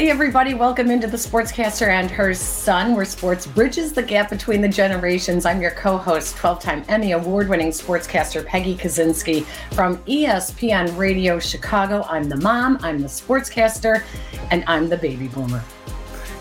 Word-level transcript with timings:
Hey, 0.00 0.08
everybody, 0.08 0.54
welcome 0.54 0.90
into 0.90 1.06
the 1.06 1.18
Sportscaster 1.18 1.88
and 1.88 2.10
her 2.10 2.32
son, 2.32 2.94
where 2.96 3.04
sports 3.04 3.46
bridges 3.46 3.92
the 3.92 4.02
gap 4.02 4.30
between 4.30 4.62
the 4.62 4.68
generations. 4.68 5.44
I'm 5.44 5.60
your 5.60 5.72
co 5.72 5.98
host, 5.98 6.38
12 6.38 6.58
time 6.58 6.84
Emmy 6.88 7.12
Award 7.12 7.50
winning 7.50 7.68
sportscaster 7.68 8.42
Peggy 8.46 8.74
Kusinski 8.74 9.44
from 9.74 9.98
ESPN 10.04 10.96
Radio 10.96 11.38
Chicago. 11.38 12.02
I'm 12.08 12.30
the 12.30 12.38
mom, 12.38 12.78
I'm 12.80 13.02
the 13.02 13.08
sportscaster, 13.08 14.02
and 14.50 14.64
I'm 14.66 14.88
the 14.88 14.96
baby 14.96 15.28
boomer. 15.28 15.62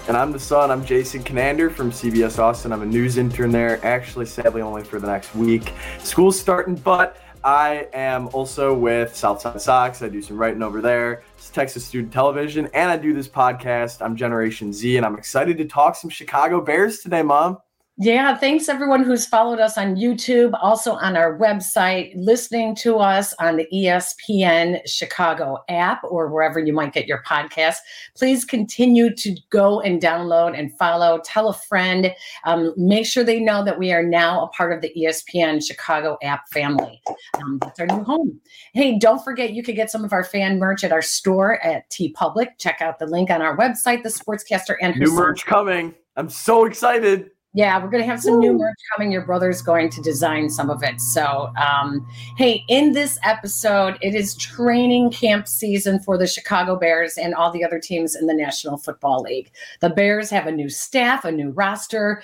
And 0.08 0.16
I'm 0.16 0.32
the 0.32 0.40
son. 0.40 0.72
I'm 0.72 0.86
Jason 0.86 1.22
Kinander 1.22 1.70
from 1.70 1.92
CBS 1.92 2.40
Austin. 2.40 2.72
I'm 2.72 2.82
a 2.82 2.86
news 2.86 3.18
intern 3.18 3.52
there, 3.52 3.86
actually, 3.86 4.28
sadly, 4.28 4.62
only 4.62 4.86
for 4.86 5.02
the 5.02 5.08
next 5.08 5.36
week. 5.36 5.74
School's 6.02 6.40
starting, 6.40 6.76
but 6.76 7.18
I 7.44 7.90
am 7.92 8.30
also 8.30 8.74
with 8.74 9.16
Southside 9.16 9.62
Sox. 9.62 10.02
I 10.02 10.08
do 10.08 10.22
some 10.22 10.38
writing 10.38 10.64
over 10.64 10.80
there. 10.80 11.24
Texas 11.50 11.86
Student 11.86 12.14
Television, 12.14 12.70
and 12.74 12.92
I 12.92 12.98
do 12.98 13.14
this 13.14 13.28
podcast. 13.28 14.02
I'm 14.02 14.16
Generation 14.16 14.72
Z, 14.72 14.98
and 14.98 15.06
I'm 15.06 15.18
excited 15.18 15.58
to 15.58 15.66
talk 15.66 15.96
some 15.96 16.10
Chicago 16.10 16.62
Bears 16.62 17.00
today, 17.00 17.22
Mom. 17.22 17.58
Yeah, 18.02 18.38
thanks 18.38 18.70
everyone 18.70 19.04
who's 19.04 19.26
followed 19.26 19.60
us 19.60 19.78
on 19.78 19.98
YouTube, 19.98 20.58
also 20.62 20.94
on 20.94 21.18
our 21.18 21.38
website, 21.38 22.14
listening 22.16 22.74
to 22.76 22.96
us 22.96 23.34
on 23.42 23.58
the 23.58 23.68
ESPN 23.74 24.80
Chicago 24.88 25.58
app 25.68 26.02
or 26.06 26.30
wherever 26.30 26.62
you 26.62 26.72
might 26.72 26.94
get 26.94 27.08
your 27.08 27.22
podcast. 27.24 27.76
Please 28.16 28.46
continue 28.46 29.14
to 29.16 29.36
go 29.50 29.82
and 29.82 30.02
download 30.02 30.58
and 30.58 30.72
follow, 30.78 31.20
tell 31.26 31.50
a 31.50 31.54
friend, 31.54 32.16
um, 32.46 32.74
make 32.78 33.06
sure 33.06 33.26
they 33.26 33.42
know 33.42 33.66
that 33.66 33.78
we 33.78 33.92
are 33.92 34.02
now 34.02 34.46
a 34.46 34.48
part 34.48 34.72
of 34.72 34.80
the 34.82 34.94
ESPN 34.98 35.62
Chicago 35.62 36.18
app 36.24 36.48
family. 36.54 37.02
Um, 37.44 37.60
that's 37.62 37.82
our 37.82 37.88
new 37.88 38.06
home. 38.06 38.40
Hey, 38.74 38.98
don't 38.98 39.22
forget 39.26 39.52
you 39.52 39.62
can 39.62 39.76
get 39.76 39.92
some 39.92 40.06
of 40.06 40.14
our 40.14 40.24
fan 40.24 40.58
merch 40.58 40.86
at 40.86 40.94
our 40.94 41.02
store 41.02 41.62
at 41.66 41.90
TeePublic. 41.90 42.60
Check 42.60 42.80
out 42.80 42.98
the 42.98 43.08
link 43.08 43.30
on 43.30 43.42
our 43.42 43.58
website, 43.58 44.04
the 44.04 44.10
Sportscaster 44.10 44.76
and 44.82 44.96
her 44.96 45.04
new 45.04 45.12
merch 45.12 45.46
coming. 45.46 45.94
I'm 46.16 46.30
so 46.30 46.64
excited. 46.64 47.32
Yeah, 47.54 47.84
we're 47.84 47.90
going 47.90 48.04
to 48.04 48.10
have 48.10 48.22
some 48.22 48.38
new 48.38 48.54
merch 48.54 48.78
coming. 48.96 49.12
Your 49.12 49.26
brother's 49.26 49.64
going 49.64 49.90
to 49.90 50.02
design 50.02 50.52
some 50.52 50.70
of 50.70 50.84
it. 50.84 51.02
So, 51.02 51.52
um, 51.58 52.08
hey, 52.38 52.64
in 52.68 52.92
this 52.92 53.18
episode, 53.24 53.98
it 54.02 54.14
is 54.14 54.36
training 54.36 55.10
camp 55.10 55.48
season 55.48 56.00
for 56.00 56.16
the 56.16 56.28
Chicago 56.28 56.76
Bears 56.76 57.18
and 57.18 57.34
all 57.34 57.52
the 57.52 57.64
other 57.64 57.80
teams 57.80 58.16
in 58.16 58.28
the 58.28 58.36
National 58.36 58.78
Football 58.78 59.24
League. 59.24 59.52
The 59.80 59.90
Bears 59.90 60.30
have 60.30 60.46
a 60.46 60.52
new 60.52 60.70
staff, 60.70 61.26
a 61.26 61.32
new 61.32 61.50
roster. 61.50 62.22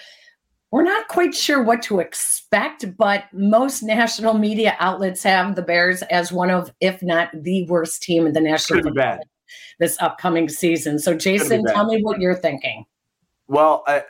We're 0.70 0.84
not 0.84 1.08
quite 1.08 1.34
sure 1.34 1.64
what 1.64 1.82
to 1.84 2.00
expect, 2.00 2.96
but 2.96 3.24
most 3.34 3.82
national 3.82 4.36
media 4.36 4.76
outlets 4.80 5.24
have 5.24 5.56
the 5.56 5.64
Bears 5.64 6.04
as 6.04 6.32
one 6.32 6.52
of, 6.52 6.72
if 6.82 7.02
not 7.02 7.30
the 7.34 7.66
worst 7.68 8.04
team 8.04 8.28
in 8.28 8.34
the 8.34 8.42
National 8.42 8.84
Football 8.84 9.14
League 9.14 9.28
this 9.80 9.98
upcoming 10.02 10.50
season. 10.50 11.00
So, 11.00 11.16
Jason, 11.16 11.66
tell 11.66 11.86
me 11.86 12.02
what 12.02 12.20
you're 12.20 12.36
thinking. 12.36 12.86
Well, 13.48 13.84
I, 13.88 14.04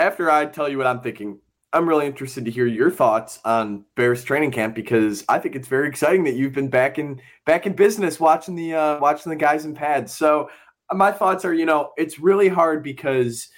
after 0.00 0.30
I 0.30 0.46
tell 0.46 0.68
you 0.68 0.78
what 0.78 0.86
I'm 0.86 1.00
thinking, 1.00 1.38
I'm 1.72 1.88
really 1.88 2.06
interested 2.06 2.44
to 2.46 2.50
hear 2.50 2.66
your 2.66 2.90
thoughts 2.90 3.38
on 3.44 3.84
Bears 3.94 4.24
training 4.24 4.50
camp 4.50 4.74
because 4.74 5.24
I 5.28 5.38
think 5.38 5.54
it's 5.54 5.68
very 5.68 5.88
exciting 5.88 6.24
that 6.24 6.34
you've 6.34 6.54
been 6.54 6.70
back 6.70 6.98
in 6.98 7.20
back 7.44 7.66
in 7.66 7.74
business 7.74 8.18
watching 8.18 8.56
the 8.56 8.74
uh, 8.74 8.98
watching 8.98 9.30
the 9.30 9.36
guys 9.36 9.66
in 9.66 9.74
pads. 9.74 10.12
So 10.12 10.48
my 10.92 11.12
thoughts 11.12 11.44
are, 11.44 11.54
you 11.54 11.66
know, 11.66 11.92
it's 11.96 12.18
really 12.18 12.48
hard 12.48 12.82
because 12.82 13.48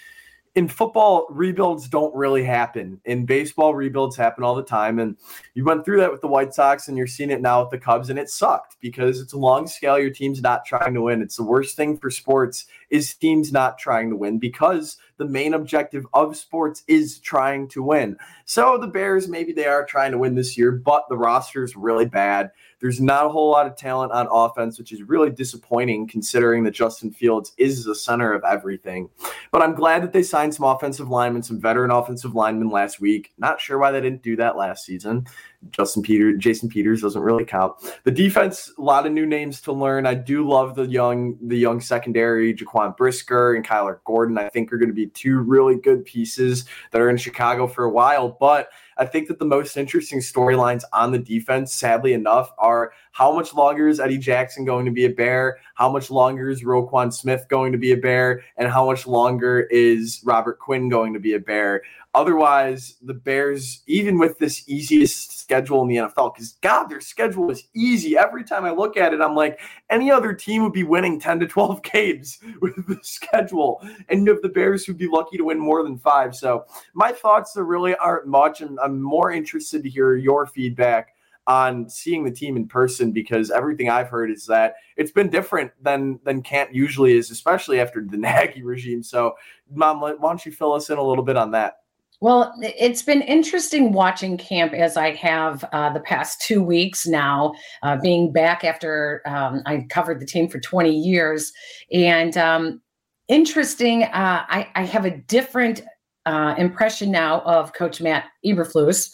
in 0.54 0.68
football, 0.68 1.26
rebuilds 1.30 1.88
don't 1.88 2.14
really 2.14 2.44
happen. 2.44 3.00
In 3.06 3.24
baseball, 3.24 3.74
rebuilds 3.74 4.16
happen 4.16 4.44
all 4.44 4.54
the 4.54 4.62
time. 4.62 4.98
And 4.98 5.16
you 5.54 5.64
went 5.64 5.84
through 5.84 6.00
that 6.00 6.12
with 6.12 6.20
the 6.20 6.28
White 6.28 6.52
Sox 6.52 6.88
and 6.88 6.98
you're 6.98 7.06
seeing 7.06 7.30
it 7.30 7.40
now 7.40 7.62
with 7.62 7.70
the 7.70 7.78
Cubs, 7.78 8.10
and 8.10 8.18
it 8.18 8.28
sucked 8.28 8.76
because 8.80 9.20
it's 9.20 9.32
a 9.32 9.38
long 9.38 9.66
scale. 9.66 9.98
Your 9.98 10.10
team's 10.10 10.42
not 10.42 10.66
trying 10.66 10.92
to 10.92 11.02
win. 11.02 11.22
It's 11.22 11.36
the 11.36 11.42
worst 11.42 11.74
thing 11.74 11.96
for 11.96 12.10
sports 12.10 12.66
is 12.90 13.14
teams 13.14 13.50
not 13.50 13.78
trying 13.78 14.10
to 14.10 14.16
win 14.16 14.38
because 14.38 14.98
the 15.22 15.28
main 15.28 15.54
objective 15.54 16.04
of 16.14 16.36
sports 16.36 16.82
is 16.88 17.20
trying 17.20 17.68
to 17.68 17.80
win. 17.80 18.16
So 18.44 18.76
the 18.76 18.88
Bears, 18.88 19.28
maybe 19.28 19.52
they 19.52 19.66
are 19.66 19.84
trying 19.84 20.10
to 20.10 20.18
win 20.18 20.34
this 20.34 20.58
year, 20.58 20.72
but 20.72 21.04
the 21.08 21.16
roster 21.16 21.62
is 21.62 21.76
really 21.76 22.06
bad. 22.06 22.50
There's 22.82 23.00
not 23.00 23.26
a 23.26 23.28
whole 23.28 23.48
lot 23.48 23.68
of 23.68 23.76
talent 23.76 24.10
on 24.10 24.26
offense, 24.28 24.76
which 24.76 24.90
is 24.90 25.04
really 25.04 25.30
disappointing 25.30 26.08
considering 26.08 26.64
that 26.64 26.72
Justin 26.72 27.12
Fields 27.12 27.52
is 27.56 27.84
the 27.84 27.94
center 27.94 28.32
of 28.32 28.42
everything. 28.42 29.08
But 29.52 29.62
I'm 29.62 29.76
glad 29.76 30.02
that 30.02 30.12
they 30.12 30.24
signed 30.24 30.52
some 30.52 30.66
offensive 30.66 31.08
linemen, 31.08 31.44
some 31.44 31.60
veteran 31.60 31.92
offensive 31.92 32.34
linemen 32.34 32.70
last 32.70 33.00
week. 33.00 33.32
Not 33.38 33.60
sure 33.60 33.78
why 33.78 33.92
they 33.92 34.00
didn't 34.00 34.24
do 34.24 34.34
that 34.34 34.56
last 34.56 34.84
season. 34.84 35.28
Justin 35.70 36.02
Peter, 36.02 36.36
Jason 36.36 36.68
Peters 36.68 37.02
doesn't 37.02 37.22
really 37.22 37.44
count. 37.44 37.76
The 38.02 38.10
defense, 38.10 38.72
a 38.76 38.82
lot 38.82 39.06
of 39.06 39.12
new 39.12 39.26
names 39.26 39.60
to 39.60 39.72
learn. 39.72 40.04
I 40.04 40.14
do 40.14 40.46
love 40.48 40.74
the 40.74 40.86
young, 40.88 41.38
the 41.40 41.56
young 41.56 41.80
secondary, 41.80 42.52
Jaquan 42.52 42.96
Brisker 42.96 43.54
and 43.54 43.64
Kyler 43.64 43.98
Gordon. 44.04 44.38
I 44.38 44.48
think 44.48 44.72
are 44.72 44.78
going 44.78 44.88
to 44.88 44.94
be 44.94 45.06
two 45.06 45.38
really 45.38 45.76
good 45.76 46.04
pieces 46.04 46.64
that 46.90 47.00
are 47.00 47.10
in 47.10 47.16
Chicago 47.16 47.68
for 47.68 47.84
a 47.84 47.90
while. 47.90 48.36
But 48.40 48.70
I 49.02 49.06
think 49.06 49.26
that 49.26 49.40
the 49.40 49.44
most 49.44 49.76
interesting 49.76 50.20
storylines 50.20 50.84
on 50.92 51.10
the 51.10 51.18
defense, 51.18 51.72
sadly 51.72 52.12
enough, 52.12 52.52
are 52.56 52.92
how 53.12 53.34
much 53.34 53.52
longer 53.52 53.88
is 53.88 54.00
Eddie 54.00 54.18
Jackson 54.18 54.64
going 54.64 54.86
to 54.86 54.90
be 54.90 55.04
a 55.04 55.10
Bear? 55.10 55.58
How 55.74 55.90
much 55.90 56.10
longer 56.10 56.48
is 56.48 56.64
Roquan 56.64 57.12
Smith 57.12 57.46
going 57.48 57.70
to 57.72 57.78
be 57.78 57.92
a 57.92 57.96
Bear? 57.96 58.42
And 58.56 58.68
how 58.70 58.86
much 58.86 59.06
longer 59.06 59.60
is 59.70 60.22
Robert 60.24 60.58
Quinn 60.58 60.88
going 60.88 61.12
to 61.12 61.20
be 61.20 61.34
a 61.34 61.38
Bear? 61.38 61.82
Otherwise, 62.14 62.96
the 63.02 63.14
Bears, 63.14 63.82
even 63.86 64.18
with 64.18 64.38
this 64.38 64.66
easiest 64.66 65.38
schedule 65.38 65.82
in 65.82 65.88
the 65.88 65.96
NFL, 65.96 66.34
because 66.34 66.52
God, 66.60 66.88
their 66.88 67.00
schedule 67.00 67.50
is 67.50 67.68
easy. 67.74 68.18
Every 68.18 68.44
time 68.44 68.64
I 68.66 68.70
look 68.70 68.98
at 68.98 69.14
it, 69.14 69.20
I'm 69.20 69.34
like, 69.34 69.60
any 69.88 70.10
other 70.10 70.34
team 70.34 70.62
would 70.62 70.74
be 70.74 70.82
winning 70.82 71.20
10 71.20 71.40
to 71.40 71.46
12 71.46 71.82
games 71.92 72.38
with 72.60 72.86
the 72.86 72.98
schedule. 73.02 73.82
And 74.08 74.26
have 74.28 74.42
the 74.42 74.48
Bears 74.48 74.84
who'd 74.84 74.98
be 74.98 75.08
lucky 75.08 75.36
to 75.36 75.44
win 75.44 75.58
more 75.58 75.82
than 75.82 75.98
five. 75.98 76.34
So 76.34 76.64
my 76.94 77.12
thoughts 77.12 77.56
are 77.56 77.64
really 77.64 77.94
aren't 77.96 78.26
much. 78.26 78.62
And 78.62 78.78
I'm 78.80 79.00
more 79.00 79.32
interested 79.32 79.82
to 79.82 79.90
hear 79.90 80.16
your 80.16 80.46
feedback 80.46 81.11
on 81.46 81.88
seeing 81.88 82.24
the 82.24 82.30
team 82.30 82.56
in 82.56 82.68
person 82.68 83.12
because 83.12 83.50
everything 83.50 83.88
I've 83.88 84.08
heard 84.08 84.30
is 84.30 84.46
that 84.46 84.74
it's 84.96 85.10
been 85.10 85.28
different 85.28 85.72
than 85.82 86.20
than 86.24 86.42
camp 86.42 86.70
usually 86.72 87.16
is, 87.16 87.30
especially 87.30 87.80
after 87.80 88.04
the 88.04 88.16
Nagy 88.18 88.62
regime. 88.62 89.02
So, 89.02 89.34
Mom, 89.72 90.00
why 90.00 90.14
don't 90.20 90.46
you 90.46 90.52
fill 90.52 90.72
us 90.72 90.90
in 90.90 90.98
a 90.98 91.02
little 91.02 91.24
bit 91.24 91.36
on 91.36 91.50
that? 91.52 91.74
Well, 92.20 92.54
it's 92.60 93.02
been 93.02 93.22
interesting 93.22 93.92
watching 93.92 94.36
camp 94.36 94.74
as 94.74 94.96
I 94.96 95.12
have 95.16 95.64
uh, 95.72 95.92
the 95.92 95.98
past 95.98 96.40
two 96.40 96.62
weeks 96.62 97.04
now, 97.04 97.52
uh, 97.82 97.96
being 97.96 98.32
back 98.32 98.62
after 98.62 99.22
um, 99.26 99.60
I 99.66 99.86
covered 99.90 100.20
the 100.20 100.26
team 100.26 100.48
for 100.48 100.60
20 100.60 100.96
years. 100.96 101.52
And 101.92 102.36
um, 102.36 102.80
interesting, 103.26 104.04
uh, 104.04 104.44
I, 104.48 104.68
I, 104.76 104.84
have 104.84 105.04
a 105.04 105.16
different 105.16 105.82
uh, 106.24 106.54
impression 106.58 107.10
now 107.10 107.40
of 107.40 107.72
Coach 107.72 108.00
Matt 108.00 108.26
Eberflus 108.46 109.12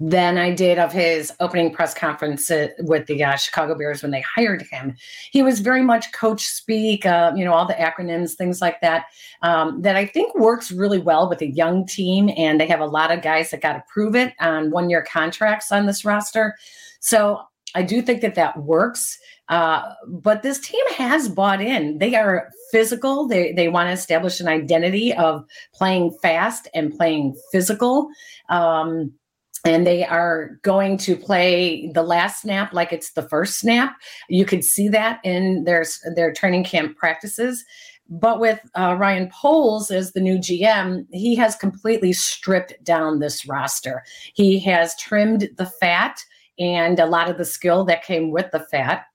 than 0.00 0.38
I 0.38 0.54
did 0.54 0.78
of 0.78 0.92
his 0.92 1.30
opening 1.40 1.72
press 1.72 1.92
conference 1.92 2.50
uh, 2.50 2.68
with 2.78 3.06
the 3.06 3.22
uh, 3.22 3.36
Chicago 3.36 3.74
Bears 3.76 4.02
when 4.02 4.10
they 4.10 4.22
hired 4.22 4.62
him. 4.62 4.96
He 5.30 5.42
was 5.42 5.60
very 5.60 5.82
much 5.82 6.10
coach 6.12 6.46
speak, 6.46 7.04
uh, 7.04 7.32
you 7.36 7.44
know, 7.44 7.52
all 7.52 7.66
the 7.66 7.74
acronyms, 7.74 8.32
things 8.32 8.62
like 8.62 8.80
that, 8.80 9.04
um, 9.42 9.82
that 9.82 9.96
I 9.96 10.06
think 10.06 10.34
works 10.34 10.72
really 10.72 10.98
well 10.98 11.28
with 11.28 11.42
a 11.42 11.50
young 11.50 11.86
team. 11.86 12.30
And 12.36 12.58
they 12.58 12.66
have 12.66 12.80
a 12.80 12.86
lot 12.86 13.12
of 13.12 13.20
guys 13.20 13.50
that 13.50 13.60
got 13.60 13.74
to 13.74 13.84
prove 13.92 14.16
it 14.16 14.32
on 14.40 14.70
one 14.70 14.88
year 14.88 15.04
contracts 15.10 15.70
on 15.70 15.84
this 15.84 16.02
roster. 16.02 16.56
So 17.00 17.42
I 17.74 17.82
do 17.82 18.00
think 18.00 18.22
that 18.22 18.34
that 18.36 18.56
works. 18.62 19.18
Uh, 19.48 19.82
but 20.06 20.42
this 20.42 20.60
team 20.60 20.84
has 20.96 21.28
bought 21.28 21.60
in. 21.60 21.98
They 21.98 22.14
are 22.14 22.48
physical. 22.70 23.26
They 23.26 23.52
they 23.52 23.68
want 23.68 23.88
to 23.88 23.92
establish 23.92 24.38
an 24.38 24.46
identity 24.46 25.12
of 25.12 25.44
playing 25.74 26.16
fast 26.22 26.68
and 26.72 26.96
playing 26.96 27.34
physical. 27.50 28.08
Um, 28.48 29.12
and 29.64 29.86
they 29.86 30.04
are 30.04 30.58
going 30.62 30.96
to 30.98 31.16
play 31.16 31.90
the 31.94 32.02
last 32.02 32.42
snap 32.42 32.72
like 32.72 32.92
it's 32.92 33.12
the 33.12 33.28
first 33.28 33.58
snap. 33.58 33.96
You 34.28 34.44
could 34.44 34.64
see 34.64 34.88
that 34.88 35.20
in 35.24 35.64
their 35.64 35.84
their 36.14 36.32
training 36.32 36.64
camp 36.64 36.96
practices. 36.96 37.64
But 38.08 38.40
with 38.40 38.58
uh, 38.74 38.96
Ryan 38.98 39.30
Poles 39.32 39.90
as 39.92 40.12
the 40.12 40.20
new 40.20 40.38
GM, 40.38 41.06
he 41.12 41.36
has 41.36 41.54
completely 41.54 42.12
stripped 42.12 42.74
down 42.82 43.20
this 43.20 43.46
roster. 43.46 44.02
He 44.34 44.58
has 44.60 44.96
trimmed 44.96 45.48
the 45.56 45.66
fat 45.66 46.24
and 46.58 46.98
a 46.98 47.06
lot 47.06 47.30
of 47.30 47.38
the 47.38 47.44
skill 47.44 47.84
that 47.84 48.04
came 48.04 48.32
with 48.32 48.50
the 48.50 48.66
fat 48.70 49.06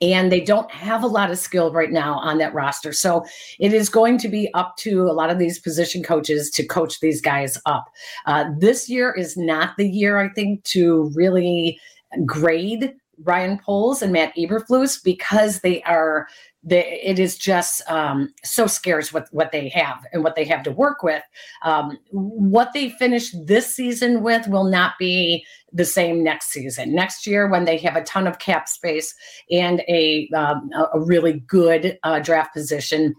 and 0.00 0.32
they 0.32 0.40
don't 0.40 0.70
have 0.70 1.02
a 1.02 1.08
lot 1.08 1.30
of 1.30 1.38
skill 1.38 1.72
right 1.72 1.92
now 1.92 2.18
on 2.18 2.38
that 2.38 2.54
roster. 2.54 2.92
So 2.92 3.24
it 3.58 3.72
is 3.72 3.88
going 3.88 4.18
to 4.18 4.28
be 4.28 4.52
up 4.54 4.76
to 4.78 5.02
a 5.02 5.12
lot 5.12 5.30
of 5.30 5.38
these 5.38 5.58
position 5.58 6.02
coaches 6.02 6.50
to 6.50 6.66
coach 6.66 7.00
these 7.00 7.20
guys 7.20 7.58
up. 7.66 7.86
Uh, 8.26 8.46
this 8.58 8.88
year 8.88 9.12
is 9.12 9.36
not 9.36 9.76
the 9.76 9.88
year, 9.88 10.18
I 10.18 10.28
think, 10.28 10.64
to 10.64 11.10
really 11.14 11.78
grade 12.24 12.94
Ryan 13.22 13.58
Poles 13.58 14.02
and 14.02 14.12
Matt 14.12 14.34
Eberflus 14.36 15.02
because 15.02 15.60
they 15.60 15.82
are 15.84 16.28
they, 16.66 17.00
it 17.02 17.20
is 17.20 17.38
just 17.38 17.88
um, 17.88 18.34
so 18.42 18.66
scarce 18.66 19.12
what 19.12 19.28
what 19.30 19.52
they 19.52 19.68
have 19.68 20.04
and 20.12 20.24
what 20.24 20.34
they 20.34 20.44
have 20.44 20.64
to 20.64 20.72
work 20.72 21.02
with. 21.02 21.22
Um, 21.62 21.96
what 22.10 22.72
they 22.74 22.90
finish 22.90 23.30
this 23.44 23.74
season 23.74 24.22
with 24.22 24.48
will 24.48 24.64
not 24.64 24.94
be 24.98 25.46
the 25.72 25.84
same 25.84 26.24
next 26.24 26.48
season. 26.48 26.92
Next 26.92 27.26
year, 27.26 27.48
when 27.48 27.66
they 27.66 27.78
have 27.78 27.94
a 27.94 28.02
ton 28.02 28.26
of 28.26 28.40
cap 28.40 28.68
space 28.68 29.14
and 29.50 29.80
a 29.88 30.28
um, 30.34 30.68
a 30.92 30.98
really 30.98 31.40
good 31.46 31.98
uh, 32.02 32.18
draft 32.18 32.52
position. 32.52 33.14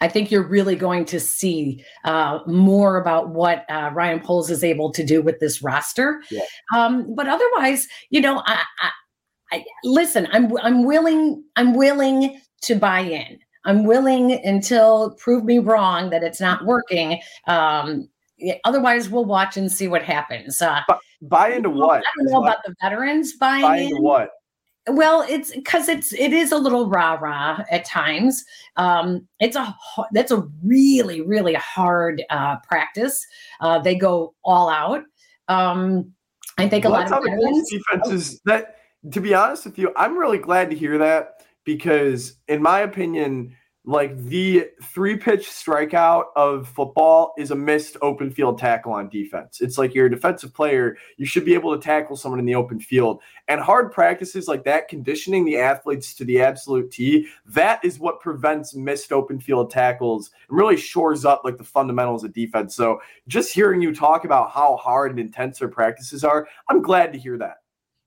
I 0.00 0.08
think 0.08 0.32
you're 0.32 0.48
really 0.48 0.74
going 0.74 1.04
to 1.04 1.20
see 1.20 1.84
uh, 2.02 2.40
more 2.48 2.96
about 2.96 3.28
what 3.28 3.64
uh, 3.70 3.90
Ryan 3.94 4.18
Poles 4.18 4.50
is 4.50 4.64
able 4.64 4.90
to 4.90 5.04
do 5.04 5.22
with 5.22 5.38
this 5.38 5.62
roster. 5.62 6.20
Yeah. 6.28 6.40
Um, 6.74 7.14
but 7.14 7.28
otherwise, 7.28 7.86
you 8.10 8.20
know, 8.20 8.42
I, 8.46 8.64
I, 8.80 8.90
I, 9.52 9.64
listen. 9.84 10.26
I'm 10.32 10.56
I'm 10.58 10.84
willing. 10.84 11.44
I'm 11.54 11.74
willing 11.74 12.40
to 12.66 12.74
buy 12.76 13.00
in. 13.00 13.38
I'm 13.64 13.84
willing 13.84 14.32
until 14.44 15.10
prove 15.18 15.44
me 15.44 15.58
wrong 15.58 16.10
that 16.10 16.22
it's 16.22 16.40
not 16.40 16.64
working. 16.64 17.20
Um, 17.46 18.08
otherwise, 18.64 19.08
we'll 19.08 19.24
watch 19.24 19.56
and 19.56 19.70
see 19.70 19.88
what 19.88 20.02
happens. 20.02 20.62
Uh, 20.62 20.82
buy 21.22 21.50
into 21.50 21.70
what? 21.70 22.00
I 22.00 22.02
don't 22.16 22.32
know 22.32 22.42
about 22.42 22.58
the 22.64 22.74
veterans 22.80 23.34
buying 23.34 23.62
buy 23.62 23.76
into 23.78 23.96
in. 23.96 24.02
what. 24.02 24.30
Well, 24.88 25.26
it's 25.28 25.50
because 25.50 25.88
it's 25.88 26.12
it 26.12 26.32
is 26.32 26.52
a 26.52 26.58
little 26.58 26.88
rah 26.88 27.14
rah 27.14 27.64
at 27.70 27.84
times. 27.84 28.44
Um, 28.76 29.26
it's 29.40 29.56
a 29.56 29.76
that's 30.12 30.30
a 30.30 30.46
really 30.64 31.20
really 31.22 31.54
hard 31.54 32.22
uh, 32.30 32.58
practice. 32.60 33.26
Uh, 33.60 33.80
they 33.80 33.96
go 33.96 34.34
all 34.44 34.68
out. 34.68 35.02
Um, 35.48 36.12
I 36.56 36.68
think 36.68 36.84
a 36.84 36.88
lot 36.88 37.10
of 37.10 37.24
veterans, 37.24 37.68
defenses 37.70 38.40
that. 38.44 38.74
To 39.12 39.20
be 39.20 39.34
honest 39.34 39.64
with 39.64 39.78
you, 39.78 39.92
I'm 39.94 40.18
really 40.18 40.38
glad 40.38 40.68
to 40.70 40.76
hear 40.76 40.98
that 40.98 41.35
because, 41.66 42.36
in 42.48 42.62
my 42.62 42.80
opinion, 42.80 43.54
like 43.88 44.16
the 44.24 44.68
three 44.82 45.16
pitch 45.16 45.46
strikeout 45.46 46.24
of 46.34 46.66
football 46.66 47.32
is 47.38 47.52
a 47.52 47.54
missed 47.54 47.96
open 48.02 48.32
field 48.32 48.58
tackle 48.58 48.92
on 48.92 49.08
defense. 49.08 49.60
It's 49.60 49.78
like 49.78 49.94
you're 49.94 50.06
a 50.06 50.10
defensive 50.10 50.52
player, 50.52 50.96
you 51.18 51.26
should 51.26 51.44
be 51.44 51.54
able 51.54 51.72
to 51.72 51.80
tackle 51.80 52.16
someone 52.16 52.40
in 52.40 52.46
the 52.46 52.56
open 52.56 52.80
field. 52.80 53.20
And 53.46 53.60
hard 53.60 53.92
practices 53.92 54.48
like 54.48 54.64
that, 54.64 54.88
conditioning 54.88 55.44
the 55.44 55.58
athletes 55.58 56.14
to 56.14 56.24
the 56.24 56.40
absolute 56.40 56.90
T, 56.90 57.28
that 57.46 57.84
is 57.84 58.00
what 58.00 58.18
prevents 58.18 58.74
missed 58.74 59.12
open 59.12 59.38
field 59.38 59.70
tackles 59.70 60.32
and 60.48 60.58
really 60.58 60.76
shores 60.76 61.24
up 61.24 61.42
like 61.44 61.56
the 61.56 61.64
fundamentals 61.64 62.24
of 62.24 62.32
defense. 62.32 62.74
So 62.74 63.00
just 63.28 63.52
hearing 63.52 63.80
you 63.82 63.94
talk 63.94 64.24
about 64.24 64.50
how 64.50 64.76
hard 64.76 65.12
and 65.12 65.20
intense 65.20 65.60
their 65.60 65.68
practices 65.68 66.24
are, 66.24 66.48
I'm 66.68 66.82
glad 66.82 67.12
to 67.12 67.18
hear 67.20 67.38
that. 67.38 67.58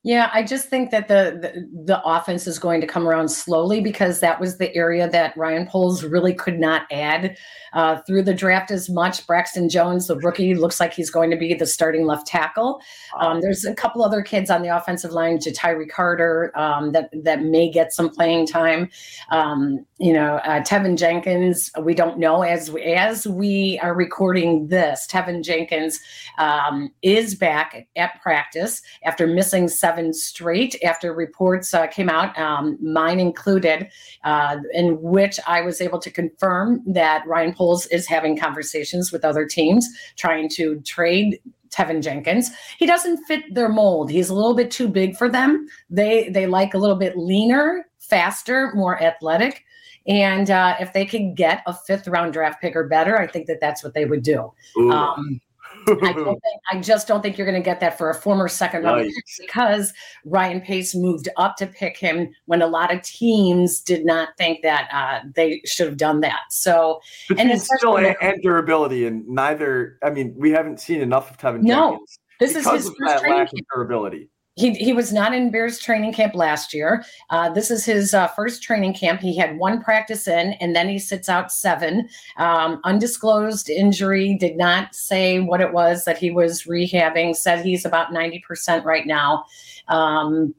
Yeah, 0.03 0.29
I 0.33 0.43
just 0.43 0.69
think 0.69 0.91
that 0.91 1.09
the, 1.09 1.37
the, 1.41 1.83
the 1.83 2.01
offense 2.05 2.47
is 2.47 2.57
going 2.57 2.79
to 2.79 2.87
come 2.87 3.05
around 3.05 3.27
slowly 3.27 3.81
because 3.81 4.21
that 4.21 4.39
was 4.39 4.57
the 4.57 4.73
area 4.73 5.09
that 5.09 5.35
Ryan 5.35 5.67
Poles 5.67 6.05
really 6.05 6.33
could 6.33 6.57
not 6.57 6.83
add 6.89 7.37
uh, 7.73 7.97
through 8.07 8.23
the 8.23 8.33
draft 8.33 8.71
as 8.71 8.89
much. 8.89 9.27
Braxton 9.27 9.67
Jones, 9.67 10.07
the 10.07 10.15
rookie, 10.19 10.55
looks 10.55 10.79
like 10.79 10.93
he's 10.93 11.09
going 11.09 11.29
to 11.31 11.35
be 11.35 11.53
the 11.53 11.65
starting 11.65 12.05
left 12.05 12.27
tackle. 12.27 12.79
Um, 13.19 13.41
there's 13.41 13.65
a 13.65 13.75
couple 13.75 14.01
other 14.01 14.21
kids 14.21 14.49
on 14.49 14.61
the 14.61 14.69
offensive 14.69 15.11
line, 15.11 15.37
Ja'Tyre 15.37 15.89
Carter, 15.89 16.57
um, 16.57 16.93
that 16.93 17.09
that 17.23 17.43
may 17.43 17.69
get 17.69 17.91
some 17.91 18.09
playing 18.09 18.47
time. 18.47 18.89
Um, 19.31 19.85
you 19.97 20.13
know, 20.13 20.35
uh, 20.45 20.61
Teven 20.61 20.97
Jenkins. 20.97 21.69
We 21.81 21.93
don't 21.93 22.17
know 22.17 22.43
as 22.43 22.71
we, 22.71 22.83
as 22.83 23.27
we 23.27 23.77
are 23.83 23.93
recording 23.93 24.67
this. 24.67 25.05
Teven 25.11 25.43
Jenkins 25.43 25.99
um, 26.37 26.89
is 27.01 27.35
back 27.35 27.85
at 27.97 28.21
practice 28.21 28.81
after 29.03 29.27
missing 29.27 29.67
seven 29.67 29.88
straight. 30.13 30.75
After 30.83 31.13
reports 31.13 31.74
uh, 31.74 31.88
came 31.88 32.09
out, 32.09 32.38
um, 32.38 32.77
mine 32.81 33.19
included, 33.19 33.89
uh, 34.24 34.57
in 34.74 35.01
which 35.01 35.39
I 35.47 35.62
was 35.62 35.81
able 35.81 36.00
to 36.00 36.12
confirm 36.12 36.81
that 36.88 37.25
Ryan 37.27 37.53
Poles 37.53 37.86
is 37.88 38.07
having 38.07 38.38
conversations 38.38 39.12
with 39.12 39.25
other 39.25 39.45
teams, 39.45 39.88
trying 40.15 40.50
to 40.50 40.81
trade 40.81 41.39
Teven 41.69 42.01
Jenkins. 42.01 42.50
He 42.77 42.86
doesn't 42.86 43.24
fit 43.25 43.53
their 43.53 43.69
mold. 43.69 44.09
He's 44.09 44.30
a 44.30 44.33
little 44.33 44.56
bit 44.56 44.71
too 44.71 44.88
big 44.88 45.15
for 45.15 45.30
them. 45.30 45.68
They 45.89 46.30
they 46.30 46.47
like 46.47 46.74
a 46.74 46.77
little 46.77 46.95
bit 46.95 47.18
leaner, 47.18 47.85
faster, 48.00 48.71
more 48.75 49.01
athletic. 49.01 49.63
And 50.07 50.50
uh, 50.50 50.75
if 50.80 50.94
they 50.94 51.06
could 51.06 51.35
get 51.35 51.62
a 51.68 51.74
fifth 51.74 52.07
round 52.07 52.33
draft 52.33 52.62
pick 52.62 52.75
or 52.75 52.88
better, 52.88 53.19
I 53.19 53.27
think 53.27 53.45
that 53.47 53.59
that's 53.59 53.83
what 53.83 53.94
they 53.94 54.06
would 54.06 54.24
do. 54.24 54.51
Um, 54.92 55.39
I, 55.87 56.13
think, 56.13 56.39
I, 56.71 56.79
just 56.79 57.07
don't 57.07 57.21
think 57.21 57.37
you're 57.37 57.47
going 57.47 57.61
to 57.61 57.65
get 57.65 57.79
that 57.79 57.97
for 57.97 58.09
a 58.09 58.15
former 58.15 58.47
second 58.47 58.83
round 58.83 59.03
nice. 59.03 59.13
pick 59.15 59.47
because 59.47 59.93
Ryan 60.25 60.61
Pace 60.61 60.95
moved 60.95 61.29
up 61.37 61.55
to 61.57 61.67
pick 61.67 61.97
him 61.97 62.29
when 62.45 62.61
a 62.61 62.67
lot 62.67 62.93
of 62.93 63.01
teams 63.01 63.81
did 63.81 64.05
not 64.05 64.29
think 64.37 64.61
that 64.63 64.89
uh, 64.91 65.27
they 65.35 65.61
should 65.65 65.87
have 65.87 65.97
done 65.97 66.21
that. 66.21 66.41
So, 66.49 66.99
Between 67.27 67.51
and 67.51 67.61
still 67.61 67.97
and, 67.97 68.15
and 68.21 68.41
durability, 68.41 69.05
and 69.05 69.27
neither. 69.27 69.97
I 70.03 70.09
mean, 70.09 70.33
we 70.37 70.51
haven't 70.51 70.79
seen 70.79 71.01
enough 71.01 71.31
of 71.31 71.37
Teven. 71.37 71.61
No, 71.61 71.91
Jenkins 71.91 72.19
this 72.39 72.55
is 72.55 72.69
his 72.69 72.91
first 72.97 73.21
training 73.21 73.39
lack 73.39 73.53
of 73.53 73.59
durability. 73.73 74.29
He, 74.59 74.73
he 74.73 74.91
was 74.91 75.13
not 75.13 75.33
in 75.33 75.51
Bears 75.51 75.79
training 75.79 76.11
camp 76.11 76.35
last 76.35 76.73
year. 76.73 77.06
Uh, 77.29 77.50
this 77.50 77.71
is 77.71 77.85
his 77.85 78.13
uh, 78.13 78.27
first 78.27 78.61
training 78.61 78.94
camp. 78.94 79.21
He 79.21 79.38
had 79.38 79.57
one 79.57 79.81
practice 79.81 80.27
in, 80.27 80.53
and 80.59 80.75
then 80.75 80.89
he 80.89 81.00
sits 81.00 81.29
out 81.29 81.50
seven. 81.50 82.09
Um, 82.35 82.81
undisclosed 82.83 83.69
injury, 83.69 84.35
did 84.38 84.57
not 84.57 84.94
say 84.94 85.39
what 85.39 85.61
it 85.61 85.71
was 85.71 86.03
that 86.03 86.17
he 86.17 86.29
was 86.29 86.63
rehabbing, 86.63 87.38
said 87.38 87.63
he's 87.63 87.85
about 87.85 88.11
90% 88.11 88.83
right 88.83 89.07
now. 89.07 89.45
Um, 89.88 90.53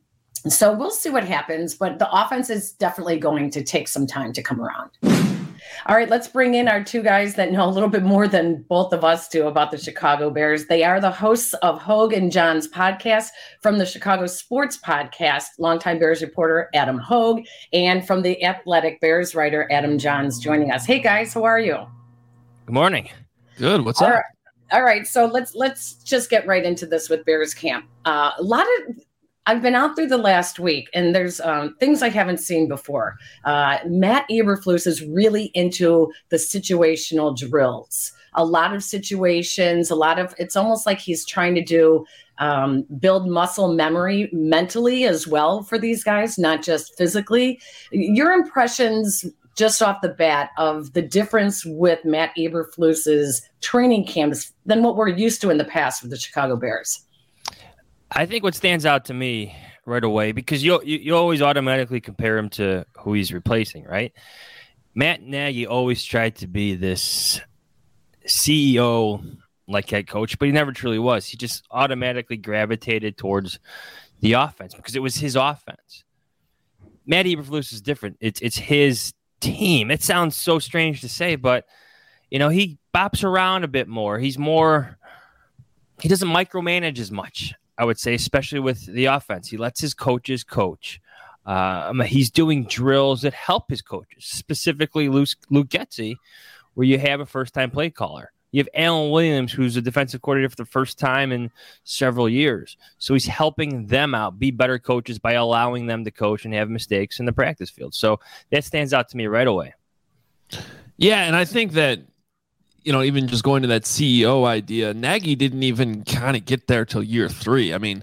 so 0.49 0.75
we'll 0.75 0.91
see 0.91 1.11
what 1.11 1.25
happens, 1.25 1.75
but 1.75 1.99
the 1.99 2.11
offense 2.11 2.49
is 2.49 2.73
definitely 2.73 3.19
going 3.19 3.51
to 3.51 3.63
take 3.63 3.87
some 3.87 4.07
time 4.07 4.33
to 4.33 4.43
come 4.43 4.63
around. 4.63 4.91
All 5.87 5.97
right, 5.97 6.11
let's 6.11 6.29
bring 6.29 6.55
in 6.55 6.69
our 6.69 6.85
two 6.85 7.03
guys 7.03 7.35
that 7.37 7.53
know 7.53 7.67
a 7.67 7.71
little 7.71 7.89
bit 7.89 8.03
more 8.03 8.29
than 8.29 8.63
both 8.69 8.93
of 8.93 9.03
us 9.03 9.29
do 9.29 9.47
about 9.47 9.71
the 9.71 9.79
Chicago 9.79 10.29
Bears. 10.29 10.67
They 10.67 10.85
are 10.85 11.01
the 11.01 11.11
hosts 11.11 11.55
of 11.55 11.81
Hoge 11.81 12.13
and 12.13 12.31
Jahns 12.31 12.69
podcast 12.69 13.29
from 13.63 13.79
the 13.79 13.87
Chicago 13.87 14.27
Sports 14.27 14.79
Podcast, 14.79 15.47
longtime 15.59 15.99
Bears 15.99 16.21
reporter 16.21 16.69
Adam 16.75 16.99
Hoge, 16.99 17.49
and 17.73 18.07
from 18.07 18.21
the 18.21 18.45
Athletic 18.45 19.01
Bears 19.01 19.35
writer 19.35 19.67
Adam 19.73 19.97
Jahns 19.97 20.39
joining 20.39 20.71
us. 20.71 20.85
Hey 20.85 20.99
guys, 20.99 21.33
how 21.33 21.45
are 21.45 21.61
you? 21.61 21.79
Good 22.67 22.75
morning. 22.75 23.09
Good. 23.57 23.85
What's 23.85 24.03
All 24.03 24.09
up? 24.09 24.15
Right. 24.15 24.25
All 24.73 24.83
right, 24.85 25.07
so 25.07 25.25
let's 25.25 25.55
let's 25.55 25.95
just 25.95 26.31
get 26.31 26.47
right 26.47 26.65
into 26.65 26.87
this 26.87 27.09
with 27.09 27.25
Bears 27.25 27.55
camp. 27.55 27.87
Uh, 28.05 28.31
a 28.39 28.43
lot 28.43 28.67
of 28.79 28.97
I've 29.47 29.63
been 29.63 29.75
out 29.75 29.97
through 29.97 30.09
the 30.09 30.19
last 30.19 30.59
week, 30.59 30.89
and 30.93 31.15
there's 31.15 31.41
um, 31.41 31.75
things 31.81 32.03
I 32.03 32.11
haven't 32.11 32.39
seen 32.39 32.69
before. 32.69 33.17
Uh, 33.45 33.79
Matt 33.87 34.27
Eberflus 34.31 34.87
is 34.87 35.03
really 35.03 35.47
into 35.55 36.13
the 36.29 36.37
situational 36.37 37.37
drills. 37.37 38.13
A 38.35 38.45
lot 38.45 38.75
of 38.75 38.85
situations, 38.85 39.91
a 39.91 39.97
lot 39.97 40.19
of 40.19 40.35
it's 40.39 40.57
almost 40.57 40.87
like 40.87 40.99
he's 40.99 41.25
trying 41.25 41.55
to 41.57 41.65
do 41.65 42.05
um, 42.39 42.83
build 42.99 43.29
muscle 43.29 43.75
memory 43.75 44.29
mentally 44.33 45.05
as 45.05 45.27
well 45.27 45.63
for 45.63 45.79
these 45.79 46.05
guys, 46.05 46.39
not 46.39 46.63
just 46.63 46.97
physically. 46.97 47.61
Your 47.93 48.33
impressions 48.33 49.25
just 49.57 49.83
off 49.83 50.01
the 50.01 50.09
bat 50.09 50.51
of 50.59 50.93
the 50.93 51.03
difference 51.03 51.65
with 51.67 52.05
Matt 52.05 52.31
Eberflus's 52.37 53.43
training 53.61 54.07
camps 54.07 54.53
than 54.65 54.83
what 54.83 54.97
we're 54.97 55.09
used 55.09 55.41
to 55.43 55.51
in 55.51 55.59
the 55.59 55.65
past 55.65 56.03
with 56.03 56.11
the 56.11 56.19
Chicago 56.19 56.57
Bears. 56.57 57.05
I 58.13 58.27
think 58.27 58.43
what 58.43 58.55
stands 58.55 58.85
out 58.85 59.05
to 59.07 59.15
me 59.15 59.55
right 59.87 60.03
away 60.03 60.33
because 60.33 60.63
you 60.65 60.81
you, 60.85 60.99
you 60.99 61.17
always 61.17 61.43
automatically 61.43 62.01
compare 62.01 62.37
him 62.39 62.49
to 62.51 62.85
who 62.99 63.13
he's 63.15 63.33
replacing, 63.33 63.85
right? 63.85 64.13
Matt 64.95 65.23
Nagy 65.23 65.67
always 65.67 66.05
tried 66.05 66.37
to 66.37 66.47
be 66.47 66.75
this 66.75 67.41
CEO 68.27 69.37
like 69.69 69.89
head 69.89 70.09
coach, 70.09 70.39
but 70.39 70.47
he 70.47 70.53
never 70.53 70.73
truly 70.73 70.99
was. 70.99 71.27
He 71.27 71.37
just 71.37 71.65
automatically 71.71 72.37
gravitated 72.37 73.17
towards 73.17 73.61
the 74.21 74.33
offense 74.33 74.75
because 74.75 74.97
it 74.97 75.03
was 75.03 75.17
his 75.17 75.37
offense. 75.37 76.05
Matt 77.07 77.27
Eberflus 77.27 77.73
is 77.73 77.81
different. 77.81 78.17
It's 78.21 78.41
it's 78.41 78.59
his 78.59 79.15
team. 79.41 79.91
It 79.91 80.03
sounds 80.03 80.37
so 80.37 80.59
strange 80.59 81.01
to 81.03 81.09
say, 81.09 81.37
but 81.37 81.65
you 82.31 82.39
know 82.39 82.49
he 82.49 82.79
bops 82.95 83.25
around 83.25 83.65
a 83.65 83.69
bit 83.69 83.89
more. 83.89 84.19
He's 84.19 84.39
more. 84.39 84.99
He 86.01 86.09
doesn't 86.09 86.29
micromanage 86.29 86.99
as 86.99 87.11
much. 87.11 87.55
I 87.81 87.85
would 87.85 87.99
say, 87.99 88.13
especially 88.13 88.61
with 88.61 88.85
the 88.85 89.07
offense. 89.07 89.49
He 89.49 89.57
lets 89.57 89.81
his 89.81 89.95
coaches 89.95 90.45
coach. 90.45 91.01
Uh, 91.47 91.95
he's 92.03 92.31
doing 92.31 92.65
drills 92.65 93.23
that 93.23 93.33
help 93.33 93.71
his 93.71 93.81
coaches, 93.81 94.27
specifically 94.27 95.09
Luke, 95.09 95.31
Luke 95.49 95.69
Getsy, 95.69 96.17
where 96.75 96.87
you 96.87 96.99
have 96.99 97.21
a 97.21 97.27
first 97.27 97.55
time 97.55 97.71
play 97.71 97.89
caller. 97.89 98.33
You 98.53 98.59
have 98.59 98.69
Alan 98.75 99.11
Williams, 99.11 99.51
who's 99.51 99.79
a 99.79 99.81
defensive 99.81 100.21
coordinator 100.21 100.51
for 100.51 100.57
the 100.57 100.67
first 100.67 100.99
time 100.99 101.33
in 101.33 101.51
several 101.85 102.29
years. 102.29 102.77
So 102.99 103.15
he's 103.15 103.27
helping 103.27 103.87
them 103.87 104.15
out, 104.15 104.39
be 104.39 104.51
better 104.51 104.79
coaches 104.79 105.19
by 105.19 105.33
allowing 105.33 105.87
them 105.87 106.05
to 106.05 106.11
coach 106.11 106.45
and 106.45 106.53
have 106.53 106.69
mistakes 106.69 107.19
in 107.19 107.25
the 107.25 107.33
practice 107.33 107.71
field. 107.71 107.95
So 107.95 108.21
that 108.51 108.65
stands 108.65 108.93
out 108.93 109.09
to 109.09 109.17
me 109.17 109.27
right 109.27 109.47
away. 109.47 109.73
Yeah, 110.99 111.23
and 111.23 111.35
I 111.35 111.47
think 111.47 111.73
that 111.73 112.01
you 112.83 112.93
know, 112.93 113.03
even 113.03 113.29
just 113.29 113.45
going 113.45 113.63
to 113.63 113.69
that 113.69 113.83
CEO 113.83 114.47
idea, 114.47 114.95
Nagy 114.95 115.35
didn't 115.35 115.63
even 115.63 116.05
kind 116.05 116.37
of 116.37 116.45
get 116.45 116.67
there 116.67 116.85
till 116.85 117.03
year 117.03 117.29
three. 117.29 117.75
I 117.75 117.79
mean, 117.79 118.03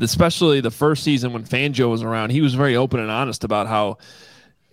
especially 0.00 0.60
the 0.60 0.70
first 0.70 1.02
season 1.02 1.32
when 1.32 1.44
Fangio 1.44 1.90
was 1.90 2.02
around, 2.02 2.30
he 2.30 2.40
was 2.40 2.54
very 2.54 2.76
open 2.76 3.00
and 3.00 3.10
honest 3.10 3.44
about 3.44 3.66
how 3.66 3.98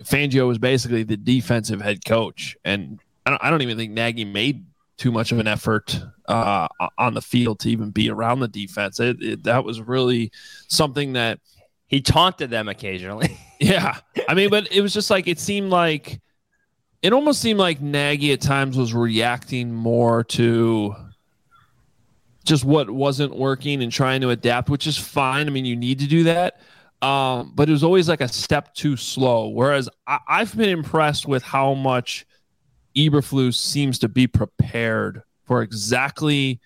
Fangio 0.03 0.47
was 0.47 0.57
basically 0.57 1.03
the 1.03 1.17
defensive 1.17 1.81
head 1.81 2.05
coach, 2.05 2.55
and 2.63 2.99
I 3.25 3.31
don't, 3.31 3.43
I 3.43 3.49
don't 3.49 3.61
even 3.61 3.77
think 3.77 3.91
Nagy 3.91 4.25
made 4.25 4.65
too 4.97 5.11
much 5.11 5.31
of 5.31 5.39
an 5.39 5.47
effort 5.47 5.99
uh, 6.27 6.67
on 6.97 7.13
the 7.13 7.21
field 7.21 7.59
to 7.61 7.69
even 7.69 7.89
be 7.89 8.09
around 8.09 8.41
the 8.41 8.47
defense. 8.47 8.99
It, 8.99 9.21
it, 9.21 9.43
that 9.43 9.63
was 9.63 9.81
really 9.81 10.31
something 10.67 11.13
that 11.13 11.39
he 11.87 12.01
taunted 12.01 12.49
them 12.49 12.67
occasionally. 12.67 13.37
yeah, 13.59 13.97
I 14.27 14.33
mean, 14.33 14.49
but 14.49 14.71
it 14.71 14.81
was 14.81 14.93
just 14.93 15.09
like 15.09 15.27
it 15.27 15.39
seemed 15.39 15.69
like 15.69 16.21
it 17.01 17.13
almost 17.13 17.41
seemed 17.41 17.59
like 17.59 17.81
Nagy 17.81 18.33
at 18.33 18.41
times 18.41 18.77
was 18.77 18.93
reacting 18.93 19.73
more 19.73 20.23
to 20.25 20.95
just 22.43 22.65
what 22.65 22.89
wasn't 22.89 23.35
working 23.35 23.81
and 23.81 23.91
trying 23.91 24.21
to 24.21 24.29
adapt, 24.29 24.69
which 24.69 24.87
is 24.87 24.97
fine. 24.97 25.47
I 25.47 25.49
mean, 25.51 25.65
you 25.65 25.75
need 25.75 25.99
to 25.99 26.07
do 26.07 26.23
that. 26.23 26.59
Um, 27.01 27.53
but 27.55 27.69
it 27.69 27.71
was 27.71 27.83
always 27.83 28.09
like 28.09 28.21
a 28.21 28.27
step 28.27 28.73
too 28.73 28.97
slow. 28.97 29.47
Whereas 29.47 29.87
I, 30.05 30.19
have 30.27 30.57
been 30.57 30.69
impressed 30.69 31.27
with 31.27 31.43
how 31.43 31.73
much 31.73 32.25
Eberflus 32.97 33.55
seems 33.55 33.99
to 33.99 34.09
be 34.09 34.27
prepared 34.27 35.23
for 35.45 35.61
exactly 35.61 36.59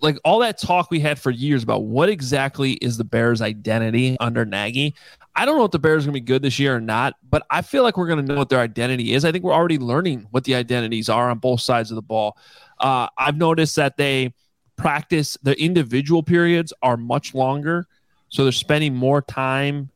like 0.00 0.18
all 0.24 0.40
that 0.40 0.60
talk 0.60 0.90
we 0.90 1.00
had 1.00 1.18
for 1.18 1.30
years 1.30 1.62
about 1.62 1.84
what 1.84 2.08
exactly 2.08 2.72
is 2.74 2.96
the 2.96 3.04
Bears' 3.04 3.40
identity 3.40 4.16
under 4.20 4.44
Nagy. 4.44 4.94
I 5.36 5.44
don't 5.44 5.58
know 5.58 5.64
if 5.64 5.70
the 5.70 5.78
Bears 5.78 6.04
are 6.04 6.06
going 6.06 6.14
to 6.14 6.20
be 6.20 6.26
good 6.26 6.40
this 6.40 6.58
year 6.58 6.74
or 6.74 6.80
not, 6.80 7.14
but 7.28 7.46
I 7.50 7.60
feel 7.60 7.82
like 7.82 7.98
we're 7.98 8.06
going 8.06 8.24
to 8.24 8.32
know 8.32 8.38
what 8.38 8.48
their 8.48 8.60
identity 8.60 9.12
is. 9.12 9.24
I 9.24 9.32
think 9.32 9.44
we're 9.44 9.52
already 9.52 9.78
learning 9.78 10.26
what 10.30 10.44
the 10.44 10.54
identities 10.54 11.10
are 11.10 11.28
on 11.28 11.38
both 11.38 11.60
sides 11.60 11.90
of 11.90 11.94
the 11.94 12.02
ball. 12.02 12.38
Uh, 12.80 13.08
I've 13.18 13.36
noticed 13.36 13.76
that 13.76 13.98
they 13.98 14.32
practice 14.76 15.36
the 15.42 15.60
individual 15.60 16.22
periods 16.22 16.72
are 16.82 16.96
much 16.96 17.34
longer, 17.34 17.86
so 18.30 18.44
they're 18.44 18.52
spending 18.52 18.94
more 18.94 19.20
time 19.20 19.90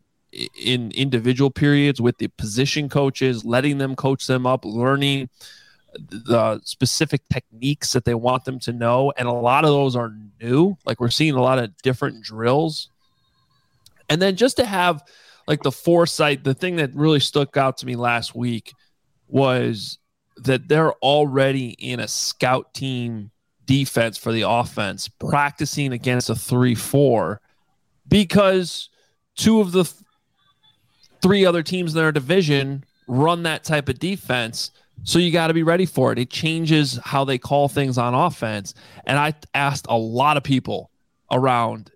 in 0.62 0.90
individual 0.92 1.50
periods 1.50 2.00
with 2.00 2.18
the 2.18 2.28
position 2.28 2.88
coaches, 2.88 3.44
letting 3.44 3.78
them 3.78 3.96
coach 3.96 4.26
them 4.26 4.46
up, 4.46 4.64
learning 4.64 5.28
the 6.08 6.60
specific 6.64 7.22
techniques 7.32 7.92
that 7.92 8.04
they 8.04 8.14
want 8.14 8.44
them 8.44 8.58
to 8.60 8.72
know. 8.72 9.12
And 9.16 9.26
a 9.26 9.32
lot 9.32 9.64
of 9.64 9.70
those 9.70 9.96
are 9.96 10.12
new. 10.40 10.76
Like 10.84 11.00
we're 11.00 11.10
seeing 11.10 11.34
a 11.34 11.42
lot 11.42 11.58
of 11.58 11.76
different 11.78 12.22
drills. 12.22 12.88
And 14.08 14.20
then 14.20 14.36
just 14.36 14.56
to 14.58 14.64
have 14.64 15.02
like 15.50 15.64
the 15.64 15.72
foresight, 15.72 16.44
the 16.44 16.54
thing 16.54 16.76
that 16.76 16.94
really 16.94 17.18
stuck 17.18 17.56
out 17.56 17.76
to 17.78 17.84
me 17.84 17.96
last 17.96 18.36
week 18.36 18.72
was 19.26 19.98
that 20.36 20.68
they're 20.68 20.92
already 20.92 21.70
in 21.70 21.98
a 21.98 22.06
scout 22.06 22.72
team 22.72 23.32
defense 23.66 24.16
for 24.16 24.30
the 24.30 24.42
offense, 24.42 25.08
practicing 25.08 25.92
against 25.92 26.30
a 26.30 26.36
3 26.36 26.76
4 26.76 27.40
because 28.06 28.90
two 29.34 29.60
of 29.60 29.72
the 29.72 29.82
th- 29.82 29.96
three 31.20 31.44
other 31.44 31.64
teams 31.64 31.94
in 31.94 32.00
their 32.00 32.12
division 32.12 32.84
run 33.08 33.42
that 33.42 33.64
type 33.64 33.88
of 33.88 33.98
defense. 33.98 34.70
So 35.02 35.18
you 35.18 35.32
got 35.32 35.48
to 35.48 35.54
be 35.54 35.64
ready 35.64 35.84
for 35.84 36.12
it. 36.12 36.18
It 36.20 36.30
changes 36.30 36.96
how 37.04 37.24
they 37.24 37.38
call 37.38 37.68
things 37.68 37.98
on 37.98 38.14
offense. 38.14 38.72
And 39.04 39.18
I 39.18 39.34
asked 39.52 39.86
a 39.88 39.98
lot 39.98 40.36
of 40.36 40.44
people 40.44 40.92
around, 41.28 41.90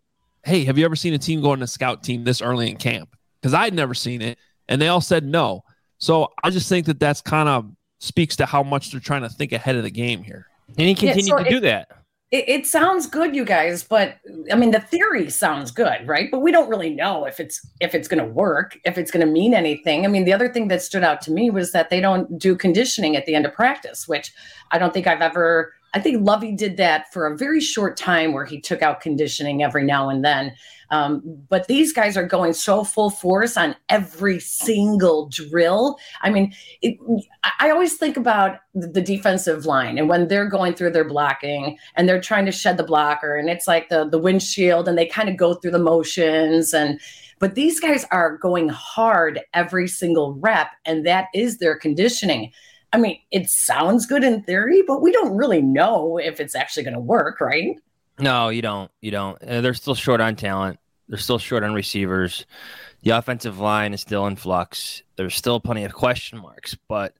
hey, 0.44 0.64
have 0.64 0.76
you 0.76 0.84
ever 0.84 0.96
seen 0.96 1.14
a 1.14 1.18
team 1.18 1.40
go 1.40 1.52
in 1.52 1.62
a 1.62 1.68
scout 1.68 2.02
team 2.02 2.24
this 2.24 2.42
early 2.42 2.68
in 2.68 2.78
camp? 2.78 3.14
Because 3.44 3.52
I'd 3.52 3.74
never 3.74 3.92
seen 3.92 4.22
it. 4.22 4.38
And 4.70 4.80
they 4.80 4.88
all 4.88 5.02
said 5.02 5.22
no. 5.22 5.64
So 5.98 6.32
I 6.42 6.48
just 6.48 6.66
think 6.66 6.86
that 6.86 6.98
that's 6.98 7.20
kind 7.20 7.46
of 7.46 7.70
speaks 7.98 8.36
to 8.36 8.46
how 8.46 8.62
much 8.62 8.90
they're 8.90 9.00
trying 9.00 9.20
to 9.20 9.28
think 9.28 9.52
ahead 9.52 9.76
of 9.76 9.82
the 9.82 9.90
game 9.90 10.22
here. 10.22 10.46
And 10.78 10.88
he 10.88 10.94
continued 10.94 11.26
yeah, 11.26 11.36
so 11.36 11.44
to 11.44 11.50
do 11.50 11.60
that 11.60 11.88
it, 12.34 12.48
it, 12.48 12.66
sounds 12.66 13.06
good, 13.06 13.36
you 13.36 13.44
guys, 13.44 13.84
but 13.84 14.16
I 14.50 14.56
mean 14.56 14.72
the 14.72 14.80
theory 14.80 15.30
sounds 15.30 15.70
good, 15.70 16.04
right? 16.04 16.28
But 16.32 16.40
we 16.40 16.50
don't 16.50 16.68
really 16.68 16.92
know 16.92 17.26
if 17.26 17.38
it's 17.38 17.64
if 17.78 17.94
it's 17.94 18.08
going 18.08 18.18
to 18.18 18.28
work, 18.28 18.76
if 18.84 18.98
it's 18.98 19.12
going 19.12 19.24
to 19.24 19.32
mean 19.32 19.54
anything. 19.54 20.04
I 20.04 20.08
mean, 20.08 20.24
the 20.24 20.32
other 20.32 20.52
thing 20.52 20.66
that 20.68 20.82
stood 20.82 21.04
out 21.04 21.20
to 21.22 21.30
me 21.30 21.50
was 21.50 21.70
that 21.70 21.90
they 21.90 22.00
don't 22.00 22.36
do 22.36 22.56
conditioning 22.56 23.14
at 23.14 23.24
the 23.26 23.36
end 23.36 23.46
of 23.46 23.52
practice, 23.52 24.08
which 24.08 24.32
I 24.72 24.78
don't 24.78 24.92
think 24.92 25.06
I've 25.06 25.20
ever. 25.20 25.72
I 25.94 26.00
think 26.00 26.26
Lovie 26.26 26.52
did 26.52 26.76
that 26.78 27.12
for 27.12 27.26
a 27.26 27.36
very 27.36 27.60
short 27.60 27.96
time, 27.96 28.32
where 28.32 28.44
he 28.44 28.60
took 28.60 28.82
out 28.82 29.00
conditioning 29.00 29.62
every 29.62 29.84
now 29.84 30.08
and 30.08 30.24
then. 30.24 30.52
Um, 30.90 31.22
but 31.48 31.66
these 31.66 31.92
guys 31.92 32.16
are 32.16 32.26
going 32.26 32.52
so 32.52 32.84
full 32.84 33.10
force 33.10 33.56
on 33.56 33.74
every 33.88 34.38
single 34.40 35.28
drill. 35.28 35.96
I 36.22 36.30
mean, 36.30 36.52
it, 36.82 36.98
I 37.60 37.70
always 37.70 37.94
think 37.94 38.16
about 38.16 38.58
the 38.74 39.00
defensive 39.00 39.66
line 39.66 39.98
and 39.98 40.08
when 40.08 40.28
they're 40.28 40.48
going 40.48 40.74
through 40.74 40.90
their 40.90 41.08
blocking 41.08 41.78
and 41.96 42.08
they're 42.08 42.20
trying 42.20 42.44
to 42.46 42.52
shed 42.52 42.76
the 42.76 42.84
blocker, 42.84 43.36
and 43.36 43.48
it's 43.48 43.66
like 43.66 43.88
the 43.88 44.08
the 44.08 44.18
windshield, 44.18 44.88
and 44.88 44.98
they 44.98 45.06
kind 45.06 45.28
of 45.28 45.36
go 45.36 45.54
through 45.54 45.72
the 45.72 45.78
motions 45.78 46.74
and. 46.74 47.00
But 47.40 47.56
these 47.56 47.80
guys 47.80 48.06
are 48.10 48.38
going 48.38 48.68
hard 48.68 49.40
every 49.52 49.88
single 49.88 50.34
rep, 50.34 50.68
and 50.86 51.04
that 51.04 51.26
is 51.34 51.58
their 51.58 51.76
conditioning. 51.76 52.52
I 52.94 52.96
mean, 52.96 53.18
it 53.32 53.50
sounds 53.50 54.06
good 54.06 54.22
in 54.22 54.44
theory, 54.44 54.82
but 54.86 55.02
we 55.02 55.10
don't 55.10 55.34
really 55.36 55.60
know 55.60 56.16
if 56.16 56.38
it's 56.38 56.54
actually 56.54 56.84
going 56.84 56.94
to 56.94 57.00
work, 57.00 57.40
right? 57.40 57.76
No, 58.20 58.50
you 58.50 58.62
don't. 58.62 58.88
You 59.00 59.10
don't. 59.10 59.42
Uh, 59.42 59.60
they're 59.60 59.74
still 59.74 59.96
short 59.96 60.20
on 60.20 60.36
talent. 60.36 60.78
They're 61.08 61.18
still 61.18 61.40
short 61.40 61.64
on 61.64 61.74
receivers. 61.74 62.46
The 63.02 63.10
offensive 63.10 63.58
line 63.58 63.94
is 63.94 64.00
still 64.00 64.28
in 64.28 64.36
flux. 64.36 65.02
There's 65.16 65.34
still 65.34 65.58
plenty 65.58 65.82
of 65.82 65.92
question 65.92 66.38
marks, 66.38 66.76
but 66.86 67.14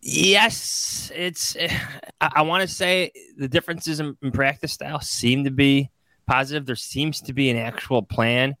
yes, 0.00 1.12
it's. 1.14 1.58
I, 2.22 2.32
I 2.36 2.42
want 2.42 2.62
to 2.62 2.68
say 2.68 3.12
the 3.36 3.48
differences 3.48 4.00
in, 4.00 4.16
in 4.22 4.32
practice 4.32 4.72
style 4.72 5.02
seem 5.02 5.44
to 5.44 5.50
be 5.50 5.90
positive. 6.26 6.64
There 6.64 6.74
seems 6.74 7.20
to 7.20 7.34
be 7.34 7.50
an 7.50 7.58
actual 7.58 8.00
plan 8.02 8.56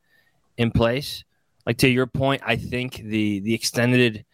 in 0.58 0.70
place. 0.70 1.24
Like 1.64 1.78
to 1.78 1.88
your 1.88 2.06
point, 2.06 2.42
I 2.44 2.56
think 2.56 2.96
the 2.96 3.40
the 3.40 3.54
extended 3.54 4.26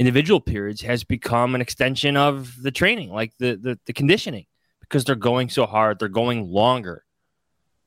individual 0.00 0.40
periods 0.40 0.80
has 0.80 1.04
become 1.04 1.54
an 1.54 1.60
extension 1.60 2.16
of 2.16 2.60
the 2.62 2.70
training, 2.70 3.12
like 3.12 3.36
the 3.38 3.54
the, 3.56 3.78
the 3.84 3.92
conditioning 3.92 4.46
because 4.80 5.04
they're 5.04 5.14
going 5.14 5.50
so 5.50 5.66
hard. 5.66 5.98
They're 5.98 6.08
going 6.08 6.50
longer. 6.50 7.04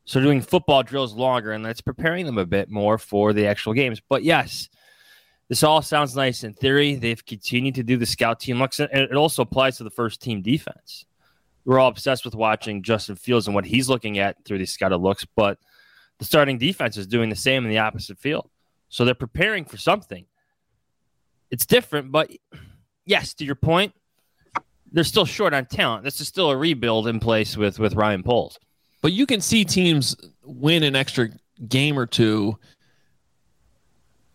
So 0.05 0.22
doing 0.22 0.41
football 0.41 0.84
drills 0.84 1.15
longer, 1.15 1.53
and 1.53 1.65
that's 1.65 1.82
preparing 1.82 2.25
them 2.27 2.38
a 2.38 2.46
bit 2.46 2.70
more 2.70 3.00
for 3.00 3.34
the 3.34 3.48
actual 3.48 3.74
games. 3.74 4.00
But 4.08 4.24
yes, 4.24 4.70
this 5.50 5.63
all 5.63 5.82
sounds 5.82 6.15
nice 6.15 6.43
in 6.43 6.53
theory. 6.53 6.96
They've 6.96 7.25
continued 7.25 7.75
to 7.75 7.84
do 7.84 7.98
the 7.98 8.05
scout 8.05 8.39
team 8.39 8.60
looks, 8.60 8.79
and 8.79 8.89
it 8.91 9.15
also 9.15 9.41
applies 9.41 9.77
to 9.77 9.84
the 9.84 9.89
first 9.89 10.22
team 10.22 10.43
defense. 10.43 11.05
We're 11.65 11.79
all 11.79 11.89
obsessed 11.89 12.25
with 12.25 12.36
watching 12.36 12.84
Justin 12.84 13.15
Fields 13.15 13.48
and 13.48 13.55
what 13.55 13.65
he's 13.65 13.89
looking 13.89 14.20
at 14.20 14.43
through 14.46 14.60
these 14.60 14.74
scouted 14.74 15.00
looks, 15.01 15.25
but 15.25 15.58
the 16.20 16.25
starting 16.25 16.60
defense 16.60 16.96
is 16.96 17.08
doing 17.08 17.29
the 17.29 17.36
same 17.36 17.63
in 17.63 17.72
the 17.72 17.79
opposite 17.79 18.20
field. 18.20 18.50
So 18.89 19.03
they're 19.03 19.15
preparing 19.15 19.65
for 19.65 19.77
something. 19.77 20.25
It's 21.53 21.67
different, 21.67 22.12
but 22.12 22.31
yes, 23.05 23.36
to 23.36 23.45
your 23.45 23.53
point, 23.53 23.93
they're 24.91 25.03
still 25.03 25.24
short 25.24 25.53
on 25.53 25.67
talent. 25.67 26.03
This 26.03 26.19
is 26.19 26.27
still 26.27 26.50
a 26.50 26.57
rebuild 26.57 27.07
in 27.07 27.19
place 27.19 27.55
with 27.55 27.77
with 27.77 27.93
Ryan 27.93 28.24
Poles. 28.24 28.57
But 29.03 29.13
you 29.13 29.27
can 29.27 29.39
see 29.39 29.63
teams 29.63 30.15
win 30.43 30.81
an 30.81 30.95
extra 30.95 31.29
game 31.69 32.00
or 32.00 32.07
two. 32.07 32.57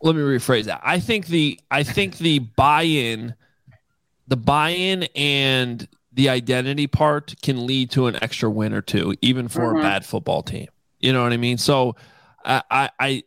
Let 0.01 0.15
me 0.15 0.23
rephrase 0.23 0.67
that. 0.67 0.81
I 0.85 1.01
think 1.01 1.27
the 1.27 1.59
I 1.73 1.83
think 1.83 2.19
the 2.19 2.39
buy-in, 2.39 3.35
the 4.29 4.37
buy-in 4.37 5.09
and 5.17 5.89
the 6.13 6.29
identity 6.29 6.87
part 6.87 7.35
can 7.43 7.67
lead 7.67 7.91
to 7.91 8.07
an 8.07 8.17
extra 8.23 8.49
win 8.49 8.73
or 8.73 8.81
two, 8.81 9.17
even 9.23 9.49
for 9.49 9.63
mm-hmm. 9.63 9.79
a 9.79 9.83
bad 9.83 10.07
football 10.07 10.45
team. 10.45 10.69
You 11.01 11.13
know 11.13 11.25
what 11.25 11.33
I 11.33 11.37
mean? 11.37 11.59
So 11.59 11.97
I, 12.45 12.91
I 13.01 13.25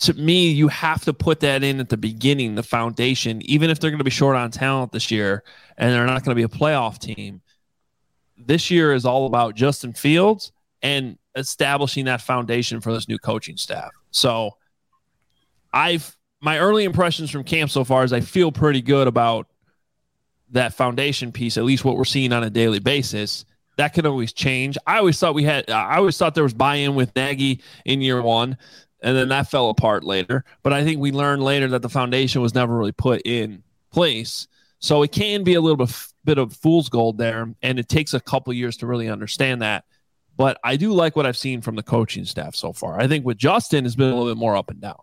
to 0.00 0.14
me, 0.14 0.50
you 0.50 0.68
have 0.68 1.04
to 1.04 1.12
put 1.12 1.40
that 1.40 1.62
in 1.62 1.80
at 1.80 1.88
the 1.88 1.96
beginning, 1.96 2.54
the 2.54 2.62
foundation, 2.62 3.40
even 3.42 3.70
if 3.70 3.78
they're 3.78 3.90
going 3.90 3.98
to 3.98 4.04
be 4.04 4.10
short 4.10 4.36
on 4.36 4.50
talent 4.50 4.92
this 4.92 5.10
year 5.10 5.44
and 5.76 5.92
they're 5.92 6.06
not 6.06 6.24
going 6.24 6.36
to 6.36 6.38
be 6.38 6.42
a 6.42 6.58
playoff 6.58 6.98
team. 6.98 7.40
This 8.36 8.70
year 8.70 8.92
is 8.92 9.06
all 9.06 9.26
about 9.26 9.54
Justin 9.54 9.92
Fields 9.92 10.52
and 10.82 11.16
establishing 11.36 12.04
that 12.06 12.20
foundation 12.20 12.80
for 12.80 12.92
this 12.92 13.08
new 13.08 13.18
coaching 13.18 13.56
staff. 13.56 13.90
So 14.10 14.56
I've 15.72 16.16
my 16.40 16.58
early 16.58 16.84
impressions 16.84 17.30
from 17.30 17.42
camp 17.42 17.70
so 17.70 17.84
far 17.84 18.04
is 18.04 18.12
I 18.12 18.20
feel 18.20 18.52
pretty 18.52 18.82
good 18.82 19.08
about 19.08 19.46
that 20.50 20.74
foundation 20.74 21.32
piece, 21.32 21.56
at 21.56 21.64
least 21.64 21.84
what 21.84 21.96
we're 21.96 22.04
seeing 22.04 22.32
on 22.32 22.44
a 22.44 22.50
daily 22.50 22.80
basis. 22.80 23.46
That 23.78 23.94
can 23.94 24.04
always 24.04 24.32
change. 24.32 24.76
I 24.86 24.98
always 24.98 25.18
thought 25.18 25.34
we 25.34 25.44
had 25.44 25.70
I 25.70 25.96
always 25.96 26.18
thought 26.18 26.34
there 26.34 26.44
was 26.44 26.54
buy-in 26.54 26.94
with 26.94 27.14
Nagy 27.16 27.62
in 27.84 28.00
year 28.02 28.20
one 28.20 28.58
and 29.04 29.14
then 29.16 29.28
that 29.28 29.50
fell 29.50 29.68
apart 29.68 30.02
later. 30.02 30.44
But 30.62 30.72
I 30.72 30.82
think 30.82 30.98
we 30.98 31.12
learned 31.12 31.42
later 31.42 31.68
that 31.68 31.82
the 31.82 31.90
foundation 31.90 32.40
was 32.40 32.54
never 32.54 32.76
really 32.76 32.90
put 32.90 33.20
in 33.24 33.62
place. 33.92 34.48
So 34.80 35.02
it 35.02 35.12
can 35.12 35.44
be 35.44 35.54
a 35.54 35.60
little 35.60 35.76
bit, 35.76 35.94
bit 36.24 36.38
of 36.38 36.54
fool's 36.54 36.88
gold 36.88 37.18
there, 37.18 37.54
and 37.62 37.78
it 37.78 37.88
takes 37.88 38.14
a 38.14 38.20
couple 38.20 38.52
years 38.54 38.78
to 38.78 38.86
really 38.86 39.08
understand 39.08 39.62
that. 39.62 39.84
But 40.36 40.58
I 40.64 40.76
do 40.76 40.92
like 40.92 41.16
what 41.16 41.26
I've 41.26 41.36
seen 41.36 41.60
from 41.60 41.76
the 41.76 41.82
coaching 41.82 42.24
staff 42.24 42.56
so 42.56 42.72
far. 42.72 42.98
I 42.98 43.06
think 43.06 43.24
with 43.24 43.36
Justin, 43.36 43.86
it's 43.86 43.94
been 43.94 44.10
a 44.10 44.16
little 44.16 44.32
bit 44.32 44.38
more 44.38 44.56
up 44.56 44.70
and 44.70 44.80
down. 44.80 45.00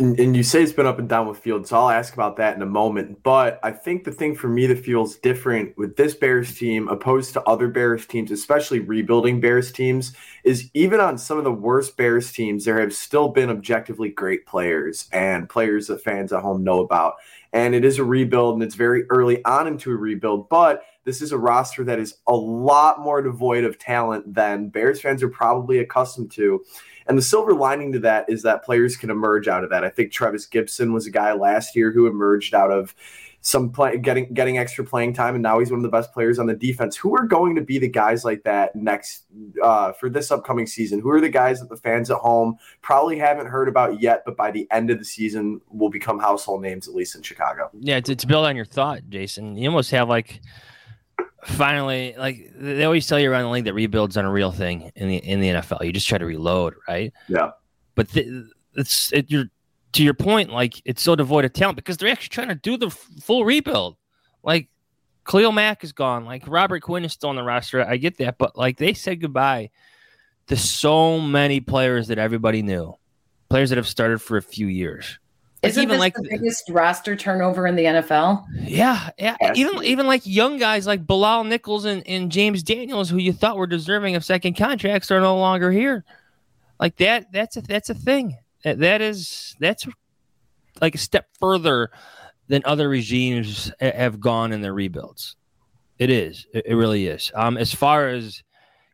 And, 0.00 0.18
and, 0.18 0.34
you 0.34 0.42
say 0.42 0.62
it's 0.62 0.72
been 0.72 0.86
up 0.86 0.98
and 0.98 1.08
down 1.08 1.28
with 1.28 1.38
Field, 1.38 1.66
so 1.66 1.76
I'll 1.76 1.90
ask 1.90 2.14
about 2.14 2.36
that 2.36 2.56
in 2.56 2.62
a 2.62 2.66
moment. 2.66 3.22
But 3.22 3.60
I 3.62 3.70
think 3.70 4.04
the 4.04 4.10
thing 4.10 4.34
for 4.34 4.48
me 4.48 4.66
that 4.66 4.82
feels 4.82 5.16
different 5.16 5.76
with 5.76 5.96
this 5.96 6.14
Bears 6.14 6.56
team 6.56 6.88
opposed 6.88 7.34
to 7.34 7.42
other 7.42 7.68
Bears 7.68 8.06
teams, 8.06 8.30
especially 8.30 8.80
rebuilding 8.80 9.40
Bears 9.40 9.70
teams, 9.70 10.14
is 10.42 10.70
even 10.72 11.00
on 11.00 11.18
some 11.18 11.36
of 11.36 11.44
the 11.44 11.52
worst 11.52 11.98
Bears 11.98 12.32
teams, 12.32 12.64
there 12.64 12.80
have 12.80 12.94
still 12.94 13.28
been 13.28 13.50
objectively 13.50 14.08
great 14.08 14.46
players 14.46 15.06
and 15.12 15.50
players 15.50 15.88
that 15.88 16.02
fans 16.02 16.32
at 16.32 16.40
home 16.40 16.64
know 16.64 16.80
about. 16.80 17.16
And 17.52 17.74
it 17.74 17.84
is 17.84 17.98
a 17.98 18.04
rebuild 18.04 18.54
and 18.54 18.62
it's 18.62 18.76
very 18.76 19.04
early 19.10 19.44
on 19.44 19.66
into 19.66 19.92
a 19.92 19.96
rebuild, 19.96 20.48
but 20.48 20.82
this 21.10 21.20
is 21.20 21.32
a 21.32 21.38
roster 21.38 21.82
that 21.82 21.98
is 21.98 22.14
a 22.28 22.32
lot 22.32 23.00
more 23.00 23.20
devoid 23.20 23.64
of 23.64 23.76
talent 23.80 24.32
than 24.32 24.68
Bears 24.68 25.00
fans 25.00 25.24
are 25.24 25.28
probably 25.28 25.80
accustomed 25.80 26.30
to. 26.30 26.64
And 27.08 27.18
the 27.18 27.22
silver 27.22 27.52
lining 27.52 27.90
to 27.94 27.98
that 27.98 28.26
is 28.28 28.44
that 28.44 28.64
players 28.64 28.96
can 28.96 29.10
emerge 29.10 29.48
out 29.48 29.64
of 29.64 29.70
that. 29.70 29.82
I 29.82 29.88
think 29.88 30.12
Trevis 30.12 30.46
Gibson 30.46 30.92
was 30.92 31.08
a 31.08 31.10
guy 31.10 31.32
last 31.32 31.74
year 31.74 31.90
who 31.90 32.06
emerged 32.06 32.54
out 32.54 32.70
of 32.70 32.94
some 33.40 33.72
play, 33.72 33.98
getting 33.98 34.32
getting 34.34 34.58
extra 34.58 34.84
playing 34.84 35.14
time, 35.14 35.34
and 35.34 35.42
now 35.42 35.58
he's 35.58 35.72
one 35.72 35.80
of 35.80 35.82
the 35.82 35.88
best 35.88 36.12
players 36.12 36.38
on 36.38 36.46
the 36.46 36.54
defense. 36.54 36.96
Who 36.96 37.16
are 37.16 37.24
going 37.24 37.56
to 37.56 37.62
be 37.62 37.80
the 37.80 37.88
guys 37.88 38.24
like 38.24 38.44
that 38.44 38.76
next 38.76 39.24
uh, 39.60 39.92
for 39.94 40.08
this 40.08 40.30
upcoming 40.30 40.68
season? 40.68 41.00
Who 41.00 41.10
are 41.10 41.20
the 41.20 41.28
guys 41.28 41.58
that 41.58 41.70
the 41.70 41.76
fans 41.76 42.08
at 42.08 42.18
home 42.18 42.56
probably 42.82 43.18
haven't 43.18 43.46
heard 43.46 43.68
about 43.68 44.00
yet, 44.00 44.22
but 44.24 44.36
by 44.36 44.52
the 44.52 44.68
end 44.70 44.90
of 44.90 45.00
the 45.00 45.04
season 45.04 45.60
will 45.70 45.90
become 45.90 46.20
household 46.20 46.62
names, 46.62 46.86
at 46.86 46.94
least 46.94 47.16
in 47.16 47.22
Chicago? 47.22 47.68
Yeah, 47.80 47.98
to, 47.98 48.14
to 48.14 48.26
build 48.28 48.46
on 48.46 48.54
your 48.54 48.66
thought, 48.66 49.00
Jason, 49.08 49.56
you 49.56 49.68
almost 49.68 49.90
have 49.90 50.08
like 50.08 50.40
finally 51.44 52.14
like 52.18 52.52
they 52.54 52.84
always 52.84 53.06
tell 53.06 53.18
you 53.18 53.30
around 53.30 53.44
the 53.44 53.50
league 53.50 53.64
that 53.64 53.74
rebuilds 53.74 54.16
on 54.16 54.24
a 54.24 54.30
real 54.30 54.52
thing 54.52 54.92
in 54.94 55.08
the 55.08 55.16
in 55.16 55.40
the 55.40 55.48
NFL. 55.48 55.84
You 55.84 55.92
just 55.92 56.08
try 56.08 56.18
to 56.18 56.26
reload, 56.26 56.74
right? 56.88 57.12
Yeah. 57.28 57.50
But 57.94 58.08
th- 58.10 58.44
it's 58.74 59.12
it, 59.12 59.30
you're 59.30 59.46
to 59.92 60.02
your 60.04 60.14
point, 60.14 60.50
like 60.50 60.80
it's 60.84 61.02
so 61.02 61.16
devoid 61.16 61.44
of 61.44 61.52
talent 61.52 61.76
because 61.76 61.96
they're 61.96 62.10
actually 62.10 62.28
trying 62.28 62.48
to 62.48 62.54
do 62.54 62.76
the 62.76 62.86
f- 62.86 63.08
full 63.22 63.44
rebuild. 63.44 63.96
Like 64.42 64.68
Khalil 65.26 65.52
Mack 65.52 65.84
is 65.84 65.92
gone. 65.92 66.24
Like 66.24 66.44
Robert 66.46 66.80
Quinn 66.82 67.04
is 67.04 67.12
still 67.12 67.30
on 67.30 67.36
the 67.36 67.42
roster. 67.42 67.84
I 67.86 67.96
get 67.96 68.18
that, 68.18 68.38
but 68.38 68.56
like 68.56 68.76
they 68.78 68.94
said 68.94 69.20
goodbye 69.20 69.70
to 70.46 70.56
so 70.56 71.20
many 71.20 71.60
players 71.60 72.08
that 72.08 72.18
everybody 72.18 72.62
knew, 72.62 72.94
players 73.48 73.70
that 73.70 73.76
have 73.76 73.88
started 73.88 74.20
for 74.20 74.36
a 74.36 74.42
few 74.42 74.66
years. 74.66 75.18
Isn't 75.62 75.82
even 75.82 75.94
this 75.94 76.00
like 76.00 76.14
the 76.14 76.26
biggest 76.30 76.70
roster 76.70 77.14
turnover 77.14 77.66
in 77.66 77.76
the 77.76 77.84
NFL? 77.84 78.46
Yeah, 78.62 79.10
yeah. 79.18 79.36
Even 79.54 79.84
even 79.84 80.06
like 80.06 80.22
young 80.24 80.56
guys 80.56 80.86
like 80.86 81.06
Bilal 81.06 81.44
Nichols 81.44 81.84
and, 81.84 82.06
and 82.06 82.32
James 82.32 82.62
Daniels, 82.62 83.10
who 83.10 83.18
you 83.18 83.32
thought 83.32 83.58
were 83.58 83.66
deserving 83.66 84.16
of 84.16 84.24
second 84.24 84.56
contracts, 84.56 85.10
are 85.10 85.20
no 85.20 85.36
longer 85.36 85.70
here. 85.70 86.04
Like 86.78 86.96
that. 86.96 87.30
That's 87.30 87.58
a 87.58 87.60
that's 87.60 87.90
a 87.90 87.94
thing. 87.94 88.38
That, 88.64 88.78
that 88.78 89.02
is 89.02 89.54
that's 89.60 89.86
like 90.80 90.94
a 90.94 90.98
step 90.98 91.26
further 91.38 91.90
than 92.48 92.62
other 92.64 92.88
regimes 92.88 93.70
have 93.80 94.18
gone 94.18 94.52
in 94.52 94.62
their 94.62 94.74
rebuilds. 94.74 95.36
It 95.98 96.08
is. 96.08 96.46
It, 96.54 96.64
it 96.66 96.74
really 96.74 97.06
is. 97.06 97.30
Um, 97.34 97.58
as 97.58 97.74
far 97.74 98.08
as 98.08 98.42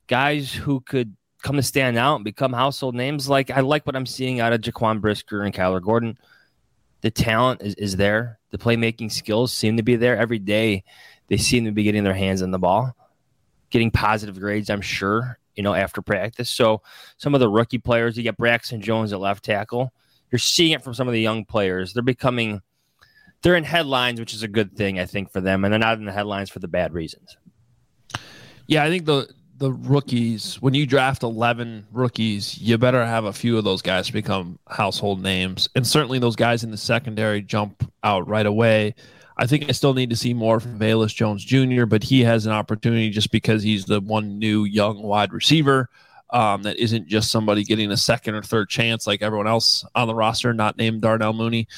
guys 0.08 0.52
who 0.52 0.80
could 0.80 1.16
come 1.44 1.54
to 1.54 1.62
stand 1.62 1.96
out 1.96 2.16
and 2.16 2.24
become 2.24 2.52
household 2.52 2.96
names, 2.96 3.28
like 3.28 3.50
I 3.50 3.60
like 3.60 3.86
what 3.86 3.94
I'm 3.94 4.04
seeing 4.04 4.40
out 4.40 4.52
of 4.52 4.62
Jaquan 4.62 5.00
Brisker 5.00 5.42
and 5.42 5.54
Kyler 5.54 5.80
Gordon 5.80 6.18
the 7.00 7.10
talent 7.10 7.62
is, 7.62 7.74
is 7.74 7.96
there. 7.96 8.38
The 8.50 8.58
playmaking 8.58 9.12
skills 9.12 9.52
seem 9.52 9.76
to 9.76 9.82
be 9.82 9.96
there 9.96 10.16
every 10.16 10.38
day. 10.38 10.84
They 11.28 11.36
seem 11.36 11.64
to 11.64 11.72
be 11.72 11.82
getting 11.82 12.04
their 12.04 12.14
hands 12.14 12.42
on 12.42 12.50
the 12.50 12.58
ball, 12.58 12.96
getting 13.70 13.90
positive 13.90 14.38
grades, 14.38 14.70
I'm 14.70 14.80
sure, 14.80 15.38
you 15.54 15.62
know, 15.62 15.74
after 15.74 16.02
practice. 16.02 16.50
So 16.50 16.82
some 17.16 17.34
of 17.34 17.40
the 17.40 17.48
rookie 17.48 17.78
players, 17.78 18.16
you 18.16 18.22
get 18.22 18.36
Braxton 18.36 18.80
Jones 18.80 19.12
at 19.12 19.20
left 19.20 19.44
tackle. 19.44 19.92
You're 20.30 20.38
seeing 20.38 20.72
it 20.72 20.82
from 20.82 20.94
some 20.94 21.08
of 21.08 21.14
the 21.14 21.20
young 21.20 21.44
players. 21.44 21.92
They're 21.92 22.02
becoming 22.02 22.62
they're 23.42 23.56
in 23.56 23.64
headlines, 23.64 24.18
which 24.18 24.34
is 24.34 24.42
a 24.42 24.48
good 24.48 24.76
thing, 24.76 24.98
I 24.98 25.06
think, 25.06 25.30
for 25.30 25.40
them, 25.40 25.64
and 25.64 25.72
they're 25.72 25.78
not 25.78 25.98
in 25.98 26.04
the 26.04 26.12
headlines 26.12 26.50
for 26.50 26.58
the 26.58 26.68
bad 26.68 26.92
reasons. 26.92 27.36
Yeah, 28.66 28.82
I 28.82 28.88
think 28.88 29.04
the 29.04 29.28
the 29.58 29.72
rookies, 29.72 30.56
when 30.56 30.74
you 30.74 30.86
draft 30.86 31.22
11 31.22 31.86
rookies, 31.92 32.58
you 32.58 32.76
better 32.78 33.04
have 33.04 33.24
a 33.24 33.32
few 33.32 33.56
of 33.56 33.64
those 33.64 33.82
guys 33.82 34.10
become 34.10 34.58
household 34.68 35.22
names. 35.22 35.68
And 35.74 35.86
certainly 35.86 36.18
those 36.18 36.36
guys 36.36 36.64
in 36.64 36.70
the 36.70 36.76
secondary 36.76 37.42
jump 37.42 37.90
out 38.02 38.28
right 38.28 38.46
away. 38.46 38.94
I 39.38 39.46
think 39.46 39.68
I 39.68 39.72
still 39.72 39.94
need 39.94 40.10
to 40.10 40.16
see 40.16 40.34
more 40.34 40.60
from 40.60 40.78
Velus 40.78 41.14
Jones 41.14 41.44
Jr., 41.44 41.84
but 41.84 42.02
he 42.02 42.22
has 42.24 42.46
an 42.46 42.52
opportunity 42.52 43.10
just 43.10 43.30
because 43.30 43.62
he's 43.62 43.84
the 43.84 44.00
one 44.00 44.38
new 44.38 44.64
young 44.64 45.02
wide 45.02 45.32
receiver 45.32 45.90
um, 46.30 46.62
that 46.62 46.76
isn't 46.78 47.06
just 47.06 47.30
somebody 47.30 47.62
getting 47.62 47.90
a 47.90 47.96
second 47.96 48.34
or 48.34 48.42
third 48.42 48.68
chance 48.68 49.06
like 49.06 49.22
everyone 49.22 49.46
else 49.46 49.84
on 49.94 50.08
the 50.08 50.14
roster, 50.14 50.52
not 50.54 50.76
named 50.76 51.02
Darnell 51.02 51.34
Mooney. 51.34 51.68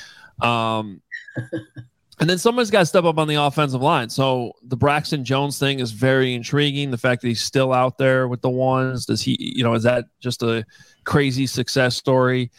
Um, 0.41 1.01
And 2.21 2.29
then 2.29 2.39
someone's 2.39 2.71
got 2.71 2.81
to 2.81 2.87
step 2.87 3.05
up 3.05 3.19
on 3.19 3.29
the 3.29 3.37
offensive 3.37 3.81
line. 3.81 4.11
So 4.11 4.53
the 4.63 4.77
Braxton 4.77 5.25
Jones 5.25 5.59
thing 5.59 5.79
is 5.79 5.93
very 5.93 6.35
intriguing. 6.35 6.91
The 6.91 6.99
fact 6.99 7.23
that 7.23 7.29
he's 7.29 7.41
still 7.41 7.73
out 7.73 7.97
there 7.97 8.27
with 8.27 8.41
the 8.41 8.51
ones, 8.51 9.07
does 9.07 9.23
he, 9.23 9.37
you 9.39 9.63
know, 9.63 9.75
is 9.75 9.85
that 9.85 10.07
just 10.19 10.43
a 10.43 10.65
crazy 11.05 11.47
success 11.47 11.97
story? 11.97 12.51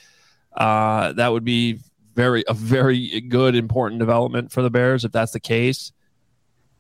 Uh, 0.56 1.12
that 1.14 1.28
would 1.28 1.44
be 1.44 1.80
very, 2.16 2.44
a 2.48 2.54
very 2.54 3.20
good, 3.22 3.54
important 3.56 4.00
development 4.00 4.52
for 4.52 4.62
the 4.62 4.70
Bears 4.70 5.04
if 5.04 5.12
that's 5.12 5.34
the 5.34 5.40
case. 5.40 5.92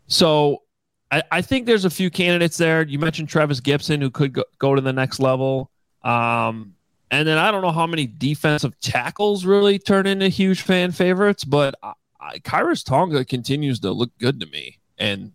So 0.07 0.63
I, 1.11 1.23
I 1.31 1.41
think 1.41 1.65
there's 1.65 1.85
a 1.85 1.89
few 1.89 2.09
candidates 2.09 2.57
there. 2.57 2.83
You 2.83 2.97
mentioned 2.97 3.27
Trevis 3.27 3.59
Gibson, 3.59 3.99
who 3.99 4.09
could 4.09 4.33
go, 4.33 4.43
go 4.57 4.73
to 4.73 4.81
the 4.81 4.93
next 4.93 5.19
level. 5.19 5.69
Um, 6.03 6.75
and 7.11 7.27
then 7.27 7.37
I 7.37 7.51
don't 7.51 7.61
know 7.61 7.71
how 7.71 7.87
many 7.87 8.07
defensive 8.07 8.79
tackles 8.79 9.43
really 9.43 9.79
turn 9.79 10.07
into 10.07 10.29
huge 10.29 10.61
fan 10.61 10.91
favorites, 10.91 11.43
but 11.43 11.75
I, 12.29 12.39
Tonga 12.39 13.25
continues 13.25 13.79
to 13.81 13.91
look 13.91 14.11
good 14.19 14.39
to 14.39 14.45
me, 14.47 14.79
and 14.97 15.31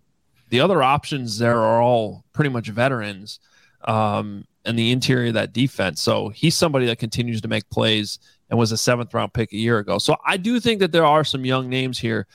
the 0.50 0.60
other 0.60 0.82
options 0.82 1.38
there 1.38 1.58
are 1.58 1.82
all 1.82 2.24
pretty 2.32 2.50
much 2.50 2.68
veterans, 2.68 3.40
um, 3.84 4.46
and 4.64 4.78
the 4.78 4.92
interior 4.92 5.28
of 5.28 5.34
that 5.34 5.52
defense. 5.52 6.00
So 6.00 6.28
he's 6.28 6.56
somebody 6.56 6.86
that 6.86 6.98
continues 6.98 7.40
to 7.42 7.48
make 7.48 7.68
plays 7.70 8.18
and 8.48 8.58
was 8.58 8.72
a 8.72 8.76
seventh 8.76 9.12
round 9.12 9.32
pick 9.32 9.52
a 9.52 9.56
year 9.56 9.78
ago. 9.78 9.98
So 9.98 10.16
I 10.24 10.36
do 10.36 10.60
think 10.60 10.80
that 10.80 10.92
there 10.92 11.04
are 11.04 11.24
some 11.24 11.44
young 11.44 11.68
names 11.68 11.98
here 11.98 12.26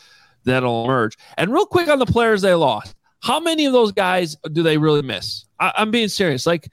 that'll 0.44 0.86
emerge. 0.86 1.18
And 1.38 1.52
real 1.52 1.66
quick 1.66 1.88
on 1.88 2.00
the 2.00 2.06
players 2.06 2.42
they 2.42 2.54
lost, 2.54 2.96
how 3.22 3.40
many 3.40 3.66
of 3.66 3.74
those 3.74 3.92
guys 3.92 4.36
do 4.54 4.64
they 4.64 4.78
really 4.78 5.02
miss? 5.02 5.46
I, 5.60 5.74
I'm 5.76 5.92
being 5.92 6.08
serious. 6.08 6.46
Like 6.46 6.70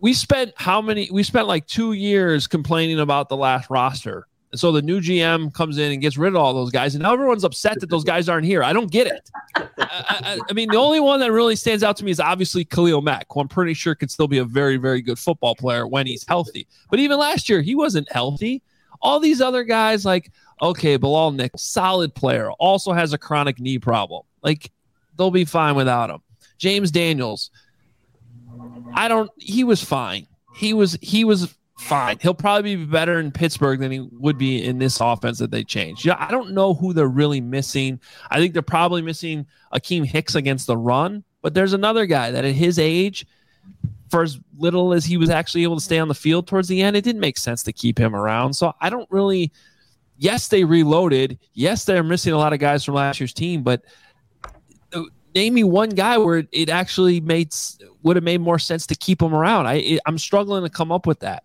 we 0.00 0.12
spent 0.12 0.52
how 0.56 0.80
many? 0.80 1.08
We 1.10 1.22
spent 1.22 1.46
like 1.46 1.66
two 1.66 1.92
years 1.92 2.46
complaining 2.46 3.00
about 3.00 3.28
the 3.28 3.36
last 3.36 3.70
roster 3.70 4.26
and 4.54 4.60
so 4.60 4.70
the 4.70 4.82
new 4.82 5.00
GM 5.00 5.52
comes 5.52 5.78
in 5.78 5.90
and 5.90 6.00
gets 6.00 6.16
rid 6.16 6.28
of 6.28 6.36
all 6.36 6.54
those 6.54 6.70
guys, 6.70 6.94
and 6.94 7.02
now 7.02 7.12
everyone's 7.12 7.42
upset 7.42 7.80
that 7.80 7.90
those 7.90 8.04
guys 8.04 8.28
aren't 8.28 8.46
here. 8.46 8.62
I 8.62 8.72
don't 8.72 8.88
get 8.88 9.08
it. 9.08 9.28
I, 9.56 9.66
I, 9.78 10.38
I, 10.48 10.52
mean, 10.52 10.68
the 10.70 10.76
only 10.76 11.00
one 11.00 11.18
that 11.18 11.32
really 11.32 11.56
stands 11.56 11.82
out 11.82 11.96
to 11.96 12.04
me 12.04 12.12
is 12.12 12.20
obviously 12.20 12.64
Khalil 12.64 13.02
Mack, 13.02 13.26
who 13.28 13.40
I'm 13.40 13.48
pretty 13.48 13.74
sure 13.74 13.96
could 13.96 14.12
still 14.12 14.28
be 14.28 14.38
a 14.38 14.44
very, 14.44 14.76
very 14.76 15.02
good 15.02 15.18
football 15.18 15.56
player 15.56 15.88
when 15.88 16.06
he's 16.06 16.24
healthy. 16.28 16.68
But 16.88 17.00
even 17.00 17.18
last 17.18 17.48
year, 17.48 17.62
he 17.62 17.74
wasn't 17.74 18.08
healthy. 18.12 18.62
All 19.02 19.18
these 19.18 19.40
other 19.40 19.64
guys, 19.64 20.04
like 20.04 20.30
okay, 20.62 20.98
Bilal 20.98 21.32
Nick, 21.32 21.50
solid 21.56 22.14
player, 22.14 22.52
also 22.52 22.92
has 22.92 23.12
a 23.12 23.18
chronic 23.18 23.58
knee 23.58 23.80
problem. 23.80 24.22
Like 24.40 24.70
they'll 25.18 25.32
be 25.32 25.44
fine 25.44 25.74
without 25.74 26.10
him. 26.10 26.22
James 26.58 26.92
Daniels, 26.92 27.50
I 28.92 29.08
don't. 29.08 29.32
He 29.36 29.64
was 29.64 29.82
fine. 29.82 30.28
He 30.54 30.74
was 30.74 30.96
he 31.02 31.24
was 31.24 31.52
fine. 31.78 32.18
He'll 32.20 32.34
probably 32.34 32.76
be 32.76 32.84
better 32.84 33.18
in 33.18 33.30
Pittsburgh 33.30 33.80
than 33.80 33.90
he 33.90 34.00
would 34.00 34.38
be 34.38 34.64
in 34.64 34.78
this 34.78 35.00
offense 35.00 35.38
that 35.38 35.50
they 35.50 35.64
changed. 35.64 36.04
Yeah, 36.04 36.16
I 36.18 36.30
don't 36.30 36.52
know 36.52 36.74
who 36.74 36.92
they're 36.92 37.08
really 37.08 37.40
missing. 37.40 38.00
I 38.30 38.38
think 38.38 38.52
they're 38.52 38.62
probably 38.62 39.02
missing 39.02 39.46
Akeem 39.72 40.04
Hicks 40.04 40.34
against 40.34 40.66
the 40.66 40.76
run, 40.76 41.24
but 41.42 41.54
there's 41.54 41.72
another 41.72 42.06
guy 42.06 42.30
that 42.30 42.44
at 42.44 42.54
his 42.54 42.78
age, 42.78 43.26
for 44.10 44.22
as 44.22 44.38
little 44.58 44.92
as 44.92 45.04
he 45.04 45.16
was 45.16 45.30
actually 45.30 45.62
able 45.62 45.76
to 45.76 45.80
stay 45.80 45.98
on 45.98 46.08
the 46.08 46.14
field 46.14 46.46
towards 46.46 46.68
the 46.68 46.82
end, 46.82 46.96
it 46.96 47.02
didn't 47.02 47.20
make 47.20 47.38
sense 47.38 47.62
to 47.64 47.72
keep 47.72 47.98
him 47.98 48.14
around. 48.14 48.54
So 48.54 48.72
I 48.80 48.90
don't 48.90 49.10
really. 49.10 49.52
Yes, 50.16 50.46
they 50.46 50.62
reloaded. 50.62 51.38
Yes, 51.54 51.84
they're 51.84 52.04
missing 52.04 52.32
a 52.32 52.38
lot 52.38 52.52
of 52.52 52.60
guys 52.60 52.84
from 52.84 52.94
last 52.94 53.18
year's 53.18 53.32
team, 53.32 53.64
but 53.64 53.82
uh, 54.92 55.02
name 55.34 55.54
me 55.54 55.64
one 55.64 55.90
guy 55.90 56.18
where 56.18 56.44
it 56.52 56.68
actually 56.68 57.20
made 57.20 57.52
would 58.02 58.16
have 58.16 58.24
made 58.24 58.40
more 58.40 58.58
sense 58.58 58.86
to 58.86 58.94
keep 58.94 59.20
him 59.20 59.34
around. 59.34 59.66
I 59.66 59.98
I'm 60.06 60.18
struggling 60.18 60.62
to 60.62 60.70
come 60.70 60.92
up 60.92 61.06
with 61.06 61.20
that. 61.20 61.43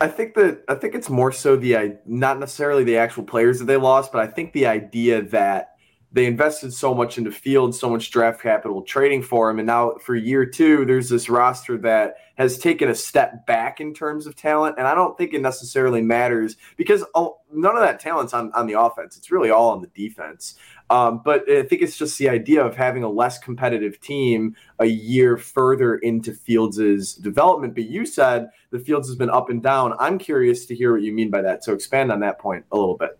I 0.00 0.08
think 0.08 0.34
that 0.34 0.62
I 0.68 0.74
think 0.74 0.94
it's 0.94 1.08
more 1.08 1.32
so 1.32 1.56
the 1.56 1.98
not 2.04 2.38
necessarily 2.38 2.84
the 2.84 2.98
actual 2.98 3.24
players 3.24 3.58
that 3.58 3.64
they 3.64 3.76
lost, 3.76 4.12
but 4.12 4.20
I 4.20 4.26
think 4.26 4.52
the 4.52 4.66
idea 4.66 5.22
that 5.22 5.76
they 6.12 6.26
invested 6.26 6.72
so 6.72 6.94
much 6.94 7.18
into 7.18 7.30
field, 7.30 7.74
so 7.74 7.90
much 7.90 8.10
draft 8.10 8.40
capital 8.40 8.82
trading 8.82 9.22
for 9.22 9.50
him, 9.50 9.58
and 9.58 9.66
now 9.66 9.94
for 10.02 10.14
year 10.14 10.46
two, 10.46 10.84
there's 10.84 11.08
this 11.08 11.28
roster 11.28 11.78
that 11.78 12.16
has 12.36 12.58
taken 12.58 12.88
a 12.88 12.94
step 12.94 13.46
back 13.46 13.80
in 13.80 13.94
terms 13.94 14.26
of 14.26 14.36
talent, 14.36 14.76
and 14.78 14.86
I 14.86 14.94
don't 14.94 15.16
think 15.16 15.32
it 15.32 15.40
necessarily 15.40 16.02
matters 16.02 16.56
because 16.76 17.02
none 17.50 17.76
of 17.76 17.82
that 17.82 17.98
talent's 17.98 18.34
on 18.34 18.52
on 18.52 18.66
the 18.66 18.78
offense. 18.78 19.16
It's 19.16 19.30
really 19.30 19.50
all 19.50 19.70
on 19.70 19.80
the 19.80 19.88
defense. 19.88 20.56
Um, 20.88 21.20
but 21.24 21.50
I 21.50 21.62
think 21.64 21.82
it's 21.82 21.96
just 21.96 22.16
the 22.18 22.28
idea 22.28 22.64
of 22.64 22.76
having 22.76 23.02
a 23.02 23.10
less 23.10 23.38
competitive 23.38 24.00
team 24.00 24.54
a 24.78 24.86
year 24.86 25.36
further 25.36 25.96
into 25.96 26.32
Fields' 26.32 27.14
development. 27.14 27.74
But 27.74 27.84
you 27.86 28.06
said 28.06 28.50
the 28.76 28.84
Fields 28.84 29.08
has 29.08 29.16
been 29.16 29.30
up 29.30 29.50
and 29.50 29.62
down. 29.62 29.94
I'm 29.98 30.18
curious 30.18 30.66
to 30.66 30.74
hear 30.74 30.92
what 30.92 31.02
you 31.02 31.12
mean 31.12 31.30
by 31.30 31.42
that. 31.42 31.64
So 31.64 31.72
expand 31.72 32.12
on 32.12 32.20
that 32.20 32.38
point 32.38 32.64
a 32.72 32.76
little 32.76 32.96
bit. 32.96 33.18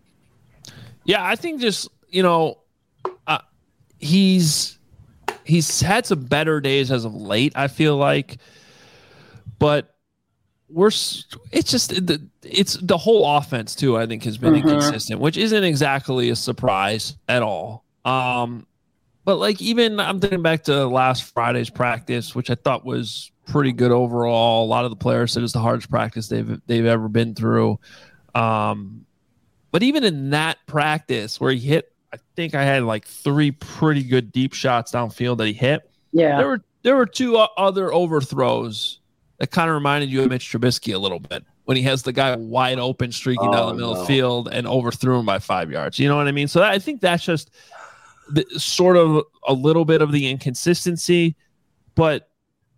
Yeah, 1.03 1.25
I 1.25 1.35
think 1.35 1.61
just 1.61 1.89
you 2.09 2.23
know, 2.23 2.59
uh, 3.27 3.39
he's 3.99 4.77
he's 5.43 5.81
had 5.81 6.05
some 6.05 6.25
better 6.25 6.59
days 6.59 6.91
as 6.91 7.05
of 7.05 7.15
late. 7.15 7.53
I 7.55 7.67
feel 7.67 7.97
like, 7.97 8.37
but 9.59 9.95
we're 10.69 10.87
it's 10.87 11.71
just 11.71 12.05
the 12.07 12.27
it's 12.43 12.73
the 12.75 12.97
whole 12.97 13.37
offense 13.37 13.75
too. 13.75 13.97
I 13.97 14.05
think 14.05 14.23
has 14.23 14.37
been 14.37 14.53
mm-hmm. 14.53 14.67
inconsistent, 14.67 15.19
which 15.19 15.37
isn't 15.37 15.63
exactly 15.63 16.29
a 16.29 16.35
surprise 16.35 17.15
at 17.27 17.41
all. 17.41 17.85
Um, 18.05 18.67
but 19.23 19.37
like 19.37 19.61
even 19.61 19.99
I'm 19.99 20.19
thinking 20.19 20.41
back 20.41 20.63
to 20.65 20.87
last 20.87 21.33
Friday's 21.33 21.69
practice, 21.69 22.35
which 22.35 22.49
I 22.49 22.55
thought 22.55 22.85
was 22.85 23.31
pretty 23.47 23.71
good 23.71 23.91
overall. 23.91 24.65
A 24.65 24.67
lot 24.67 24.85
of 24.85 24.91
the 24.91 24.95
players 24.95 25.31
said 25.31 25.43
it's 25.43 25.53
the 25.53 25.59
hardest 25.59 25.89
practice 25.89 26.27
they've 26.27 26.61
they've 26.67 26.85
ever 26.85 27.07
been 27.07 27.33
through. 27.33 27.79
Um, 28.35 29.05
but 29.71 29.83
even 29.83 30.03
in 30.03 30.29
that 30.31 30.57
practice 30.67 31.39
where 31.39 31.51
he 31.51 31.59
hit, 31.59 31.91
I 32.13 32.17
think 32.35 32.55
I 32.55 32.63
had 32.63 32.83
like 32.83 33.05
three 33.05 33.51
pretty 33.51 34.03
good 34.03 34.31
deep 34.31 34.53
shots 34.53 34.91
downfield 34.91 35.37
that 35.37 35.47
he 35.47 35.53
hit. 35.53 35.89
Yeah, 36.11 36.37
there 36.37 36.47
were 36.47 36.63
there 36.83 36.95
were 36.95 37.05
two 37.05 37.37
other 37.37 37.93
overthrows 37.93 38.99
that 39.39 39.51
kind 39.51 39.69
of 39.69 39.75
reminded 39.75 40.09
you 40.09 40.21
of 40.23 40.29
Mitch 40.29 40.51
Trubisky 40.51 40.93
a 40.93 40.97
little 40.97 41.19
bit 41.19 41.43
when 41.65 41.77
he 41.77 41.83
has 41.83 42.01
the 42.03 42.13
guy 42.13 42.35
wide 42.35 42.79
open 42.79 43.11
streaking 43.11 43.49
oh, 43.49 43.51
down 43.51 43.67
the 43.67 43.73
middle 43.73 43.93
no. 43.93 43.99
of 43.99 44.07
the 44.07 44.13
field 44.13 44.47
and 44.51 44.65
overthrew 44.65 45.19
him 45.19 45.25
by 45.25 45.37
five 45.37 45.69
yards. 45.69 45.99
You 45.99 46.07
know 46.07 46.15
what 46.15 46.27
I 46.27 46.31
mean? 46.31 46.47
So 46.47 46.59
that, 46.59 46.71
I 46.71 46.79
think 46.79 47.01
that's 47.01 47.25
just 47.25 47.51
the, 48.29 48.45
sort 48.57 48.95
of 48.95 49.23
a 49.47 49.53
little 49.53 49.83
bit 49.83 50.01
of 50.01 50.11
the 50.11 50.29
inconsistency, 50.29 51.35
but 51.93 52.29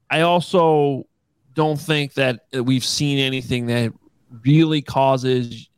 I 0.09 0.21
also 0.21 1.05
don't 1.53 1.79
think 1.79 2.13
that 2.13 2.45
we've 2.53 2.85
seen 2.85 3.19
anything 3.19 3.67
that 3.67 3.93
really 4.45 4.81
causes 4.81 5.69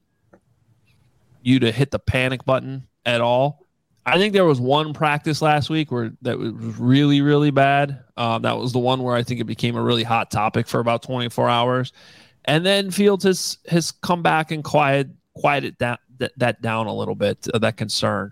you 1.42 1.60
to 1.60 1.72
hit 1.72 1.92
the 1.92 2.00
panic 2.00 2.46
button 2.46 2.88
at 3.06 3.22
all. 3.22 3.66
I 4.06 4.18
think 4.18 4.34
there 4.34 4.46
was 4.46 4.60
one 4.60 4.94
practice 4.94 5.42
last 5.42 5.70
week 5.70 5.92
where 5.92 6.12
that 6.24 6.38
was 6.38 6.52
really, 6.54 7.22
really 7.22 7.52
bad. 7.52 8.04
Um, 8.18 8.42
that 8.42 8.58
was 8.58 8.74
the 8.74 8.80
one 8.80 9.04
where 9.04 9.16
I 9.16 9.24
think 9.24 9.40
it 9.40 9.46
became 9.46 9.76
a 9.76 9.82
really 9.82 10.04
hot 10.04 10.32
topic 10.32 10.68
for 10.68 10.80
about 10.80 11.04
24 11.04 11.50
hours, 11.50 11.94
and 12.46 12.66
then 12.66 12.90
Fields 12.90 13.24
has 13.26 13.60
has 13.68 13.92
come 13.92 14.24
back 14.24 14.52
and 14.52 14.64
quiet 14.64 15.08
quieted 15.36 15.76
that 15.80 16.00
that, 16.18 16.32
that 16.38 16.62
down 16.62 16.88
a 16.88 16.94
little 16.94 17.16
bit. 17.16 17.48
Uh, 17.54 17.60
that 17.60 17.78
concern, 17.78 18.32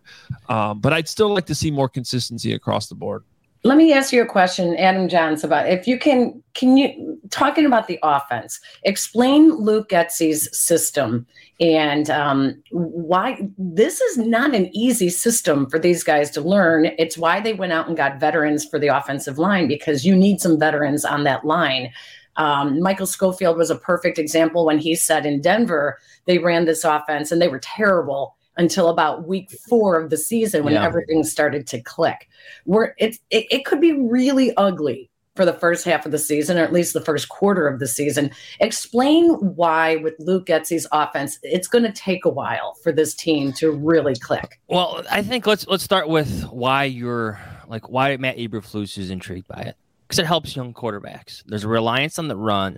um, 0.50 0.80
but 0.80 0.92
I'd 0.92 1.08
still 1.08 1.32
like 1.32 1.46
to 1.48 1.56
see 1.56 1.70
more 1.70 1.90
consistency 1.90 2.54
across 2.54 2.88
the 2.88 2.96
board. 2.96 3.24
Let 3.64 3.78
me 3.78 3.92
ask 3.92 4.14
you 4.14 4.22
a 4.22 4.26
question, 4.26 4.78
Adam 4.78 5.10
Jahns, 5.10 5.44
about 5.44 5.68
if 5.70 5.86
you 5.86 6.00
can, 6.00 6.42
can 6.54 6.78
you, 6.78 7.20
talking 7.30 7.66
about 7.66 7.88
the 7.88 8.00
offense, 8.02 8.62
explain 8.84 9.52
Luke 9.52 9.90
Getsy's 9.90 10.58
system 10.58 11.28
and 11.60 12.10
um, 12.10 12.64
why 12.72 13.38
this 13.58 14.00
is 14.00 14.18
not 14.18 14.56
an 14.56 14.74
easy 14.74 15.10
system 15.10 15.70
for 15.70 15.78
these 15.78 16.06
guys 16.06 16.30
to 16.32 16.42
learn. 16.42 16.86
It's 16.98 17.18
why 17.18 17.42
they 17.42 17.52
went 17.52 17.74
out 17.74 17.90
and 17.90 17.98
got 17.98 18.18
veterans 18.20 18.64
for 18.64 18.80
the 18.80 18.88
offensive 18.88 19.38
line 19.38 19.68
because 19.68 20.06
you 20.06 20.16
need 20.16 20.40
some 20.40 20.58
veterans 20.58 21.04
on 21.04 21.26
that 21.26 21.44
line. 21.44 21.92
Um, 22.38 22.80
Michael 22.80 23.08
Schofield 23.08 23.58
was 23.58 23.70
a 23.70 23.76
perfect 23.76 24.18
example 24.18 24.66
when 24.66 24.80
he 24.80 24.96
said 24.96 25.26
in 25.26 25.42
Denver, 25.42 25.98
they 26.26 26.38
ran 26.38 26.64
this 26.64 26.86
offense 26.86 27.30
and 27.30 27.42
they 27.42 27.50
were 27.50 27.60
terrible 27.60 28.38
until 28.60 28.90
about 28.90 29.28
week 29.28 29.50
four 29.68 30.00
of 30.00 30.12
the 30.12 30.18
season 30.18 30.64
when 30.64 30.74
yeah. 30.74 30.86
everything 30.86 31.24
started 31.24 31.66
to 31.66 31.82
click. 31.82 32.28
Where 32.66 32.94
it, 33.00 33.18
it, 33.32 33.48
it 33.50 33.66
could 33.66 33.82
be 33.82 33.94
really 33.94 34.56
ugly 34.58 35.10
for 35.36 35.46
the 35.46 35.54
first 35.54 35.86
half 35.86 36.06
of 36.06 36.12
the 36.12 36.20
season, 36.20 36.58
or 36.58 36.64
at 36.64 36.74
least 36.74 36.94
the 36.94 37.00
first 37.00 37.30
quarter 37.30 37.66
of 37.66 37.80
the 37.80 37.88
season. 37.88 38.30
Explain 38.60 39.30
why, 39.56 39.96
with 39.96 40.16
Luke 40.20 40.48
Getsy's 40.48 40.86
offense, 40.92 41.40
it's 41.42 41.70
going 41.70 41.86
to 41.86 41.94
take 41.94 42.26
a 42.26 42.30
while 42.30 42.74
for 42.84 42.92
this 42.92 43.16
team 43.16 43.54
to 43.54 43.72
really 43.72 44.16
click. 44.16 44.60
Well, 44.68 45.02
I 45.10 45.24
think 45.24 45.48
let's 45.48 45.66
let's 45.68 45.84
start 45.84 46.10
with 46.10 46.44
why 46.52 46.84
you're 46.84 47.40
like 47.70 47.88
why 47.88 48.18
Matt 48.18 48.38
Eberflus 48.38 48.98
is 48.98 49.10
intrigued 49.10 49.48
by 49.48 49.62
it 49.62 49.78
because 50.06 50.20
it 50.20 50.26
helps 50.26 50.56
young 50.56 50.74
quarterbacks. 50.74 51.44
There's 51.46 51.64
a 51.64 51.70
reliance 51.70 52.20
on 52.20 52.28
the 52.28 52.36
run 52.36 52.78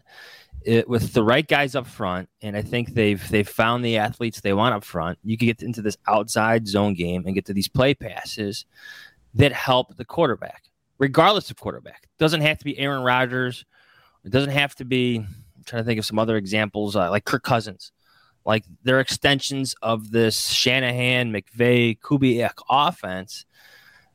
it, 0.63 0.88
with 0.88 1.13
the 1.13 1.24
right 1.24 1.47
guys 1.47 1.76
up 1.76 1.88
front, 1.88 2.30
and 2.41 2.56
I 2.56 2.62
think 2.62 2.93
they've 2.93 3.28
they've 3.30 3.47
found 3.47 3.84
the 3.84 3.97
athletes 3.97 4.41
they 4.41 4.54
want 4.54 4.76
up 4.76 4.84
front. 4.84 5.17
You 5.24 5.38
can 5.38 5.47
get 5.47 5.63
into 5.63 5.82
this 5.82 5.97
outside 6.08 6.67
zone 6.67 6.93
game 6.93 7.24
and 7.26 7.36
get 7.36 7.45
to 7.45 7.54
these 7.54 7.67
play 7.67 7.93
passes 7.93 8.65
that 9.34 9.54
help 9.54 9.95
the 9.97 10.06
quarterback, 10.06 10.63
regardless 10.97 11.50
of 11.50 11.58
quarterback. 11.58 12.08
Doesn't 12.17 12.41
have 12.41 12.58
to 12.60 12.65
be 12.65 12.78
Aaron 12.78 13.04
Rodgers. 13.04 13.65
It 14.24 14.32
doesn't 14.32 14.52
have 14.52 14.76
to 14.76 14.86
be. 14.86 15.17
I'm 15.17 15.63
trying 15.65 15.84
to 15.84 15.86
think 15.86 16.00
of 16.00 16.06
some 16.06 16.19
other 16.19 16.38
examples 16.38 16.95
uh, 16.95 17.10
like 17.10 17.26
Kirk 17.26 17.43
Cousins. 17.43 17.91
Like 18.45 18.63
they're 18.84 19.00
extensions 19.00 19.76
of 19.82 20.12
this 20.12 20.47
Shanahan, 20.47 21.32
McVay, 21.32 22.00
Kubiak 22.00 22.56
offense 22.69 23.45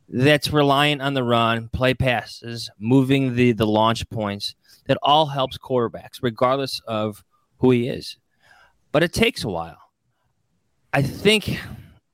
that's 0.08 0.52
reliant 0.52 1.02
on 1.02 1.14
the 1.14 1.22
run, 1.22 1.68
play 1.68 1.94
passes, 1.94 2.70
moving 2.78 3.34
the 3.34 3.52
the 3.52 3.66
launch 3.66 4.08
points 4.10 4.54
that 4.86 4.98
all 5.02 5.26
helps 5.26 5.58
quarterbacks, 5.58 6.18
regardless 6.22 6.80
of 6.86 7.24
who 7.58 7.70
he 7.70 7.88
is. 7.88 8.16
But 8.92 9.02
it 9.02 9.12
takes 9.12 9.44
a 9.44 9.48
while. 9.48 9.78
I 10.92 11.02
think 11.02 11.58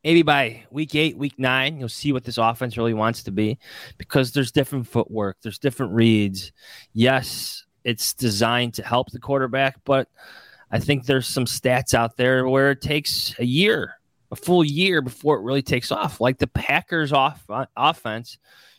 maybe 0.02 0.22
by 0.22 0.64
week 0.70 0.94
eight, 0.94 1.16
week 1.16 1.38
nine, 1.38 1.78
you'll 1.78 1.88
see 1.88 2.12
what 2.12 2.24
this 2.24 2.38
offense 2.38 2.76
really 2.76 2.94
wants 2.94 3.22
to 3.24 3.30
be 3.30 3.58
because 3.98 4.32
there's 4.32 4.50
different 4.50 4.86
footwork, 4.86 5.36
there's 5.42 5.58
different 5.58 5.92
reads. 5.92 6.52
Yes, 6.92 7.64
it's 7.84 8.14
designed 8.14 8.74
to 8.74 8.82
help 8.82 9.10
the 9.10 9.18
quarterback, 9.18 9.76
but 9.84 10.08
I 10.70 10.78
think 10.78 11.04
there's 11.04 11.26
some 11.26 11.44
stats 11.44 11.94
out 11.94 12.16
there 12.16 12.48
where 12.48 12.70
it 12.70 12.80
takes 12.80 13.38
a 13.38 13.44
year, 13.44 13.94
a 14.30 14.36
full 14.36 14.64
year 14.64 15.02
before 15.02 15.36
it 15.36 15.42
really 15.42 15.62
takes 15.62 15.92
off. 15.92 16.20
Like 16.20 16.38
the 16.38 16.46
Packers 16.46 17.12
off 17.12 17.44
uh, 17.48 17.66
offense 17.76 18.38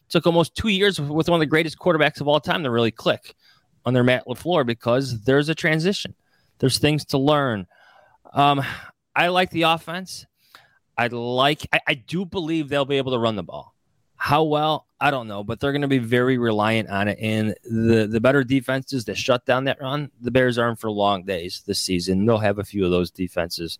took 0.10 0.25
almost 0.25 0.56
two 0.56 0.69
years 0.69 0.99
with 0.99 1.29
one 1.29 1.38
of 1.38 1.39
the 1.39 1.45
greatest 1.45 1.77
quarterbacks 1.77 2.19
of 2.19 2.27
all 2.27 2.39
time 2.39 2.63
to 2.63 2.71
really 2.71 2.91
click 2.91 3.36
under 3.85 4.03
Matt 4.03 4.25
LaFleur 4.27 4.65
because 4.65 5.21
there's 5.23 5.49
a 5.49 5.55
transition. 5.55 6.15
There's 6.59 6.77
things 6.77 7.05
to 7.05 7.17
learn. 7.17 7.67
Um, 8.33 8.63
I 9.15 9.27
like 9.27 9.51
the 9.51 9.63
offense. 9.63 10.25
I 10.97 11.07
like. 11.07 11.67
I, 11.73 11.79
I 11.87 11.93
do 11.95 12.25
believe 12.25 12.69
they'll 12.69 12.85
be 12.85 12.97
able 12.97 13.11
to 13.11 13.19
run 13.19 13.35
the 13.35 13.43
ball. 13.43 13.75
How 14.15 14.43
well, 14.43 14.87
I 15.01 15.11
don't 15.11 15.27
know, 15.27 15.43
but 15.43 15.59
they're 15.59 15.73
going 15.73 15.81
to 15.81 15.87
be 15.87 15.97
very 15.97 16.37
reliant 16.37 16.89
on 16.89 17.09
it. 17.09 17.17
And 17.19 17.55
the 17.65 18.07
the 18.07 18.21
better 18.21 18.43
defenses 18.43 19.05
that 19.05 19.17
shut 19.17 19.45
down 19.45 19.65
that 19.65 19.81
run, 19.81 20.11
the 20.21 20.31
Bears 20.31 20.57
are 20.57 20.69
in 20.69 20.75
for 20.75 20.89
long 20.89 21.25
days 21.25 21.63
this 21.65 21.79
season. 21.79 22.25
They'll 22.25 22.37
have 22.37 22.59
a 22.59 22.63
few 22.63 22.85
of 22.85 22.91
those 22.91 23.11
defenses 23.11 23.79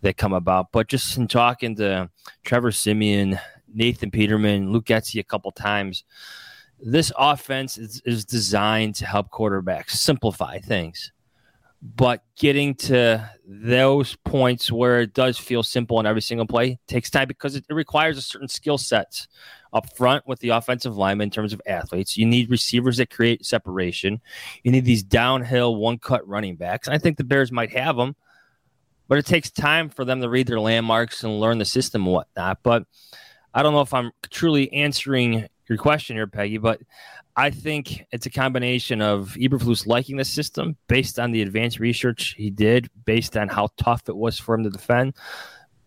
that 0.00 0.16
come 0.16 0.32
about. 0.32 0.72
But 0.72 0.88
just 0.88 1.16
in 1.16 1.28
talking 1.28 1.76
to 1.76 2.10
Trevor 2.42 2.72
Siemian, 2.72 3.38
Nathan 3.72 4.10
Peterman, 4.10 4.72
Luke 4.72 4.86
Getsy 4.86 5.20
a 5.20 5.24
couple 5.24 5.52
times, 5.52 6.04
this 6.82 7.12
offense 7.18 7.78
is, 7.78 8.02
is 8.04 8.24
designed 8.24 8.94
to 8.96 9.06
help 9.06 9.30
quarterbacks 9.30 9.90
simplify 9.90 10.58
things. 10.58 11.12
But 11.82 12.22
getting 12.36 12.74
to 12.76 13.30
those 13.46 14.14
points 14.16 14.70
where 14.70 15.00
it 15.00 15.14
does 15.14 15.38
feel 15.38 15.62
simple 15.62 15.98
in 15.98 16.04
every 16.04 16.20
single 16.20 16.46
play 16.46 16.78
takes 16.86 17.08
time 17.08 17.26
because 17.26 17.56
it, 17.56 17.64
it 17.70 17.72
requires 17.72 18.18
a 18.18 18.22
certain 18.22 18.48
skill 18.48 18.76
set 18.76 19.26
up 19.72 19.96
front 19.96 20.26
with 20.26 20.40
the 20.40 20.50
offensive 20.50 20.98
lineman 20.98 21.26
in 21.26 21.30
terms 21.30 21.54
of 21.54 21.62
athletes. 21.66 22.18
You 22.18 22.26
need 22.26 22.50
receivers 22.50 22.98
that 22.98 23.08
create 23.08 23.46
separation. 23.46 24.20
You 24.62 24.72
need 24.72 24.84
these 24.84 25.02
downhill 25.02 25.76
one 25.76 25.98
cut 25.98 26.26
running 26.28 26.56
backs. 26.56 26.86
And 26.86 26.94
I 26.94 26.98
think 26.98 27.16
the 27.16 27.24
Bears 27.24 27.50
might 27.50 27.70
have 27.72 27.96
them, 27.96 28.14
but 29.08 29.16
it 29.16 29.24
takes 29.24 29.50
time 29.50 29.88
for 29.88 30.04
them 30.04 30.20
to 30.20 30.28
read 30.28 30.48
their 30.48 30.60
landmarks 30.60 31.24
and 31.24 31.40
learn 31.40 31.56
the 31.56 31.64
system 31.64 32.04
and 32.04 32.12
whatnot. 32.12 32.58
But 32.62 32.84
I 33.54 33.62
don't 33.62 33.72
know 33.72 33.80
if 33.80 33.94
I'm 33.94 34.12
truly 34.28 34.70
answering 34.72 35.48
your 35.70 35.78
question 35.78 36.16
here, 36.16 36.26
Peggy, 36.26 36.58
but 36.58 36.80
I 37.36 37.50
think 37.50 38.04
it's 38.10 38.26
a 38.26 38.30
combination 38.30 39.00
of 39.00 39.36
Eberflus 39.40 39.86
liking 39.86 40.16
the 40.16 40.24
system 40.24 40.76
based 40.88 41.18
on 41.18 41.30
the 41.30 41.42
advanced 41.42 41.78
research 41.78 42.34
he 42.36 42.50
did, 42.50 42.90
based 43.04 43.36
on 43.36 43.48
how 43.48 43.68
tough 43.76 44.08
it 44.08 44.16
was 44.16 44.38
for 44.38 44.56
him 44.56 44.64
to 44.64 44.70
defend. 44.70 45.14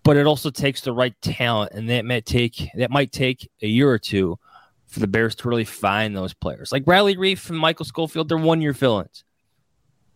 But 0.03 0.15
it 0.15 0.25
also 0.25 0.49
takes 0.49 0.81
the 0.81 0.93
right 0.93 1.13
talent, 1.21 1.73
and 1.73 1.89
that 1.89 2.05
might 2.05 2.25
take 2.25 2.69
that 2.75 2.91
might 2.91 3.11
take 3.11 3.49
a 3.61 3.67
year 3.67 3.89
or 3.89 3.99
two 3.99 4.39
for 4.87 4.99
the 4.99 5.07
Bears 5.07 5.35
to 5.35 5.49
really 5.49 5.65
find 5.65 6.15
those 6.15 6.33
players. 6.33 6.71
Like 6.71 6.83
Riley 6.85 7.17
Reiff 7.17 7.49
and 7.49 7.59
Michael 7.59 7.85
Schofield, 7.85 8.29
they're 8.29 8.37
one 8.37 8.61
year 8.61 8.73
fill-ins. 8.73 9.23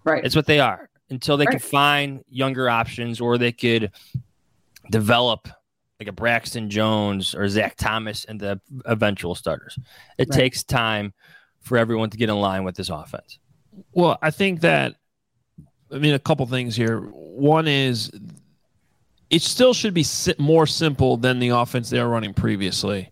Right. 0.03 0.23
It's 0.23 0.35
what 0.35 0.45
they 0.45 0.59
are 0.59 0.89
until 1.09 1.35
they 1.35 1.45
right. 1.45 1.51
can 1.51 1.59
find 1.59 2.23
younger 2.29 2.69
options 2.69 3.19
or 3.19 3.37
they 3.37 3.51
could 3.51 3.91
develop 4.89 5.47
like 5.99 6.07
a 6.07 6.13
Braxton 6.13 6.69
Jones 6.69 7.33
or 7.33 7.47
Zach 7.49 7.75
Thomas 7.75 8.25
and 8.25 8.39
the 8.39 8.59
eventual 8.85 9.35
starters. 9.35 9.77
It 10.17 10.29
right. 10.29 10.37
takes 10.37 10.63
time 10.63 11.13
for 11.61 11.77
everyone 11.77 12.09
to 12.11 12.17
get 12.17 12.29
in 12.29 12.35
line 12.35 12.63
with 12.63 12.75
this 12.75 12.89
offense. 12.89 13.39
Well, 13.93 14.17
I 14.21 14.31
think 14.31 14.61
that 14.61 14.95
I 15.91 15.97
mean 15.97 16.13
a 16.13 16.19
couple 16.19 16.45
things 16.45 16.75
here. 16.75 16.99
One 16.99 17.67
is 17.67 18.11
it 19.29 19.41
still 19.41 19.73
should 19.73 19.93
be 19.93 20.05
more 20.37 20.67
simple 20.67 21.17
than 21.17 21.39
the 21.39 21.49
offense 21.49 21.89
they 21.89 21.99
were 21.99 22.09
running 22.09 22.33
previously. 22.33 23.11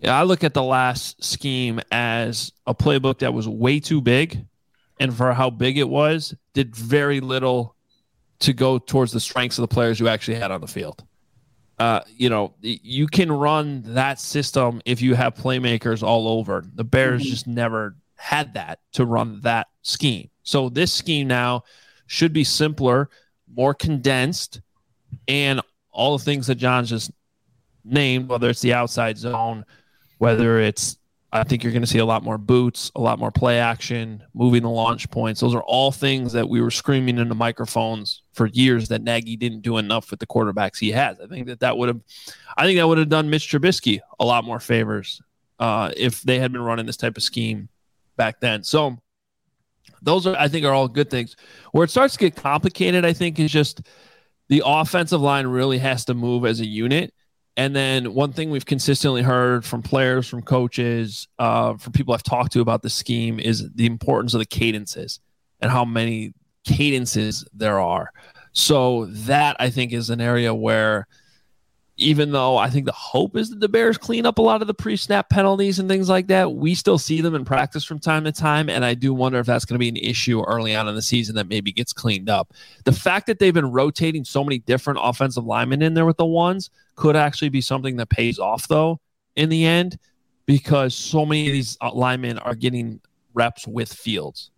Yeah, 0.00 0.18
I 0.18 0.24
look 0.24 0.42
at 0.42 0.54
the 0.54 0.62
last 0.62 1.22
scheme 1.22 1.80
as 1.92 2.50
a 2.66 2.74
playbook 2.74 3.20
that 3.20 3.32
was 3.32 3.46
way 3.46 3.78
too 3.78 4.00
big, 4.00 4.44
and 4.98 5.14
for 5.14 5.32
how 5.32 5.50
big 5.50 5.78
it 5.78 5.88
was, 5.88 6.34
did 6.54 6.74
very 6.74 7.20
little 7.20 7.76
to 8.40 8.52
go 8.52 8.78
towards 8.78 9.12
the 9.12 9.20
strengths 9.20 9.58
of 9.58 9.62
the 9.62 9.72
players 9.72 10.00
you 10.00 10.08
actually 10.08 10.34
had 10.34 10.50
on 10.50 10.60
the 10.60 10.66
field. 10.66 11.04
Uh, 11.78 12.00
you 12.16 12.28
know, 12.28 12.54
you 12.60 13.06
can 13.06 13.30
run 13.32 13.82
that 13.94 14.20
system 14.20 14.80
if 14.84 15.02
you 15.02 15.14
have 15.14 15.34
playmakers 15.34 16.02
all 16.02 16.28
over. 16.28 16.64
The 16.74 16.84
Bears 16.84 17.22
mm-hmm. 17.22 17.30
just 17.30 17.46
never 17.46 17.96
had 18.16 18.54
that 18.54 18.78
to 18.92 19.04
run 19.04 19.40
that 19.40 19.66
scheme. 19.82 20.30
So 20.44 20.68
this 20.68 20.92
scheme 20.92 21.28
now 21.28 21.64
should 22.06 22.32
be 22.32 22.44
simpler, 22.44 23.10
more 23.52 23.74
condensed, 23.74 24.60
and 25.26 25.60
all 25.90 26.16
the 26.16 26.24
things 26.24 26.46
that 26.46 26.54
John 26.56 26.84
just 26.84 27.10
named, 27.84 28.28
whether 28.28 28.48
it's 28.48 28.60
the 28.60 28.74
outside 28.74 29.18
zone, 29.18 29.64
whether 30.18 30.60
it's 30.60 30.98
I 31.34 31.44
think 31.44 31.62
you're 31.62 31.72
going 31.72 31.82
to 31.82 31.88
see 31.88 31.98
a 31.98 32.04
lot 32.04 32.22
more 32.22 32.36
boots, 32.36 32.92
a 32.94 33.00
lot 33.00 33.18
more 33.18 33.30
play 33.30 33.58
action, 33.58 34.22
moving 34.34 34.62
the 34.62 34.68
launch 34.68 35.10
points. 35.10 35.40
Those 35.40 35.54
are 35.54 35.62
all 35.62 35.90
things 35.90 36.34
that 36.34 36.46
we 36.46 36.60
were 36.60 36.70
screaming 36.70 37.16
into 37.16 37.24
the 37.24 37.34
microphones 37.34 38.22
for 38.34 38.46
years 38.48 38.88
that 38.88 39.02
Nagy 39.02 39.36
didn't 39.36 39.62
do 39.62 39.78
enough 39.78 40.10
with 40.10 40.20
the 40.20 40.26
quarterbacks 40.26 40.78
he 40.78 40.90
has. 40.92 41.18
I 41.20 41.26
think 41.26 41.46
that 41.46 41.60
that 41.60 41.78
would 41.78 41.88
have, 41.88 42.00
I 42.58 42.66
think 42.66 42.78
that 42.78 42.86
would 42.86 42.98
have 42.98 43.08
done 43.08 43.30
Mitch 43.30 43.48
Trubisky 43.50 44.00
a 44.20 44.26
lot 44.26 44.44
more 44.44 44.60
favors 44.60 45.22
uh, 45.58 45.90
if 45.96 46.20
they 46.20 46.38
had 46.38 46.52
been 46.52 46.60
running 46.60 46.84
this 46.84 46.98
type 46.98 47.16
of 47.16 47.22
scheme 47.22 47.70
back 48.16 48.40
then. 48.40 48.62
So 48.62 48.98
those 50.02 50.26
are, 50.26 50.36
I 50.36 50.48
think, 50.48 50.66
are 50.66 50.74
all 50.74 50.86
good 50.86 51.08
things. 51.08 51.36
Where 51.70 51.84
it 51.84 51.90
starts 51.90 52.12
to 52.14 52.20
get 52.20 52.36
complicated, 52.36 53.06
I 53.06 53.14
think, 53.14 53.38
is 53.38 53.50
just 53.50 53.80
the 54.48 54.62
offensive 54.66 55.22
line 55.22 55.46
really 55.46 55.78
has 55.78 56.04
to 56.06 56.14
move 56.14 56.44
as 56.44 56.60
a 56.60 56.66
unit 56.66 57.14
and 57.56 57.76
then 57.76 58.14
one 58.14 58.32
thing 58.32 58.50
we've 58.50 58.64
consistently 58.64 59.22
heard 59.22 59.64
from 59.64 59.82
players, 59.82 60.26
from 60.28 60.42
coaches, 60.42 61.28
uh, 61.38 61.74
from 61.76 61.92
people 61.92 62.14
I've 62.14 62.22
talked 62.22 62.52
to 62.52 62.60
about 62.60 62.82
the 62.82 62.90
scheme 62.90 63.38
is 63.38 63.70
the 63.74 63.86
importance 63.86 64.32
of 64.34 64.38
the 64.38 64.46
cadences 64.46 65.20
and 65.60 65.70
how 65.70 65.84
many 65.84 66.32
cadences 66.64 67.44
there 67.52 67.78
are. 67.78 68.10
So 68.52 69.06
that 69.06 69.56
I 69.58 69.70
think 69.70 69.92
is 69.92 70.10
an 70.10 70.20
area 70.20 70.54
where 70.54 71.06
even 72.02 72.32
though 72.32 72.56
I 72.56 72.68
think 72.68 72.86
the 72.86 72.92
hope 72.92 73.36
is 73.36 73.50
that 73.50 73.60
the 73.60 73.68
Bears 73.68 73.96
clean 73.96 74.26
up 74.26 74.38
a 74.38 74.42
lot 74.42 74.60
of 74.60 74.66
the 74.66 74.74
pre 74.74 74.96
snap 74.96 75.30
penalties 75.30 75.78
and 75.78 75.88
things 75.88 76.08
like 76.08 76.26
that, 76.26 76.52
we 76.52 76.74
still 76.74 76.98
see 76.98 77.20
them 77.20 77.34
in 77.34 77.44
practice 77.44 77.84
from 77.84 77.98
time 77.98 78.24
to 78.24 78.32
time. 78.32 78.68
And 78.68 78.84
I 78.84 78.94
do 78.94 79.14
wonder 79.14 79.38
if 79.38 79.46
that's 79.46 79.64
going 79.64 79.76
to 79.76 79.78
be 79.78 79.88
an 79.88 79.96
issue 79.96 80.42
early 80.42 80.74
on 80.74 80.88
in 80.88 80.94
the 80.94 81.02
season 81.02 81.36
that 81.36 81.48
maybe 81.48 81.72
gets 81.72 81.92
cleaned 81.92 82.28
up. 82.28 82.52
The 82.84 82.92
fact 82.92 83.26
that 83.28 83.38
they've 83.38 83.54
been 83.54 83.70
rotating 83.70 84.24
so 84.24 84.44
many 84.44 84.58
different 84.58 84.98
offensive 85.02 85.44
linemen 85.44 85.82
in 85.82 85.94
there 85.94 86.06
with 86.06 86.16
the 86.16 86.26
ones 86.26 86.70
could 86.96 87.16
actually 87.16 87.48
be 87.48 87.60
something 87.60 87.96
that 87.96 88.10
pays 88.10 88.38
off, 88.38 88.68
though, 88.68 89.00
in 89.36 89.48
the 89.48 89.64
end, 89.64 89.98
because 90.46 90.94
so 90.94 91.24
many 91.24 91.46
of 91.46 91.52
these 91.52 91.78
uh, 91.80 91.92
linemen 91.92 92.38
are 92.38 92.54
getting 92.54 93.00
reps 93.34 93.66
with 93.66 93.92
Fields. 93.92 94.50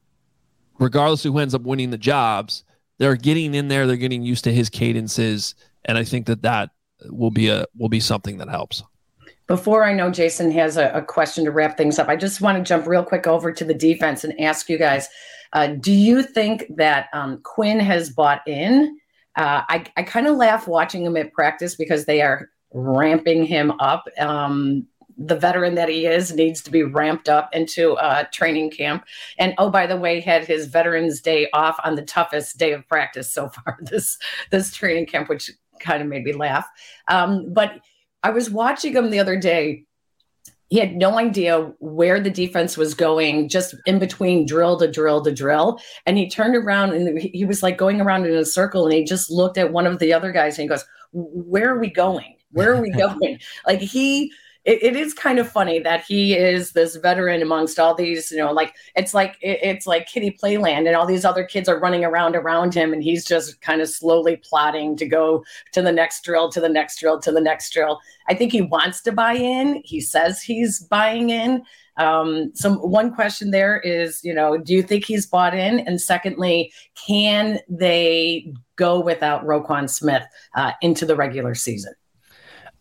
Regardless 0.79 1.25
of 1.25 1.33
who 1.33 1.39
ends 1.39 1.55
up 1.55 1.63
winning 1.63 1.91
the 1.91 1.99
jobs, 1.99 2.65
they're 2.99 3.17
getting 3.17 3.55
in 3.55 3.69
there, 3.69 3.87
they're 3.87 3.97
getting 3.97 4.23
used 4.23 4.45
to 4.45 4.53
his 4.53 4.69
cadences. 4.69 5.55
And 5.85 5.99
I 5.99 6.05
think 6.05 6.27
that 6.27 6.43
that 6.43 6.71
will 7.11 7.31
be 7.31 7.49
a 7.49 7.67
will 7.77 7.89
be 7.89 8.01
something 8.01 8.39
that 8.39 8.49
helps. 8.49 8.83
Before 9.47 9.85
I 9.85 9.93
know 9.93 10.11
Jason 10.11 10.51
has 10.53 10.77
a, 10.77 10.91
a 10.93 11.03
question 11.03 11.45
to 11.45 11.51
wrap 11.51 11.77
things 11.77 11.99
up, 11.99 12.09
I 12.09 12.17
just 12.17 12.41
want 12.41 12.57
to 12.57 12.65
jump 12.65 12.87
real 12.87 13.05
quick 13.05 13.27
over 13.27 13.53
to 13.53 13.65
the 13.65 13.75
defense 13.75 14.25
and 14.25 14.39
ask 14.41 14.69
you 14.69 14.79
guys: 14.79 15.09
uh, 15.53 15.69
Do 15.69 15.93
you 15.93 16.23
think 16.23 16.65
that 16.77 17.09
um, 17.13 17.41
Quinn 17.43 17.79
has 17.81 18.11
bought 18.11 18.41
in? 18.47 18.99
Uh, 19.37 19.63
I 19.69 19.85
I 19.97 20.03
kind 20.03 20.27
of 20.27 20.37
laugh 20.37 20.67
watching 20.67 21.05
him 21.05 21.17
at 21.17 21.33
practice 21.33 21.75
because 21.75 22.07
they 22.07 22.23
are 22.23 22.49
ramping 22.73 23.45
him 23.45 23.73
up. 23.81 24.05
Um, 24.19 24.87
the 25.17 25.37
veteran 25.37 25.75
that 25.77 25.89
he 25.89 26.07
is 26.07 26.35
needs 26.35 26.61
to 26.63 26.71
be 26.71 26.83
ramped 26.83 27.29
up 27.29 27.49
into 27.53 27.93
uh, 27.95 28.25
training 28.33 28.71
camp. 28.71 29.05
And 29.39 29.55
oh, 29.59 29.71
by 29.71 29.87
the 29.87 29.97
way, 29.97 30.21
had 30.21 30.45
his 30.45 30.67
Veterans 30.67 31.21
Day 31.21 31.49
off 31.53 31.79
on 31.85 31.95
the 31.95 32.03
toughest 32.03 32.59
day 32.59 32.73
of 32.73 32.87
practice 32.89 33.33
so 33.33 33.49
far 33.49 33.79
this 33.83 34.19
this 34.51 34.73
training 34.73 35.07
camp, 35.07 35.29
which 35.29 35.51
kind 35.85 36.03
of 36.03 36.09
made 36.09 36.25
me 36.25 36.33
laugh. 36.33 36.67
Um, 37.09 37.53
but 37.53 37.73
I 38.23 38.31
was 38.31 38.51
watching 38.51 38.95
him 38.95 39.11
the 39.11 39.21
other 39.21 39.37
day. 39.37 39.85
He 40.71 40.79
had 40.79 40.97
no 40.97 41.19
idea 41.19 41.73
where 41.79 42.19
the 42.19 42.31
defense 42.31 42.77
was 42.77 42.95
going, 42.95 43.49
just 43.49 43.77
in 43.87 43.99
between 43.99 44.47
drill 44.47 44.79
to 44.79 44.91
drill 44.91 45.23
to 45.23 45.33
drill. 45.33 45.79
And 46.07 46.17
he 46.17 46.29
turned 46.29 46.57
around 46.57 46.95
and 46.95 47.21
he 47.21 47.45
was 47.45 47.63
like 47.63 47.79
going 47.79 48.01
around 48.01 48.27
in 48.27 48.35
a 48.35 48.45
circle 48.45 48.85
and 48.85 48.95
he 48.95 49.05
just 49.05 49.31
looked 49.31 49.59
at 49.59 49.73
one 49.73 49.87
of 49.87 49.99
the 49.99 50.13
other 50.13 50.33
guys 50.33 50.59
and 50.59 50.65
he 50.65 50.69
goes, 50.69 50.85
Where 51.13 51.73
are 51.73 51.79
we 51.79 51.91
going? 51.91 52.37
Where 52.51 52.75
are 52.75 52.81
we 52.81 52.91
going? 52.99 53.39
like 53.67 53.81
he 53.81 54.33
it, 54.65 54.83
it 54.83 54.97
is 54.97 55.13
kind 55.13 55.39
of 55.39 55.51
funny 55.51 55.79
that 55.81 56.05
he 56.05 56.35
is 56.35 56.73
this 56.73 56.97
veteran 56.97 57.43
amongst 57.43 57.79
all 57.79 57.95
these, 57.95 58.31
you 58.31 58.39
know, 58.39 58.53
like 58.53 58.75
it's 58.97 59.13
like 59.13 59.37
it, 59.41 59.59
it's 59.63 59.87
like 59.87 60.07
Kitty 60.07 60.31
Playland, 60.31 60.87
and 60.87 60.97
all 60.97 61.07
these 61.07 61.25
other 61.25 61.45
kids 61.45 61.69
are 61.69 61.79
running 61.79 62.05
around 62.05 62.35
around 62.35 62.75
him, 62.75 62.93
and 62.93 63.03
he's 63.03 63.25
just 63.25 63.61
kind 63.61 63.81
of 63.81 63.89
slowly 63.89 64.37
plotting 64.37 64.97
to 64.97 65.07
go 65.07 65.45
to 65.73 65.83
the 65.83 65.93
next 65.93 66.25
drill, 66.25 66.51
to 66.51 66.61
the 66.61 66.69
next 66.69 66.99
drill, 66.99 67.21
to 67.21 67.33
the 67.33 67.41
next 67.41 67.73
drill. 67.73 68.01
I 68.29 68.35
think 68.35 68.53
he 68.53 68.63
wants 68.63 69.03
to 69.03 69.13
buy 69.13 69.35
in. 69.35 69.83
He 69.85 70.01
says 70.01 70.41
he's 70.43 70.81
buying 70.81 71.31
in. 71.31 71.63
Um, 71.97 72.51
so 72.55 72.75
one 72.75 73.15
question 73.15 73.51
there 73.51 73.79
is, 73.81 74.25
you 74.25 74.35
know, 74.35 74.57
do 74.57 74.73
you 74.73 74.83
think 74.83 75.05
he's 75.05 75.27
bought 75.27 75.55
in? 75.55 75.81
And 75.81 76.01
secondly, 76.01 76.73
can 77.07 77.61
they 77.69 78.53
go 78.77 78.99
without 78.99 79.45
Roquan 79.45 79.89
Smith 79.89 80.25
uh, 80.57 80.73
into 80.83 81.07
the 81.07 81.15
regular 81.15 81.55
season? 81.55 81.95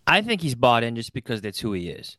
I 0.06 0.22
think 0.22 0.42
he's 0.42 0.56
bought 0.56 0.84
in 0.84 0.96
just 0.96 1.14
because 1.14 1.42
that's 1.42 1.60
who 1.60 1.74
he 1.74 1.90
is. 1.90 2.18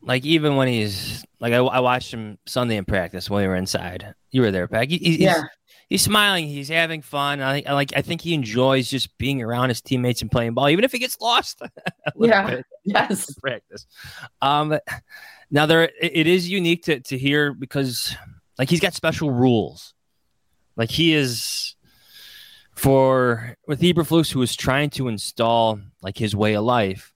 Like 0.00 0.24
even 0.24 0.56
when 0.56 0.68
he's 0.68 1.24
like, 1.40 1.52
I, 1.52 1.56
I 1.56 1.80
watched 1.80 2.12
him 2.12 2.38
Sunday 2.46 2.76
in 2.76 2.84
practice 2.84 3.30
when 3.30 3.42
we 3.42 3.48
were 3.48 3.56
inside. 3.56 4.14
You 4.30 4.42
were 4.42 4.50
there, 4.50 4.68
Peg. 4.68 4.90
He, 4.90 4.98
he's, 4.98 5.18
yeah. 5.18 5.44
he's 5.88 6.02
smiling. 6.02 6.46
He's 6.46 6.68
having 6.68 7.00
fun. 7.00 7.40
I, 7.40 7.62
I 7.66 7.72
like. 7.72 7.92
I 7.96 8.02
think 8.02 8.20
he 8.20 8.34
enjoys 8.34 8.90
just 8.90 9.16
being 9.16 9.42
around 9.42 9.70
his 9.70 9.80
teammates 9.80 10.20
and 10.20 10.30
playing 10.30 10.54
ball, 10.54 10.68
even 10.68 10.84
if 10.84 10.92
he 10.92 10.98
gets 10.98 11.18
lost. 11.20 11.62
yeah. 12.16 12.50
Bit, 12.50 12.66
yes. 12.84 13.34
Practice. 13.34 13.86
Um. 14.42 14.78
Now 15.50 15.66
there, 15.66 15.90
it 16.00 16.26
is 16.26 16.48
unique 16.50 16.84
to 16.84 17.00
to 17.00 17.16
hear 17.16 17.54
because 17.54 18.14
like 18.58 18.68
he's 18.68 18.80
got 18.80 18.92
special 18.92 19.30
rules. 19.30 19.94
Like 20.76 20.90
he 20.90 21.14
is 21.14 21.76
for 22.74 23.56
with 23.66 23.80
Eberflus, 23.80 24.32
who 24.32 24.42
is 24.42 24.54
trying 24.56 24.90
to 24.90 25.08
install 25.08 25.80
like 26.02 26.18
his 26.18 26.34
way 26.34 26.54
of 26.54 26.64
life, 26.64 27.12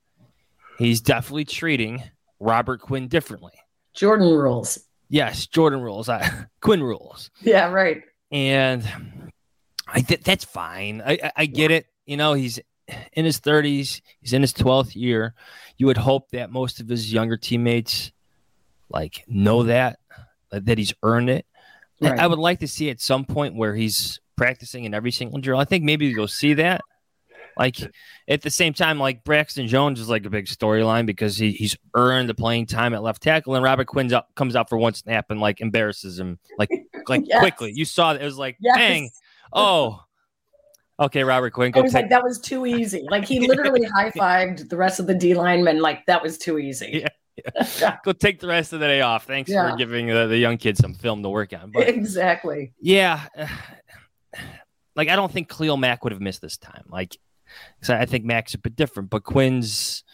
he's 0.78 1.00
definitely 1.00 1.44
treating 1.44 2.02
Robert 2.40 2.80
Quinn 2.80 3.08
differently. 3.08 3.52
Jordan 3.94 4.28
rules. 4.28 4.78
Yes, 5.08 5.46
Jordan 5.46 5.80
rules. 5.80 6.08
Uh, 6.08 6.28
Quinn 6.60 6.82
rules. 6.82 7.30
Yeah, 7.40 7.70
right. 7.70 8.02
And 8.30 8.84
I 9.86 10.00
th- 10.02 10.22
that's 10.22 10.44
fine. 10.44 11.02
I, 11.04 11.18
I, 11.22 11.32
I 11.36 11.46
get 11.46 11.70
it. 11.70 11.86
You 12.06 12.16
know, 12.16 12.34
he's 12.34 12.60
in 13.12 13.24
his 13.24 13.40
30s. 13.40 14.00
He's 14.20 14.32
in 14.32 14.42
his 14.42 14.52
12th 14.52 14.94
year. 14.94 15.34
You 15.76 15.86
would 15.86 15.96
hope 15.96 16.30
that 16.30 16.50
most 16.50 16.80
of 16.80 16.88
his 16.88 17.12
younger 17.12 17.36
teammates 17.36 18.12
like 18.90 19.24
know 19.26 19.64
that 19.64 19.98
that 20.50 20.78
he's 20.78 20.94
earned 21.02 21.30
it. 21.30 21.46
Right. 22.00 22.18
I, 22.18 22.24
I 22.24 22.26
would 22.26 22.38
like 22.38 22.60
to 22.60 22.68
see 22.68 22.90
at 22.90 23.00
some 23.00 23.24
point 23.24 23.54
where 23.54 23.74
he's 23.74 24.20
practicing 24.38 24.84
in 24.84 24.94
every 24.94 25.10
single 25.10 25.38
drill. 25.40 25.58
I 25.58 25.64
think 25.64 25.84
maybe 25.84 26.06
you'll 26.06 26.28
see 26.28 26.54
that. 26.54 26.80
Like 27.58 27.76
at 28.28 28.42
the 28.42 28.50
same 28.50 28.72
time, 28.72 29.00
like 29.00 29.24
Braxton 29.24 29.66
Jones 29.66 30.00
is 30.00 30.08
like 30.08 30.24
a 30.24 30.30
big 30.30 30.46
storyline 30.46 31.06
because 31.06 31.36
he, 31.36 31.50
he's 31.50 31.76
earned 31.94 32.28
the 32.28 32.34
playing 32.34 32.66
time 32.66 32.94
at 32.94 33.02
left 33.02 33.20
tackle, 33.20 33.56
and 33.56 33.64
Robert 33.64 33.88
Quinn 33.88 34.12
up, 34.12 34.28
comes 34.36 34.54
out 34.54 34.68
for 34.68 34.78
one 34.78 34.94
snap 34.94 35.26
and 35.30 35.40
like 35.40 35.60
embarrasses 35.60 36.20
him 36.20 36.38
like 36.56 36.70
like 37.08 37.24
yes. 37.26 37.40
quickly. 37.40 37.72
You 37.74 37.84
saw 37.84 38.12
that 38.12 38.22
it 38.22 38.24
was 38.24 38.38
like 38.38 38.56
yes. 38.60 38.76
bang, 38.76 39.10
oh. 39.52 40.00
Okay, 41.00 41.22
Robert 41.22 41.52
Quinn. 41.52 41.70
Go 41.70 41.78
I 41.78 41.82
was 41.84 41.94
like, 41.94 42.10
that 42.10 42.24
was 42.24 42.40
too 42.40 42.66
easy. 42.66 43.06
Like 43.08 43.24
he 43.24 43.46
literally 43.46 43.84
high 43.94 44.10
fived 44.10 44.68
the 44.68 44.76
rest 44.76 44.98
of 44.98 45.06
the 45.06 45.14
D 45.14 45.34
linemen. 45.34 45.80
Like 45.80 46.04
that 46.06 46.22
was 46.22 46.38
too 46.38 46.58
easy. 46.58 47.04
Yeah. 47.04 47.08
yeah. 47.80 47.96
Go 48.04 48.12
take 48.12 48.40
the 48.40 48.48
rest 48.48 48.72
of 48.72 48.80
the 48.80 48.86
day 48.86 49.00
off. 49.00 49.24
Thanks 49.24 49.48
yeah. 49.48 49.70
for 49.70 49.76
giving 49.76 50.10
uh, 50.10 50.26
the 50.26 50.36
young 50.36 50.58
kids 50.58 50.80
some 50.80 50.94
film 50.94 51.22
to 51.22 51.28
work 51.28 51.52
on. 51.52 51.70
But, 51.70 51.88
exactly. 51.88 52.72
Yeah, 52.80 53.26
like 54.96 55.08
I 55.08 55.16
don't 55.16 55.32
think 55.32 55.48
Khalil 55.48 55.76
Mack 55.76 56.04
would 56.04 56.12
have 56.12 56.20
missed 56.20 56.40
this 56.40 56.56
time. 56.56 56.84
Like, 56.88 57.16
I 57.88 58.06
think 58.06 58.24
Mack's 58.24 58.54
a 58.54 58.58
bit 58.58 58.76
different, 58.76 59.10
but 59.10 59.24
Quinn's 59.24 60.04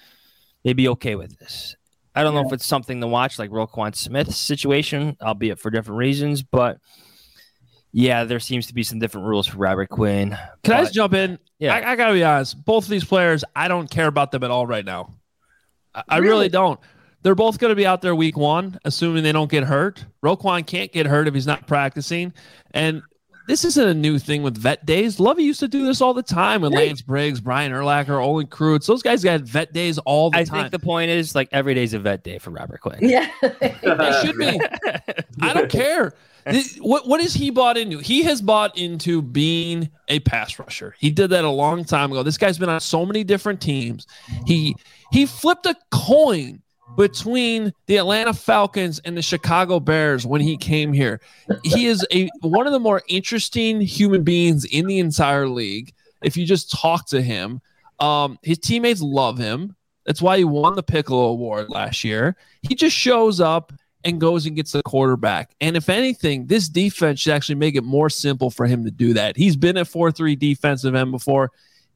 maybe 0.64 0.88
okay 0.88 1.14
with 1.14 1.38
this. 1.38 1.76
I 2.14 2.22
don't 2.22 2.34
yeah. 2.34 2.42
know 2.42 2.46
if 2.46 2.52
it's 2.52 2.66
something 2.66 3.00
to 3.00 3.06
watch, 3.06 3.38
like 3.38 3.50
Roquan 3.50 3.94
Smith's 3.96 4.37
situation, 4.37 5.16
albeit 5.20 5.58
for 5.58 5.70
different 5.70 5.98
reasons, 5.98 6.42
but 6.42 6.78
yeah, 7.92 8.24
there 8.24 8.40
seems 8.40 8.66
to 8.68 8.74
be 8.74 8.82
some 8.82 8.98
different 8.98 9.26
rules 9.26 9.46
for 9.46 9.58
Robert 9.58 9.88
Quinn. 9.88 10.30
Can 10.30 10.38
but, 10.62 10.72
I 10.72 10.80
just 10.82 10.94
jump 10.94 11.14
in? 11.14 11.38
Yeah, 11.58 11.74
I, 11.74 11.92
I, 11.92 11.96
gotta 11.96 12.12
be 12.12 12.24
honest. 12.24 12.64
Both 12.64 12.84
of 12.84 12.90
these 12.90 13.04
players, 13.04 13.44
I 13.54 13.68
don't 13.68 13.88
care 13.90 14.06
about 14.06 14.32
them 14.32 14.44
at 14.44 14.50
all 14.50 14.66
right 14.66 14.84
now. 14.84 15.14
I, 15.94 16.02
I 16.08 16.16
really? 16.18 16.28
really 16.28 16.48
don't. 16.50 16.80
They're 17.22 17.34
both 17.34 17.58
going 17.58 17.70
to 17.70 17.74
be 17.74 17.87
out 17.87 18.02
there 18.02 18.14
week 18.14 18.37
one, 18.37 18.78
assuming 18.84 19.22
they 19.22 19.32
don't 19.32 19.50
get 19.50 19.64
hurt. 19.64 20.04
Roquan 20.22 20.66
can't 20.66 20.92
get 20.92 21.06
hurt 21.06 21.26
if 21.26 21.32
he's 21.32 21.46
not 21.46 21.66
practicing. 21.66 22.34
And 22.72 23.02
this 23.46 23.64
isn't 23.64 23.88
a 23.88 23.94
new 23.94 24.18
thing 24.18 24.42
with 24.42 24.57
vet 24.57 24.85
days. 24.87 25.20
Lovie 25.20 25.44
used 25.44 25.61
to 25.61 25.68
do 25.68 25.85
this 25.85 26.00
all 26.00 26.14
the 26.14 26.22
time 26.22 26.62
with 26.62 26.72
Lance 26.72 27.02
Briggs, 27.02 27.40
Brian 27.40 27.72
Urlacher, 27.72 28.22
Olin 28.22 28.46
Kreutz. 28.46 28.87
Those 28.87 29.02
guys 29.02 29.22
got 29.22 29.40
vet 29.42 29.72
days 29.72 29.98
all 29.98 30.30
the 30.30 30.38
I 30.38 30.44
time. 30.44 30.57
I 30.57 30.61
think 30.62 30.72
the 30.72 30.78
point 30.78 31.11
is 31.11 31.35
like 31.35 31.48
every 31.52 31.74
day's 31.74 31.94
a 31.94 31.98
vet 31.98 32.24
day 32.24 32.38
for 32.38 32.50
Robert 32.50 32.80
Quinn. 32.80 32.98
Yeah. 33.00 33.28
It 33.42 34.26
should 34.26 34.38
be. 34.38 34.61
I 35.40 35.52
don't 35.52 35.70
care. 35.70 36.14
This- 36.46 36.76
what 36.76 37.07
what 37.09 37.20
is 37.20 37.33
he 37.35 37.50
bought 37.50 37.76
into? 37.76 37.98
He 37.98 38.22
has 38.24 38.42
bought 38.42 38.76
into 38.76 39.22
being 39.22 39.90
a 40.09 40.20
pass 40.20 40.59
rusher. 40.59 40.94
He 40.98 41.11
did 41.11 41.30
that 41.30 41.44
a 41.44 41.50
long 41.50 41.85
time 41.85 42.12
ago. 42.12 42.22
This 42.22 42.38
guy's 42.38 42.59
been 42.59 42.68
on 42.68 42.80
so 42.80 43.07
many 43.07 43.24
different 43.24 43.61
teams. 43.61 44.07
He 44.46 44.76
he 45.11 45.26
flipped 45.26 45.66
a 45.66 45.76
coin 45.90 46.61
between 46.96 47.72
the 47.87 47.96
Atlanta 47.96 48.33
Falcons 48.33 49.00
and 49.00 49.16
the 49.16 49.22
Chicago 49.22 49.80
Bears 49.80 50.26
when 50.26 50.40
he 50.40 50.57
came 50.57 50.92
here. 50.92 51.20
He 51.62 51.87
is 51.87 52.07
a 52.12 52.28
one 52.40 52.66
of 52.66 52.72
the 52.72 52.80
more 52.80 53.02
interesting 53.09 53.80
human 53.80 54.22
beings 54.22 54.64
in 54.64 54.87
the 54.87 54.98
entire 54.98 55.48
league. 55.48 55.92
If 56.22 56.37
you 56.37 56.46
just 56.46 56.70
talk 56.70 57.07
to 57.09 57.20
him, 57.20 57.61
um, 58.00 58.38
his 58.42 58.59
teammates 58.59 59.02
love 59.02 59.38
him. 59.38 59.76
That's 60.07 60.22
why 60.22 60.38
he 60.38 60.44
won 60.44 60.74
the 60.74 60.83
Piccolo 60.83 61.28
Award 61.28 61.70
last 61.70 62.04
year. 62.04 62.37
He 62.62 62.74
just 62.74 62.96
shows 62.96 63.40
up 63.40 63.72
and 64.04 64.20
goes 64.20 64.46
and 64.46 64.54
gets 64.54 64.72
the 64.72 64.83
quarterback. 64.83 65.54
And 65.61 65.76
if 65.76 65.88
anything, 65.88 66.46
this 66.46 66.68
defense 66.68 67.20
should 67.20 67.33
actually 67.33 67.54
make 67.54 67.74
it 67.74 67.85
more 67.85 68.11
simple 68.11 68.50
for 68.50 68.66
him 68.66 68.85
to 68.85 68.90
do 68.90 69.14
that. 69.14 69.37
He's 69.37 69.57
been 69.57 69.78
a 69.78 69.85
4 69.85 70.12
3 70.12 70.37
defensive 70.37 70.94
end 70.94 71.11
before. 71.11 71.50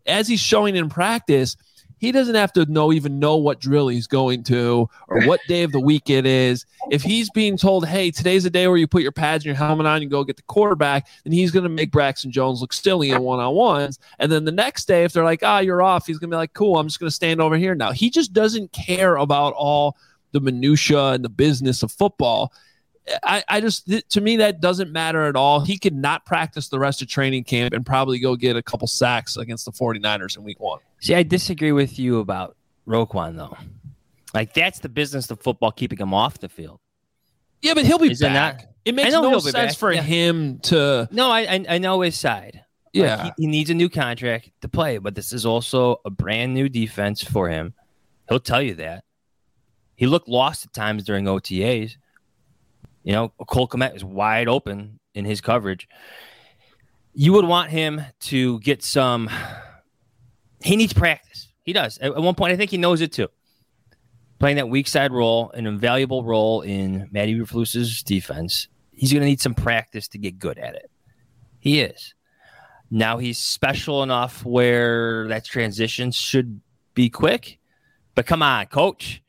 As 0.06 0.26
he's 0.26 0.40
showing 0.40 0.74
in 0.74 0.88
practice, 0.88 1.56
he 1.98 2.12
doesn't 2.12 2.34
have 2.34 2.52
to 2.54 2.64
know 2.66 2.92
even 2.92 3.18
know 3.18 3.36
what 3.36 3.60
drill 3.60 3.88
he's 3.88 4.06
going 4.06 4.42
to 4.44 4.88
or 5.08 5.22
what 5.24 5.40
day 5.48 5.62
of 5.62 5.72
the 5.72 5.80
week 5.80 6.10
it 6.10 6.26
is. 6.26 6.66
If 6.90 7.02
he's 7.02 7.30
being 7.30 7.56
told, 7.56 7.86
hey, 7.86 8.10
today's 8.10 8.44
a 8.44 8.50
day 8.50 8.66
where 8.68 8.76
you 8.76 8.86
put 8.86 9.02
your 9.02 9.12
pads 9.12 9.44
and 9.44 9.46
your 9.46 9.56
helmet 9.56 9.86
on 9.86 10.02
and 10.02 10.10
go 10.10 10.24
get 10.24 10.36
the 10.36 10.42
quarterback, 10.42 11.06
then 11.24 11.32
he's 11.32 11.50
going 11.50 11.64
to 11.64 11.68
make 11.68 11.90
Braxton 11.90 12.30
Jones 12.30 12.60
look 12.60 12.72
silly 12.72 13.10
in 13.10 13.22
one 13.22 13.40
on 13.40 13.54
ones. 13.54 13.98
And 14.18 14.30
then 14.30 14.44
the 14.44 14.52
next 14.52 14.86
day, 14.86 15.04
if 15.04 15.12
they're 15.12 15.24
like, 15.24 15.42
ah, 15.42 15.58
you're 15.58 15.82
off, 15.82 16.06
he's 16.06 16.18
going 16.18 16.30
to 16.30 16.34
be 16.34 16.38
like, 16.38 16.54
cool, 16.54 16.78
I'm 16.78 16.86
just 16.86 17.00
going 17.00 17.10
to 17.10 17.14
stand 17.14 17.40
over 17.40 17.56
here 17.56 17.74
now. 17.74 17.92
He 17.92 18.10
just 18.10 18.32
doesn't 18.32 18.72
care 18.72 19.16
about 19.16 19.54
all 19.54 19.96
the 20.32 20.40
minutia 20.40 21.08
and 21.08 21.24
the 21.24 21.28
business 21.28 21.82
of 21.82 21.90
football. 21.90 22.52
I, 23.22 23.42
I 23.48 23.60
just 23.60 23.86
th- 23.86 24.06
to 24.10 24.20
me 24.20 24.36
that 24.36 24.60
doesn't 24.60 24.92
matter 24.92 25.24
at 25.24 25.36
all. 25.36 25.60
He 25.60 25.78
could 25.78 25.94
not 25.94 26.26
practice 26.26 26.68
the 26.68 26.78
rest 26.78 27.00
of 27.02 27.08
training 27.08 27.44
camp 27.44 27.72
and 27.72 27.84
probably 27.84 28.18
go 28.18 28.36
get 28.36 28.56
a 28.56 28.62
couple 28.62 28.86
sacks 28.86 29.36
against 29.36 29.64
the 29.64 29.72
49ers 29.72 30.36
in 30.36 30.44
week 30.44 30.60
one. 30.60 30.80
See, 31.00 31.14
I 31.14 31.22
disagree 31.22 31.72
with 31.72 31.98
you 31.98 32.18
about 32.18 32.56
Roquan 32.86 33.36
though. 33.36 33.56
Like 34.34 34.54
that's 34.54 34.80
the 34.80 34.88
business 34.88 35.30
of 35.30 35.40
football 35.40 35.72
keeping 35.72 35.98
him 35.98 36.12
off 36.12 36.38
the 36.38 36.48
field. 36.48 36.80
Yeah, 37.62 37.74
but 37.74 37.84
he'll 37.84 37.98
be 37.98 38.10
Is 38.10 38.20
it 38.20 38.26
back. 38.26 38.56
not? 38.56 38.66
It 38.84 38.94
makes 38.94 39.12
no 39.12 39.38
sense 39.40 39.74
for 39.74 39.92
yeah. 39.92 40.02
him 40.02 40.58
to 40.60 41.08
No, 41.10 41.30
I 41.30 41.40
I, 41.40 41.64
I 41.70 41.78
know 41.78 42.00
his 42.00 42.18
side. 42.18 42.64
Like, 42.94 43.04
yeah. 43.04 43.24
he, 43.24 43.32
he 43.38 43.46
needs 43.46 43.70
a 43.70 43.74
new 43.74 43.88
contract 43.88 44.50
to 44.62 44.68
play, 44.68 44.98
but 44.98 45.14
this 45.14 45.32
is 45.32 45.44
also 45.44 46.00
a 46.04 46.10
brand 46.10 46.54
new 46.54 46.68
defense 46.68 47.22
for 47.22 47.48
him. 47.48 47.74
He'll 48.28 48.40
tell 48.40 48.62
you 48.62 48.74
that. 48.76 49.04
He 49.94 50.06
looked 50.06 50.28
lost 50.28 50.64
at 50.64 50.72
times 50.72 51.04
during 51.04 51.26
OTAs. 51.26 51.96
You 53.02 53.12
know, 53.12 53.28
Cole 53.46 53.68
Kmet 53.68 53.96
is 53.96 54.04
wide 54.04 54.48
open 54.48 55.00
in 55.14 55.24
his 55.24 55.40
coverage. 55.40 55.88
You 57.14 57.32
would 57.32 57.44
want 57.44 57.70
him 57.70 58.02
to 58.20 58.60
get 58.60 58.82
some. 58.82 59.28
He 60.62 60.76
needs 60.76 60.92
practice. 60.92 61.52
He 61.62 61.72
does. 61.72 61.98
At, 61.98 62.12
at 62.12 62.22
one 62.22 62.34
point, 62.34 62.52
I 62.52 62.56
think 62.56 62.70
he 62.70 62.78
knows 62.78 63.00
it 63.00 63.12
too. 63.12 63.28
Playing 64.38 64.56
that 64.56 64.68
weak 64.68 64.86
side 64.86 65.12
role, 65.12 65.50
an 65.50 65.66
invaluable 65.66 66.24
role 66.24 66.62
in 66.62 67.08
Matt 67.10 67.28
Eberflus's 67.28 68.02
defense. 68.02 68.68
He's 68.92 69.12
going 69.12 69.20
to 69.20 69.26
need 69.26 69.40
some 69.40 69.54
practice 69.54 70.08
to 70.08 70.18
get 70.18 70.38
good 70.38 70.58
at 70.58 70.74
it. 70.74 70.90
He 71.58 71.80
is. 71.80 72.14
Now 72.90 73.18
he's 73.18 73.38
special 73.38 74.02
enough 74.02 74.44
where 74.44 75.28
that 75.28 75.44
transition 75.44 76.10
should 76.10 76.60
be 76.94 77.10
quick. 77.10 77.58
But 78.14 78.26
come 78.26 78.42
on, 78.42 78.66
coach. 78.66 79.22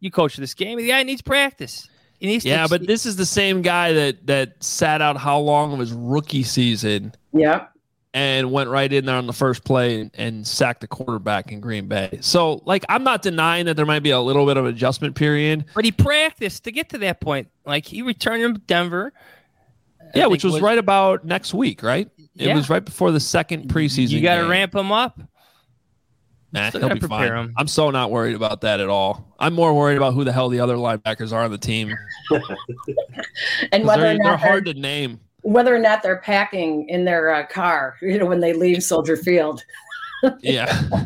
You 0.00 0.10
coach 0.10 0.36
this 0.36 0.54
game. 0.54 0.78
The 0.78 0.86
guy 0.88 1.02
needs 1.02 1.22
practice. 1.22 1.88
He 2.18 2.26
needs 2.26 2.44
Yeah, 2.44 2.64
to, 2.64 2.68
but 2.68 2.86
this 2.86 3.06
is 3.06 3.16
the 3.16 3.26
same 3.26 3.62
guy 3.62 3.92
that 3.92 4.26
that 4.26 4.62
sat 4.62 5.02
out 5.02 5.16
how 5.16 5.38
long 5.38 5.72
of 5.72 5.78
his 5.78 5.92
rookie 5.92 6.42
season 6.42 7.14
yep. 7.32 7.72
And 8.16 8.50
went 8.50 8.70
right 8.70 8.90
in 8.90 9.04
there 9.04 9.16
on 9.16 9.26
the 9.26 9.32
first 9.34 9.62
play 9.62 10.00
and, 10.00 10.10
and 10.14 10.46
sacked 10.46 10.80
the 10.80 10.86
quarterback 10.86 11.52
in 11.52 11.60
Green 11.60 11.86
Bay. 11.86 12.18
So, 12.22 12.62
like, 12.64 12.82
I'm 12.88 13.04
not 13.04 13.20
denying 13.20 13.66
that 13.66 13.76
there 13.76 13.84
might 13.84 14.02
be 14.02 14.08
a 14.08 14.18
little 14.18 14.46
bit 14.46 14.56
of 14.56 14.64
adjustment 14.64 15.14
period. 15.14 15.66
but 15.74 15.84
he 15.84 15.92
practiced 15.92 16.64
to 16.64 16.72
get 16.72 16.88
to 16.88 16.98
that 16.98 17.20
point. 17.20 17.48
Like 17.66 17.84
he 17.84 18.00
returned 18.00 18.42
from 18.42 18.62
Denver. 18.66 19.12
I 20.00 20.18
yeah, 20.18 20.26
which 20.26 20.42
think 20.42 20.54
was, 20.54 20.62
right 20.62 20.78
about 20.78 21.26
next 21.26 21.52
week, 21.52 21.82
right? 21.82 22.08
It 22.36 22.54
was 22.54 22.70
right 22.70 22.82
before 22.82 23.10
the 23.10 23.20
second 23.20 23.68
preseason. 23.68 24.08
You 24.08 24.22
got 24.22 24.36
to 24.36 24.48
ramp 24.48 24.74
him 24.74 24.92
up. 24.92 25.20
Nah, 26.52 26.70
he'll 26.70 26.88
be 26.88 27.00
fine. 27.00 27.30
him. 27.30 27.54
I'm 27.58 27.68
so 27.68 27.90
not 27.90 28.10
worried 28.10 28.34
about 28.34 28.62
that 28.62 28.80
at 28.80 28.88
all. 28.88 29.34
I'm 29.38 29.52
more 29.52 29.74
worried 29.74 29.98
about 29.98 30.14
who 30.14 30.24
the 30.24 30.32
hell 30.32 30.48
the 30.48 30.60
other 30.60 30.76
linebackers 30.76 31.32
are 31.32 31.44
on 31.44 31.50
the 31.50 31.58
team. 31.58 31.94
and 33.72 33.84
whether 33.84 34.02
They're, 34.02 34.14
or 34.14 34.18
not 34.18 34.24
they're, 34.24 34.36
hard 34.48 34.64
to 34.66 34.74
name. 34.74 35.20
Whether 35.46 35.72
or 35.72 35.78
not 35.78 36.02
they're 36.02 36.18
packing 36.18 36.88
in 36.88 37.04
their 37.04 37.32
uh, 37.32 37.46
car, 37.46 37.94
you 38.02 38.18
know, 38.18 38.26
when 38.26 38.40
they 38.40 38.52
leave 38.52 38.82
Soldier 38.82 39.16
Field. 39.16 39.62
Yeah. 40.40 41.04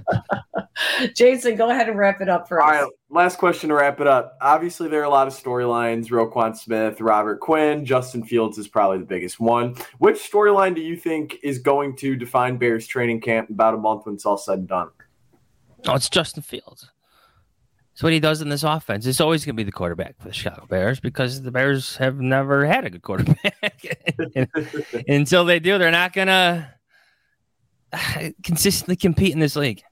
Jason, 1.14 1.56
go 1.56 1.68
ahead 1.68 1.88
and 1.88 1.98
wrap 1.98 2.20
it 2.22 2.28
up 2.28 2.48
for 2.48 2.62
All 2.62 2.70
us. 2.70 2.82
right, 2.82 2.90
last 3.10 3.38
question 3.38 3.68
to 3.68 3.74
wrap 3.74 4.00
it 4.00 4.06
up. 4.06 4.38
Obviously, 4.40 4.88
there 4.88 5.00
are 5.00 5.04
a 5.04 5.10
lot 5.10 5.26
of 5.26 5.34
storylines. 5.34 6.06
Roquan 6.06 6.56
Smith, 6.56 7.00
Robert 7.00 7.40
Quinn, 7.40 7.84
Justin 7.84 8.22
Fields 8.24 8.56
is 8.56 8.68
probably 8.68 8.98
the 8.98 9.04
biggest 9.04 9.40
one. 9.40 9.74
Which 9.98 10.16
storyline 10.16 10.76
do 10.76 10.80
you 10.80 10.96
think 10.96 11.36
is 11.42 11.58
going 11.58 11.96
to 11.96 12.14
define 12.16 12.56
Bears 12.56 12.86
training 12.86 13.20
camp 13.20 13.50
about 13.50 13.74
a 13.74 13.78
month 13.78 14.06
when 14.06 14.14
it's 14.14 14.24
all 14.24 14.38
said 14.38 14.60
and 14.60 14.68
done? 14.68 14.88
Oh, 15.86 15.96
it's 15.96 16.08
Justin 16.08 16.44
Fields. 16.44 16.88
What 18.02 18.12
he 18.12 18.20
does 18.20 18.40
in 18.40 18.48
this 18.48 18.62
offense. 18.62 19.04
It's 19.06 19.20
always 19.20 19.44
going 19.44 19.54
to 19.54 19.60
be 19.60 19.64
the 19.64 19.72
quarterback 19.72 20.16
for 20.18 20.28
the 20.28 20.34
Chicago 20.34 20.66
Bears 20.66 21.00
because 21.00 21.42
the 21.42 21.50
Bears 21.50 21.96
have 21.96 22.20
never 22.20 22.64
had 22.64 22.84
a 22.84 22.90
good 22.90 23.02
quarterback. 23.02 23.98
Until 25.08 25.44
they 25.44 25.58
do, 25.58 25.76
they're 25.76 25.90
not 25.90 26.12
going 26.12 26.28
to 26.28 26.74
consistently 28.42 28.96
compete 28.96 29.32
in 29.32 29.38
this 29.38 29.56
league. 29.56 29.82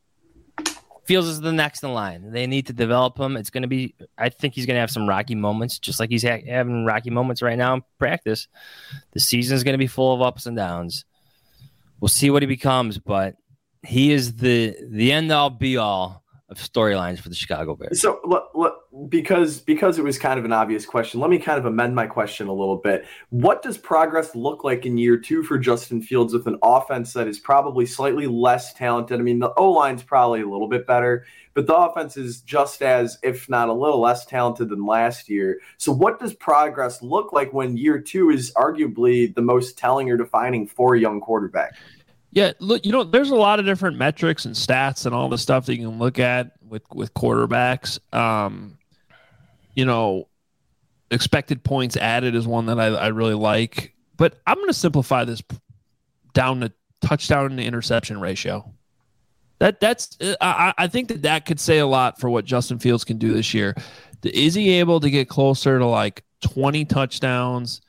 Fields 1.05 1.29
is 1.29 1.41
the 1.41 1.53
next 1.53 1.83
in 1.83 1.93
line. 1.93 2.31
They 2.31 2.47
need 2.47 2.67
to 2.67 2.73
develop 2.73 3.19
him. 3.19 3.37
It's 3.37 3.51
going 3.51 3.63
to 3.63 3.69
be, 3.69 3.95
I 4.19 4.29
think 4.29 4.55
he's 4.55 4.67
going 4.67 4.77
to 4.77 4.81
have 4.81 4.91
some 4.91 5.09
rocky 5.09 5.35
moments, 5.35 5.79
just 5.79 6.01
like 6.01 6.11
he's 6.11 6.23
ha- 6.23 6.45
having 6.47 6.85
rocky 6.85 7.11
moments 7.11 7.41
right 7.41 7.57
now 7.57 7.75
in 7.75 7.83
practice. 7.99 8.47
The 9.13 9.21
season 9.21 9.57
is 9.57 9.65
going 9.65 9.73
to 9.73 9.79
be 9.79 9.87
full 9.87 10.15
of 10.15 10.21
ups 10.23 10.47
and 10.47 10.57
downs. 10.57 11.05
We'll 12.01 12.09
see 12.09 12.31
what 12.31 12.43
he 12.43 12.47
becomes, 12.47 12.99
but 12.99 13.37
he 13.83 14.13
is 14.13 14.37
the 14.37 14.77
the 14.89 15.13
end 15.13 15.33
all 15.33 15.51
be 15.51 15.77
all 15.77 16.25
of 16.51 16.57
storylines 16.59 17.19
for 17.19 17.29
the 17.29 17.35
Chicago 17.35 17.75
Bears. 17.75 18.01
So, 18.01 18.21
look, 18.25 18.51
look, 18.55 18.85
because 19.11 19.61
because 19.61 19.99
it 19.99 20.05
was 20.05 20.19
kind 20.19 20.39
of 20.39 20.47
an 20.47 20.53
obvious 20.53 20.87
question, 20.87 21.21
let 21.21 21.29
me 21.29 21.39
kind 21.39 21.59
of 21.59 21.67
amend 21.67 21.95
my 21.95 22.07
question 22.07 22.49
a 22.49 22.53
little 22.53 22.77
bit. 22.77 23.05
What 23.29 23.63
does 23.63 23.77
progress 23.77 24.35
look 24.35 24.65
like 24.65 24.87
in 24.87 24.97
year 24.97 25.19
two 25.19 25.43
for 25.43 25.59
Justin 25.59 26.01
Fields 26.01 26.33
with 26.33 26.47
an 26.47 26.59
offense 26.63 27.13
that 27.13 27.29
is 27.29 27.39
probably 27.39 27.85
slightly 27.85 28.27
less 28.27 28.73
talented? 28.73 29.21
I 29.21 29.23
mean, 29.23 29.41
the 29.41 29.53
O 29.55 29.71
line's 29.71 30.03
probably 30.03 30.41
a 30.41 30.49
little 30.49 30.69
bit 30.69 30.87
better, 30.87 31.27
but 31.53 31.67
the 31.67 31.77
offense 31.77 32.17
is 32.17 32.41
just 32.41 32.81
as, 32.81 33.19
if 33.23 33.49
not 33.51 33.69
a 33.69 33.75
little 33.75 34.01
less 34.01 34.25
talented 34.25 34.71
than 34.71 34.87
last 34.87 35.29
year. 35.29 35.61
So, 35.77 35.93
what 35.93 36.19
does 36.19 36.33
progress 36.33 37.03
look 37.03 37.33
like 37.33 37.53
when 37.53 37.77
year 37.77 38.01
two 38.01 38.31
is 38.31 38.53
arguably 38.55 39.35
the 39.35 39.43
most 39.43 39.77
telling 39.77 40.11
or 40.11 40.17
defining 40.17 40.67
for 40.67 40.95
a 40.95 41.01
young 41.01 41.21
quarterback? 41.21 41.75
Yeah, 42.31 42.53
look, 42.59 42.85
you 42.85 42.93
know, 42.93 43.05
there's 43.05 43.31
a 43.31 43.37
lot 43.37 43.59
of 43.59 43.65
different 43.65 43.97
metrics 43.97 44.45
and 44.45 44.55
stats 44.55 45.07
and 45.07 45.15
all 45.15 45.29
the 45.29 45.39
stuff 45.39 45.67
that 45.67 45.77
you 45.77 45.89
can 45.89 45.99
look 45.99 46.19
at 46.19 46.53
with 46.69 46.83
with 46.93 47.15
quarterbacks. 47.15 47.99
Um, 48.15 48.79
you 49.75 49.87
know, 49.87 50.29
expected 51.11 51.65
points 51.65 51.97
added 51.97 52.35
is 52.35 52.47
one 52.47 52.67
that 52.67 52.79
I, 52.79 52.87
I 52.87 53.07
really 53.09 53.35
like, 53.35 53.95
but 54.17 54.39
I'm 54.47 54.57
going 54.57 54.69
to 54.69 54.75
simplify 54.75 55.25
this 55.25 55.43
down 56.35 56.61
to 56.61 56.73
touchdown 57.01 57.57
to 57.57 57.63
interception 57.63 58.21
ratio. 58.21 58.73
That 59.59 59.81
that's 59.81 60.17
I, 60.41 60.73
I 60.77 60.87
think 60.87 61.09
that 61.09 61.23
that 61.23 61.47
could 61.47 61.59
say 61.59 61.79
a 61.79 61.87
lot 61.87 62.21
for 62.21 62.31
what 62.31 62.45
Justin 62.45 62.79
Fields 62.79 63.05
can 63.05 63.19
do 63.19 63.33
this 63.33 63.55
year. 63.55 63.75
Is 64.23 64.55
he 64.55 64.71
able 64.71 65.01
to 65.01 65.11
get 65.11 65.29
closer 65.29 65.79
to 65.79 65.87
like 65.87 66.25
20 66.43 66.85
touchdowns? 66.85 67.81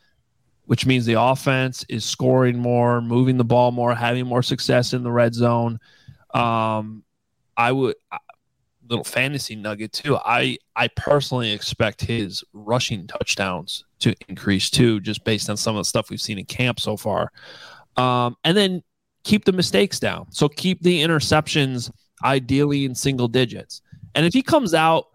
Which 0.69 0.85
means 0.85 1.03
the 1.03 1.19
offense 1.19 1.83
is 1.89 2.05
scoring 2.05 2.55
more, 2.55 3.01
moving 3.01 3.37
the 3.37 3.43
ball 3.43 3.71
more, 3.71 3.95
having 3.95 4.27
more 4.27 4.43
success 4.43 4.93
in 4.93 5.01
the 5.01 5.11
red 5.11 5.33
zone. 5.33 5.79
Um, 6.35 7.03
I 7.57 7.71
would 7.71 7.95
little 8.87 9.03
fantasy 9.03 9.55
nugget 9.55 9.93
too. 9.93 10.15
I 10.17 10.59
I 10.75 10.89
personally 10.89 11.51
expect 11.51 12.01
his 12.01 12.43
rushing 12.53 13.07
touchdowns 13.07 13.83
to 13.97 14.13
increase 14.27 14.69
too, 14.69 14.99
just 14.99 15.23
based 15.23 15.49
on 15.49 15.57
some 15.57 15.75
of 15.75 15.79
the 15.79 15.85
stuff 15.85 16.11
we've 16.11 16.21
seen 16.21 16.37
in 16.37 16.45
camp 16.45 16.79
so 16.79 16.95
far. 16.95 17.31
Um, 17.97 18.37
and 18.43 18.55
then 18.55 18.83
keep 19.23 19.45
the 19.45 19.51
mistakes 19.51 19.99
down. 19.99 20.31
So 20.31 20.47
keep 20.47 20.83
the 20.83 21.01
interceptions 21.01 21.89
ideally 22.23 22.85
in 22.85 22.93
single 22.93 23.27
digits. 23.27 23.81
And 24.13 24.23
if 24.23 24.35
he 24.35 24.43
comes 24.43 24.75
out 24.75 25.07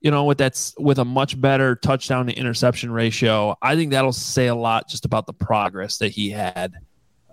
you 0.00 0.10
know, 0.10 0.24
with 0.24 0.38
that's 0.38 0.74
with 0.78 0.98
a 0.98 1.04
much 1.04 1.40
better 1.40 1.76
touchdown 1.76 2.26
to 2.26 2.32
interception 2.32 2.90
ratio, 2.90 3.56
I 3.60 3.76
think 3.76 3.90
that'll 3.90 4.12
say 4.12 4.46
a 4.46 4.54
lot 4.54 4.88
just 4.88 5.04
about 5.04 5.26
the 5.26 5.34
progress 5.34 5.98
that 5.98 6.08
he 6.08 6.30
had 6.30 6.74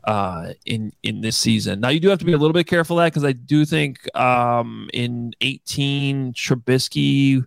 uh, 0.04 0.54
in 0.66 0.92
in 1.04 1.22
this 1.22 1.38
season. 1.38 1.80
Now 1.80 1.90
you 1.90 2.00
do 2.00 2.10
have 2.10 2.20
to 2.20 2.26
be 2.26 2.34
a 2.34 2.38
little 2.38 2.54
bit 2.54 2.68
careful 2.68 3.00
of 3.00 3.06
that 3.06 3.14
because 3.14 3.24
I 3.24 3.34
do 3.34 3.66
think 3.66 4.16
um, 4.18 4.90
in 4.94 5.34
18 5.42 6.34
Trubisky 6.34 7.46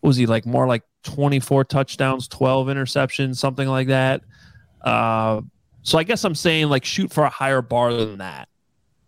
was 0.00 0.16
he 0.16 0.26
like 0.26 0.46
more 0.46 0.66
like 0.66 0.82
24 1.04 1.64
touchdowns, 1.64 2.28
12 2.28 2.68
interceptions, 2.68 3.36
something 3.36 3.68
like 3.68 3.88
that. 3.88 4.22
Uh, 4.82 5.42
so 5.82 5.98
I 5.98 6.04
guess 6.04 6.24
I'm 6.24 6.34
saying 6.34 6.68
like 6.68 6.84
shoot 6.84 7.12
for 7.12 7.24
a 7.24 7.30
higher 7.30 7.62
bar 7.62 7.92
than 7.92 8.18
that, 8.18 8.48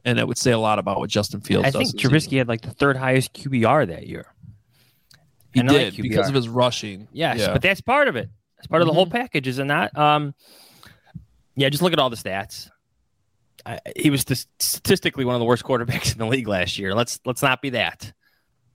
and 0.04 0.18
that 0.18 0.26
would 0.28 0.38
say 0.38 0.52
a 0.52 0.58
lot 0.58 0.78
about 0.78 0.98
what 0.98 1.10
Justin 1.10 1.40
Fields. 1.40 1.66
I 1.66 1.70
think 1.70 1.96
Trubisky 1.96 2.38
had 2.38 2.48
like 2.48 2.62
the 2.62 2.70
third 2.70 2.96
highest 2.96 3.34
QBR 3.34 3.88
that 3.88 4.06
year. 4.06 4.26
He 5.52 5.62
did 5.62 5.96
because 5.96 6.28
of 6.28 6.34
his 6.34 6.48
rushing. 6.48 7.08
Yes, 7.12 7.40
yeah. 7.40 7.52
but 7.52 7.62
that's 7.62 7.80
part 7.80 8.08
of 8.08 8.16
it. 8.16 8.28
It's 8.58 8.66
part 8.66 8.82
of 8.82 8.86
the 8.86 8.92
mm-hmm. 8.92 8.96
whole 8.96 9.06
package, 9.06 9.48
is 9.48 9.58
it 9.58 9.64
not? 9.64 9.92
that? 9.94 10.00
Um, 10.00 10.34
yeah, 11.56 11.68
just 11.68 11.82
look 11.82 11.92
at 11.92 11.98
all 11.98 12.10
the 12.10 12.16
stats. 12.16 12.70
I, 13.66 13.78
he 13.96 14.10
was 14.10 14.20
statistically 14.22 15.24
one 15.24 15.34
of 15.34 15.40
the 15.40 15.44
worst 15.44 15.64
quarterbacks 15.64 16.12
in 16.12 16.18
the 16.18 16.26
league 16.26 16.48
last 16.48 16.78
year. 16.78 16.94
Let's 16.94 17.20
let's 17.24 17.42
not 17.42 17.60
be 17.60 17.70
that. 17.70 18.12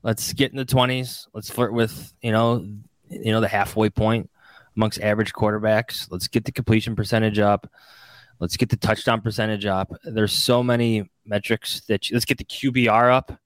Let's 0.03 0.33
get 0.33 0.51
in 0.51 0.57
the 0.57 0.65
twenties. 0.65 1.27
Let's 1.33 1.49
flirt 1.49 1.73
with 1.73 2.13
you 2.21 2.31
know 2.31 2.65
you 3.09 3.31
know 3.31 3.41
the 3.41 3.47
halfway 3.47 3.89
point 3.89 4.29
amongst 4.75 4.99
average 5.01 5.33
quarterbacks. 5.33 6.07
Let's 6.11 6.27
get 6.27 6.45
the 6.45 6.51
completion 6.51 6.95
percentage 6.95 7.39
up. 7.39 7.69
Let's 8.39 8.57
get 8.57 8.69
the 8.69 8.77
touchdown 8.77 9.21
percentage 9.21 9.65
up. 9.65 9.91
There's 10.03 10.33
so 10.33 10.61
many 10.61 11.09
metrics 11.25 11.81
that 11.87 12.09
you, 12.09 12.15
let's 12.15 12.25
get 12.25 12.37
the 12.37 12.43
QBR 12.43 13.13
up. 13.13 13.39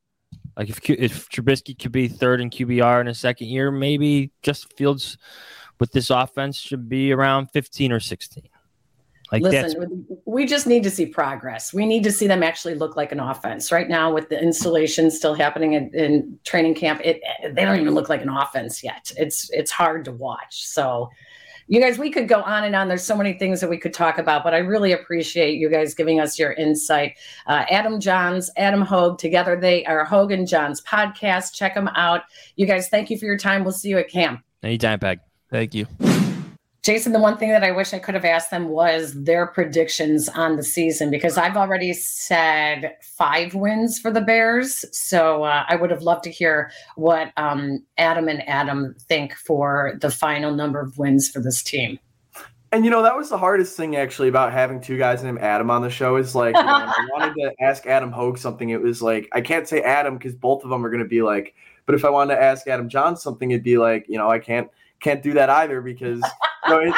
Like 0.60 0.70
if 0.70 0.90
if 0.90 1.30
Trubisky 1.30 1.80
could 1.80 1.94
be 1.94 2.10
third 2.10 2.42
in 2.42 2.50
QBR 2.50 3.00
in 3.00 3.08
a 3.08 3.14
second 3.14 3.48
year, 3.48 3.72
maybe 3.72 4.30
just 4.44 4.76
Fields 4.76 5.18
with 5.80 5.94
this 5.94 6.10
offense 6.10 6.58
should 6.58 6.90
be 6.90 7.14
around 7.14 7.48
15 7.52 7.94
or 7.94 8.02
16. 8.02 8.44
Like 9.32 9.42
Listen, 9.42 10.06
we 10.26 10.46
just 10.46 10.68
need 10.68 10.84
to 10.84 10.90
see 10.90 11.06
progress. 11.06 11.74
We 11.74 11.86
need 11.86 12.04
to 12.04 12.12
see 12.12 12.28
them 12.28 12.44
actually 12.44 12.76
look 12.76 12.98
like 12.98 13.14
an 13.14 13.22
offense. 13.22 13.72
Right 13.72 13.88
now, 13.88 14.12
with 14.14 14.28
the 14.28 14.42
installation 14.42 15.10
still 15.12 15.34
happening 15.34 15.74
in, 15.74 15.96
in 15.96 16.40
training 16.44 16.76
camp, 16.76 17.00
it 17.06 17.22
they 17.54 17.64
don't 17.64 17.80
even 17.80 17.94
look 17.94 18.10
like 18.10 18.22
an 18.22 18.30
offense 18.30 18.84
yet. 18.84 19.14
It's 19.18 19.50
it's 19.52 19.72
hard 19.72 20.04
to 20.06 20.12
watch. 20.12 20.68
So, 20.68 21.10
you 21.70 21.80
guys, 21.80 22.00
we 22.00 22.10
could 22.10 22.28
go 22.28 22.42
on 22.42 22.64
and 22.64 22.76
on. 22.76 22.88
There's 22.88 23.04
so 23.04 23.16
many 23.16 23.34
things 23.34 23.62
that 23.62 23.70
we 23.70 23.78
could 23.78 23.94
talk 23.94 24.18
about, 24.18 24.44
but 24.44 24.56
I 24.56 24.58
really 24.58 24.92
appreciate 24.92 25.60
you 25.60 25.70
guys 25.70 25.94
giving 25.94 26.20
us 26.20 26.38
your 26.40 26.54
insight. 26.54 27.18
Uh, 27.46 27.64
Adam 27.70 28.00
Jahns, 28.00 28.50
Adam 28.58 28.82
Hoge, 28.82 29.20
together 29.20 29.56
they 29.56 29.86
are 29.86 30.04
Hoge 30.04 30.34
and 30.34 30.48
Jahns 30.48 30.84
podcast. 30.84 31.54
Check 31.54 31.76
them 31.76 31.88
out. 31.90 32.24
You 32.56 32.66
guys, 32.66 32.90
thank 32.90 33.12
you 33.12 33.20
for 33.20 33.26
your 33.26 33.38
time. 33.38 33.64
We'll 33.64 33.72
see 33.72 33.90
you 33.90 34.00
at 34.00 34.10
camp. 34.10 34.42
Anytime, 34.64 35.00
Peg. 35.00 35.20
Thank 35.52 35.76
you. 35.76 35.88
Jason, 36.90 37.12
the 37.12 37.20
one 37.20 37.38
thing 37.38 37.50
that 37.50 37.64
I 37.64 37.70
wish 37.70 37.94
I 37.94 38.00
could 38.00 38.16
have 38.16 38.26
asked 38.26 38.50
them 38.50 38.70
was 38.70 39.14
their 39.14 39.46
predictions 39.46 40.28
on 40.28 40.56
the 40.56 40.64
season 40.64 41.12
because 41.12 41.38
I've 41.38 41.56
already 41.56 41.94
said 41.94 42.96
five 43.04 43.54
wins 43.54 44.00
for 44.00 44.10
the 44.10 44.22
Bears. 44.22 44.84
So 44.92 45.44
uh, 45.44 45.66
I 45.70 45.76
would 45.76 45.92
have 45.92 46.02
loved 46.02 46.24
to 46.24 46.32
hear 46.32 46.72
what 46.96 47.32
um, 47.38 47.86
Adam 48.00 48.28
and 48.28 48.42
Adam 48.50 48.96
think 49.08 49.36
for 49.36 50.00
the 50.02 50.10
final 50.10 50.56
number 50.56 50.80
of 50.80 50.98
wins 50.98 51.30
for 51.30 51.40
this 51.40 51.62
team. 51.62 52.00
And 52.72 52.84
you 52.84 52.90
know 52.90 53.04
that 53.04 53.16
was 53.16 53.30
the 53.30 53.38
hardest 53.38 53.78
thing 53.78 53.96
actually 53.96 54.28
about 54.28 54.52
having 54.52 54.82
two 54.82 54.98
guys 54.98 55.22
named 55.22 55.42
Adam 55.42 55.70
on 55.70 55.84
the 55.84 55.92
show 55.92 56.16
is 56.16 56.34
like 56.34 56.56
you 56.56 56.64
know, 56.64 56.70
I 56.70 57.08
wanted 57.14 57.36
to 57.36 57.54
ask 57.62 57.86
Adam 57.86 58.12
Hoge 58.12 58.40
something. 58.40 58.72
It 58.72 58.82
was 58.82 59.00
like 59.00 59.30
I 59.32 59.42
can't 59.42 59.68
say 59.68 59.82
Adam 59.82 60.18
because 60.18 60.34
both 60.34 60.64
of 60.64 60.72
them 60.72 60.84
are 60.84 60.90
going 60.90 61.04
to 61.04 61.08
be 61.08 61.22
like. 61.22 61.54
But 61.86 61.94
if 61.94 62.04
I 62.04 62.10
wanted 62.10 62.36
to 62.36 62.42
ask 62.42 62.68
Adam 62.68 62.90
John 62.90 63.16
something, 63.16 63.52
it'd 63.52 63.64
be 63.64 63.78
like 63.78 64.08
you 64.10 64.18
know 64.18 64.32
I 64.32 64.40
can't 64.40 64.70
can't 65.00 65.24
do 65.24 65.34
that 65.34 65.50
either 65.50 65.82
because 65.82 66.22
you 66.68 66.70
know, 66.70 66.80
it, 66.80 66.94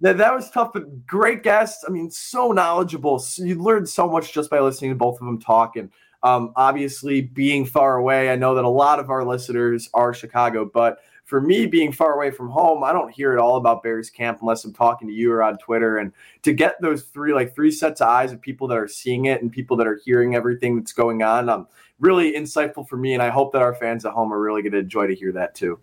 that, 0.00 0.18
that 0.18 0.34
was 0.34 0.50
tough, 0.50 0.72
but 0.72 1.06
great 1.06 1.42
guests. 1.42 1.84
I 1.86 1.90
mean, 1.90 2.10
so 2.10 2.52
knowledgeable. 2.52 3.18
So 3.18 3.44
you 3.44 3.62
learned 3.62 3.88
so 3.88 4.08
much 4.08 4.32
just 4.32 4.50
by 4.50 4.60
listening 4.60 4.90
to 4.90 4.96
both 4.96 5.20
of 5.20 5.26
them 5.26 5.40
talk. 5.40 5.76
And 5.76 5.90
um, 6.22 6.52
obviously, 6.56 7.22
being 7.22 7.64
far 7.64 7.96
away, 7.96 8.30
I 8.30 8.36
know 8.36 8.54
that 8.54 8.64
a 8.64 8.68
lot 8.68 8.98
of 8.98 9.10
our 9.10 9.24
listeners 9.24 9.88
are 9.94 10.12
Chicago, 10.12 10.70
but 10.72 10.98
for 11.24 11.40
me, 11.40 11.66
being 11.66 11.92
far 11.92 12.14
away 12.14 12.30
from 12.30 12.48
home, 12.48 12.84
I 12.84 12.92
don't 12.92 13.10
hear 13.10 13.32
it 13.32 13.40
all 13.40 13.56
about 13.56 13.82
Bears 13.82 14.10
camp 14.10 14.38
unless 14.42 14.64
I'm 14.64 14.72
talking 14.72 15.08
to 15.08 15.14
you 15.14 15.32
or 15.32 15.42
on 15.42 15.58
Twitter. 15.58 15.98
And 15.98 16.12
to 16.42 16.52
get 16.52 16.80
those 16.80 17.02
three, 17.02 17.34
like 17.34 17.52
three 17.52 17.72
sets 17.72 18.00
of 18.00 18.08
eyes 18.08 18.32
of 18.32 18.40
people 18.40 18.68
that 18.68 18.78
are 18.78 18.86
seeing 18.86 19.24
it 19.24 19.42
and 19.42 19.50
people 19.50 19.76
that 19.78 19.88
are 19.88 20.00
hearing 20.04 20.36
everything 20.36 20.76
that's 20.76 20.92
going 20.92 21.22
on, 21.22 21.48
um, 21.48 21.66
really 21.98 22.32
insightful 22.32 22.88
for 22.88 22.96
me. 22.96 23.12
And 23.12 23.22
I 23.22 23.30
hope 23.30 23.52
that 23.52 23.62
our 23.62 23.74
fans 23.74 24.06
at 24.06 24.12
home 24.12 24.32
are 24.32 24.40
really 24.40 24.62
going 24.62 24.72
to 24.72 24.78
enjoy 24.78 25.08
to 25.08 25.16
hear 25.16 25.32
that 25.32 25.56
too. 25.56 25.80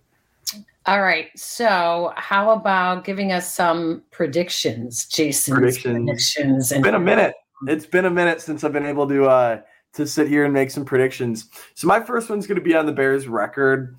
All 0.86 1.02
right. 1.02 1.28
So, 1.38 2.12
how 2.18 2.52
about 2.52 3.06
giving 3.06 3.32
us 3.32 3.54
some 3.54 4.04
predictions, 4.12 5.06
Jason? 5.06 5.54
Predictions. 5.54 5.94
predictions 5.96 6.72
and- 6.72 6.80
it's 6.80 6.86
been 6.86 6.96
a 6.96 7.00
minute. 7.00 7.36
It's 7.68 7.86
been 7.86 8.06
a 8.06 8.10
minute 8.10 8.42
since 8.42 8.64
I've 8.64 8.74
been 8.74 8.86
able 8.86 9.08
to 9.08 9.26
uh, 9.26 9.62
to 9.94 10.06
sit 10.06 10.28
here 10.28 10.44
and 10.44 10.54
make 10.54 10.72
some 10.72 10.84
predictions. 10.84 11.50
So, 11.76 11.88
my 11.88 12.02
first 12.02 12.30
one's 12.30 12.48
going 12.48 12.58
to 12.58 12.64
be 12.64 12.76
on 12.76 12.86
the 12.86 12.92
Bears 12.92 13.28
record. 13.28 13.96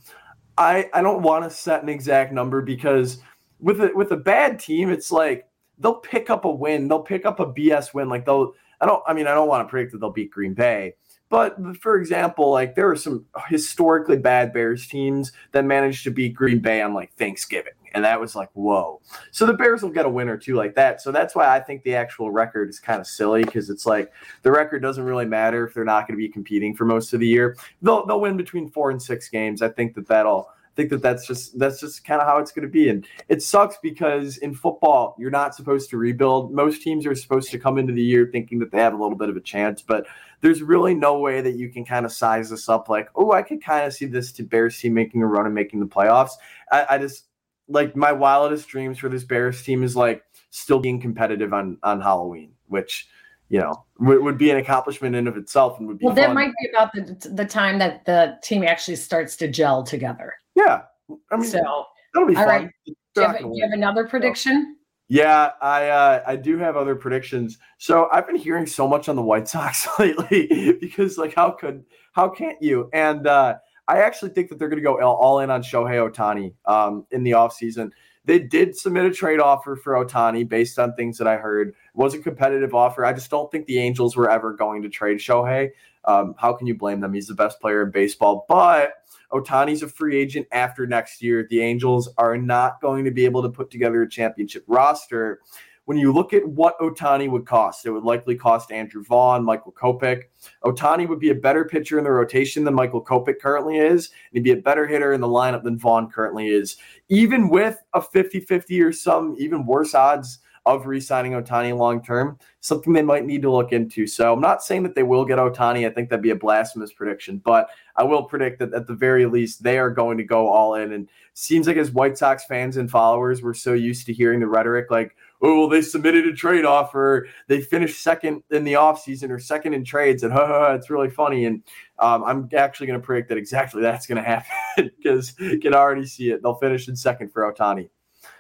I 0.59 0.91
I 0.93 1.01
don't 1.01 1.23
want 1.23 1.45
to 1.45 1.51
set 1.51 1.83
an 1.83 1.89
exact 1.89 2.33
number 2.33 2.61
because 2.61 3.19
with 3.61 3.81
a 3.81 3.91
with 3.95 4.11
a 4.13 4.17
bad 4.17 4.59
team, 4.59 4.91
it's 4.91 5.11
like 5.11 5.49
they'll 5.79 5.95
pick 5.95 6.29
up 6.29 6.45
a 6.45 6.51
win. 6.51 6.89
They'll 6.89 7.01
pick 7.03 7.25
up 7.25 7.41
a 7.41 7.47
BS 7.47 7.95
win. 7.95 8.11
Like 8.11 8.27
they'll. 8.27 8.53
I 8.81 8.87
don't. 8.87 9.03
I 9.07 9.15
mean, 9.15 9.27
I 9.27 9.35
don't 9.35 9.49
want 9.49 9.67
to 9.67 9.71
predict 9.71 9.93
that 9.93 9.99
they'll 9.99 10.11
beat 10.11 10.31
Green 10.31 10.53
Bay, 10.53 10.95
but 11.35 11.57
for 11.81 11.97
example, 11.97 12.53
like 12.53 12.77
there 12.77 12.89
are 12.89 12.95
some 12.95 13.27
historically 13.49 14.17
bad 14.17 14.53
Bears 14.53 14.87
teams 14.87 15.33
that 15.51 15.65
managed 15.65 16.05
to 16.05 16.13
beat 16.13 16.33
Green 16.33 16.61
Bay 16.61 16.81
on 16.81 16.95
like 16.95 17.13
Thanksgiving. 17.15 17.73
And 17.93 18.05
that 18.05 18.21
was 18.21 18.37
like, 18.37 18.51
whoa. 18.53 19.01
So 19.33 19.45
the 19.45 19.55
Bears 19.55 19.83
will 19.83 19.91
get 19.91 20.07
a 20.07 20.09
win 20.09 20.29
or 20.29 20.37
two 20.37 20.55
like 20.55 20.77
that. 20.77 21.03
So 21.03 21.11
that's 21.11 21.35
why 21.35 21.53
I 21.53 21.59
think 21.59 21.83
the 21.83 21.97
actual 21.97 22.31
record 22.31 22.69
is 22.69 22.79
kind 22.79 23.01
of 23.01 23.09
silly 23.09 23.43
because 23.43 23.69
it's 23.69 23.85
like 23.85 24.13
the 24.43 24.53
record 24.53 24.81
doesn't 24.81 25.03
really 25.03 25.27
matter 25.27 25.67
if 25.67 25.75
they're 25.75 25.83
not 25.83 26.07
going 26.07 26.17
to 26.17 26.25
be 26.25 26.29
competing 26.29 26.73
for 26.73 26.85
most 26.85 27.13
of 27.13 27.19
the 27.19 27.27
year. 27.27 27.57
They'll, 27.83 28.07
they'll 28.07 28.21
win 28.21 28.37
between 28.37 28.71
four 28.71 28.93
and 28.93 29.03
six 29.03 29.29
games. 29.29 29.61
I 29.61 29.71
think 29.71 29.97
that 29.97 30.07
that'll 30.07 30.51
think 30.77 30.91
that 30.91 31.03
that's 31.03 31.27
just 31.27 31.59
that's 31.59 31.81
just 31.81 32.05
kind 32.05 32.21
of 32.21 32.27
how 32.27 32.39
it's 32.39 32.53
going 32.53 32.67
to 32.67 32.73
be. 32.73 32.89
And 32.89 33.07
it 33.29 33.43
sucks 33.43 33.77
because 33.83 34.39
in 34.39 34.55
football 34.55 35.17
you're 35.19 35.31
not 35.31 35.55
supposed 35.55 35.91
to 35.91 35.97
rebuild. 35.97 36.53
Most 36.53 36.83
teams 36.83 37.07
are 37.07 37.15
supposed 37.15 37.51
to 37.51 37.59
come 37.59 37.79
into 37.79 37.93
the 37.93 38.03
year 38.03 38.29
thinking 38.31 38.59
that 38.59 38.71
they 38.71 38.79
have 38.79 38.95
a 38.95 39.03
little 39.03 39.17
bit 39.17 39.29
of 39.29 39.37
a 39.37 39.41
chance 39.41 39.83
but 39.83 40.07
there's 40.41 40.63
really 40.63 40.95
no 40.95 41.19
way 41.19 41.41
that 41.41 41.55
you 41.55 41.69
can 41.71 41.85
kind 41.85 42.05
of 42.05 42.13
size 42.13 42.51
this 42.51 42.69
up 42.69 42.89
like 42.89 43.09
oh 43.15 43.33
i 43.33 43.43
could 43.43 43.63
kind 43.63 43.87
of 43.87 43.93
see 43.93 44.07
this 44.07 44.33
to 44.33 44.43
bears 44.43 44.79
team 44.79 44.95
making 44.95 45.23
a 45.23 45.27
run 45.27 45.47
and 45.47 45.55
making 45.55 45.81
the 45.81 45.87
playoffs. 45.87 46.33
I, 46.71 46.87
I 46.91 46.99
just 46.99 47.27
like 47.69 47.97
my 47.97 48.13
wildest 48.13 48.69
dreams 48.69 48.99
for 48.99 49.09
this 49.09 49.25
bears 49.25 49.63
team 49.63 49.83
is 49.83 49.97
like 49.97 50.23
still 50.51 50.81
being 50.81 51.01
competitive 51.01 51.53
on 51.53 51.79
on 51.83 52.01
halloween 52.01 52.53
which 52.69 53.09
you 53.49 53.61
know 53.61 53.85
would, 53.99 54.23
would 54.23 54.39
be 54.39 54.51
an 54.51 54.57
accomplishment 54.57 55.15
in 55.15 55.27
of 55.29 55.37
itself 55.37 55.79
and 55.79 55.89
would 55.89 55.99
be 55.99 56.07
well 56.07 56.15
that 56.15 56.35
might 56.35 56.53
be 56.61 56.69
about 56.71 56.93
the, 56.93 57.29
the 57.31 57.45
time 57.45 57.79
that 57.79 58.05
the 58.05 58.39
team 58.43 58.65
actually 58.65 58.97
starts 58.97 59.37
to 59.37 59.49
gel 59.49 59.83
together 59.83 60.35
yeah 60.55 60.83
i 61.31 61.37
mean 61.37 61.45
so 61.45 61.85
that'll 62.13 62.29
be 62.29 62.35
fun 62.35 62.47
right. 62.47 62.71
do, 62.87 62.93
you 63.17 63.23
have, 63.23 63.39
do 63.39 63.51
you 63.53 63.63
have 63.63 63.73
another 63.73 64.07
prediction 64.07 64.77
yeah, 65.09 65.51
I 65.61 65.89
uh, 65.89 66.23
I 66.27 66.37
do 66.37 66.59
have 66.59 66.77
other 66.77 66.97
predictions. 66.97 67.59
So 67.79 68.09
I've 68.11 68.27
been 68.27 68.37
hearing 68.37 68.67
so 68.67 68.89
much 68.89 69.09
on 69.09 69.17
the 69.17 69.23
White 69.23 69.47
Sox 69.49 69.87
lately 69.99 70.79
because 70.81 71.19
like 71.19 71.35
how 71.35 71.51
could 71.51 71.85
how 72.13 72.31
can't 72.31 72.61
you? 72.63 72.89
And 72.93 73.27
uh, 73.27 73.57
I 73.87 73.99
actually 73.99 74.31
think 74.31 74.49
that 74.49 74.59
they're 74.59 74.69
going 74.69 74.83
to 74.83 74.85
go 74.85 74.99
all 74.99 75.41
in 75.41 75.51
on 75.51 75.63
Shohei 75.63 76.11
Ohtani 76.11 76.55
um, 76.65 77.07
in 77.11 77.23
the 77.23 77.33
offseason. 77.33 77.91
They 78.25 78.39
did 78.39 78.77
submit 78.77 79.05
a 79.05 79.11
trade 79.11 79.41
offer 79.41 79.77
for 79.77 79.93
Ohtani 79.95 80.49
based 80.49 80.79
on 80.79 80.95
things 80.95 81.19
that 81.19 81.27
I 81.27 81.37
heard. 81.37 81.69
It 81.69 81.75
was 81.95 82.15
a 82.15 82.19
competitive 82.19 82.75
offer. 82.75 83.05
I 83.05 83.13
just 83.13 83.31
don't 83.31 83.51
think 83.51 83.67
the 83.67 83.79
Angels 83.79 84.17
were 84.17 84.31
ever 84.31 84.55
going 84.55 84.83
to 84.83 84.89
trade 84.89 85.19
Shohei. 85.19 85.71
Um, 86.07 86.35
how 86.39 86.53
can 86.53 86.67
you 86.67 86.75
blame 86.75 87.01
them? 87.01 87.13
He's 87.13 87.29
the 87.29 87.35
best 87.35 87.61
player 87.61 87.83
in 87.83 87.91
baseball. 87.91 88.47
But 88.49 88.95
Ohtani's 89.33 89.83
a 89.83 89.89
free 89.89 90.17
agent 90.17 90.47
after 90.53 90.87
next 90.87 91.23
year. 91.23 91.47
The 91.49 91.61
Angels 91.61 92.09
are 92.17 92.37
not 92.37 92.81
going 92.81 93.05
to 93.05 93.11
be 93.11 93.25
able 93.25 93.43
to 93.43 93.49
put 93.49 93.71
together 93.71 94.03
a 94.03 94.09
championship 94.09 94.65
roster. 94.67 95.41
When 95.87 95.99
you 95.99 96.13
look 96.13 96.33
at 96.33 96.47
what 96.47 96.79
Ohtani 96.79 97.31
would 97.31 97.45
cost, 97.45 97.85
it 97.85 97.91
would 97.91 98.05
likely 98.05 98.37
cost 98.37 98.73
Andrew 98.73 99.05
Vaughn, 99.05 99.45
Michael 99.45 99.73
Kopech. 99.73 100.23
Ohtani 100.65 101.07
would 101.07 101.21
be 101.21 101.31
a 101.31 101.35
better 101.35 101.65
pitcher 101.65 101.99
in 101.99 102.05
the 102.05 102.11
rotation 102.11 102.65
than 102.65 102.75
Michael 102.75 103.05
Kopech 103.05 103.39
currently 103.39 103.77
is, 103.77 104.07
and 104.07 104.39
he'd 104.39 104.45
be 104.45 104.53
a 104.53 104.63
better 104.63 104.87
hitter 104.87 105.13
in 105.13 105.21
the 105.21 105.29
lineup 105.29 105.63
than 105.63 105.79
Vaughn 105.79 106.11
currently 106.11 106.49
is. 106.49 106.79
Even 107.11 107.51
with 107.51 107.83
a 107.93 108.01
50 108.01 108.41
50 108.41 108.81
or 108.81 108.93
some 108.93 109.37
even 109.39 109.67
worse 109.67 109.95
odds 109.95 110.39
of 110.67 110.87
re-signing 110.87 111.33
Ohtani 111.33 111.77
long 111.77 112.03
term, 112.03 112.39
something 112.61 112.93
they 112.93 113.03
might 113.03 113.27
need 113.27 113.43
to 113.43 113.53
look 113.53 113.73
into. 113.73 114.07
So 114.07 114.33
I'm 114.33 114.41
not 114.41 114.63
saying 114.63 114.83
that 114.85 114.95
they 114.95 115.03
will 115.03 115.25
get 115.25 115.39
Ohtani. 115.39 115.87
I 115.87 115.91
think 115.91 116.09
that'd 116.09 116.23
be 116.23 116.31
a 116.31 116.37
blasphemous 116.37 116.93
prediction, 116.93 117.39
but 117.45 117.69
I 117.97 118.03
will 118.03 118.25
predict 118.25 118.61
that 118.61 118.73
at 118.73 118.87
the 118.87 118.95
very 118.95 119.27
least 119.27 119.63
they 119.63 119.79
are 119.79 119.91
going 119.91 120.17
to 120.17 120.25
go 120.25 120.49
all 120.49 120.77
in. 120.77 120.93
And 120.93 121.09
seems 121.35 121.67
like 121.67 121.77
as 121.77 121.91
White 121.91 122.17
Sox 122.17 122.47
fans 122.47 122.79
and 122.79 122.91
followers, 122.91 123.43
we're 123.43 123.53
so 123.53 123.75
used 123.75 124.07
to 124.07 124.15
hearing 124.15 124.41
the 124.41 124.47
rhetoric 124.47 124.91
like, 124.91 125.15
oh, 125.45 125.59
well, 125.61 125.69
they 125.69 125.83
submitted 125.83 126.27
a 126.27 126.33
trade 126.33 126.65
offer. 126.65 127.29
They 127.49 127.61
finished 127.61 128.03
second 128.03 128.43
in 128.51 128.65
the 128.65 128.75
offseason 128.75 129.31
or 129.31 129.39
second 129.39 129.75
in 129.75 129.85
trades. 129.85 130.23
And 130.23 130.33
ha, 130.33 130.47
ha, 130.47 130.73
it's 130.73 130.91
really 130.91 131.11
funny. 131.11 131.45
And 131.45 131.63
um, 131.99 132.25
I'm 132.25 132.49
actually 132.57 132.87
going 132.87 133.01
to 133.01 133.05
predict 133.05 133.29
that 133.29 133.39
exactly 133.39 133.83
that's 133.83 134.07
going 134.07 134.17
to 134.23 134.29
happen 134.29 134.91
because 134.97 135.39
you 135.39 135.61
can 135.61 135.75
already 135.75 136.07
see 136.07 136.31
it. 136.31 136.43
They'll 136.43 136.55
finish 136.55 136.89
in 136.89 136.97
second 136.97 137.31
for 137.31 137.53
Ohtani. 137.53 137.91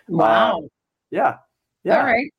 Wow. 0.09 0.59
Um, 0.59 0.69
yeah. 1.11 1.37
Yeah. 1.85 1.99
All 1.99 2.07
right. 2.07 2.33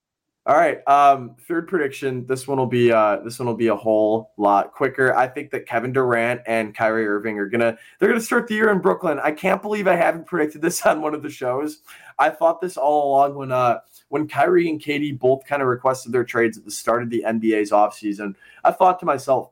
All 0.48 0.56
right. 0.56 0.88
Um, 0.88 1.36
third 1.48 1.68
prediction. 1.68 2.24
This 2.28 2.48
one 2.48 2.60
will 2.60 2.68
be 2.68 2.92
uh, 2.92 3.18
this 3.24 3.40
one 3.40 3.48
will 3.48 3.56
be 3.56 3.68
a 3.68 3.76
whole 3.76 4.32
lot 4.38 4.74
quicker. 4.74 5.16
I 5.16 5.28
think 5.28 5.50
that 5.50 5.66
Kevin 5.66 5.92
Durant 5.92 6.42
and 6.46 6.76
Kyrie 6.76 7.08
Irving 7.08 7.40
are 7.40 7.50
gonna 7.50 7.76
they're 7.98 8.10
gonna 8.10 8.22
start 8.22 8.48
the 8.48 8.54
year 8.54 8.70
in 8.70 8.78
Brooklyn. 8.78 9.20
I 9.24 9.32
can't 9.32 9.60
believe 9.60 9.88
I 9.88 9.96
haven't 9.96 10.28
predicted 10.28 10.62
this 10.62 10.82
on 10.86 11.02
one 11.02 11.16
of 11.16 11.24
the 11.24 11.32
shows. 11.32 11.80
I 12.20 12.30
thought 12.30 12.62
this 12.62 12.78
all 12.78 13.10
along 13.10 13.34
when 13.34 13.52
uh 13.52 13.80
when 14.10 14.28
Kyrie 14.28 14.70
and 14.70 14.80
Katie 14.80 15.12
both 15.12 15.44
kind 15.46 15.64
of 15.64 15.68
requested 15.68 16.12
their 16.12 16.24
trades 16.24 16.60
at 16.60 16.66
the 16.66 16.70
start 16.70 17.02
of 17.02 17.10
the 17.10 17.24
NBA's 17.26 17.72
offseason. 17.72 18.36
I 18.64 18.72
thought 18.72 19.00
to 19.00 19.06
myself, 19.08 19.50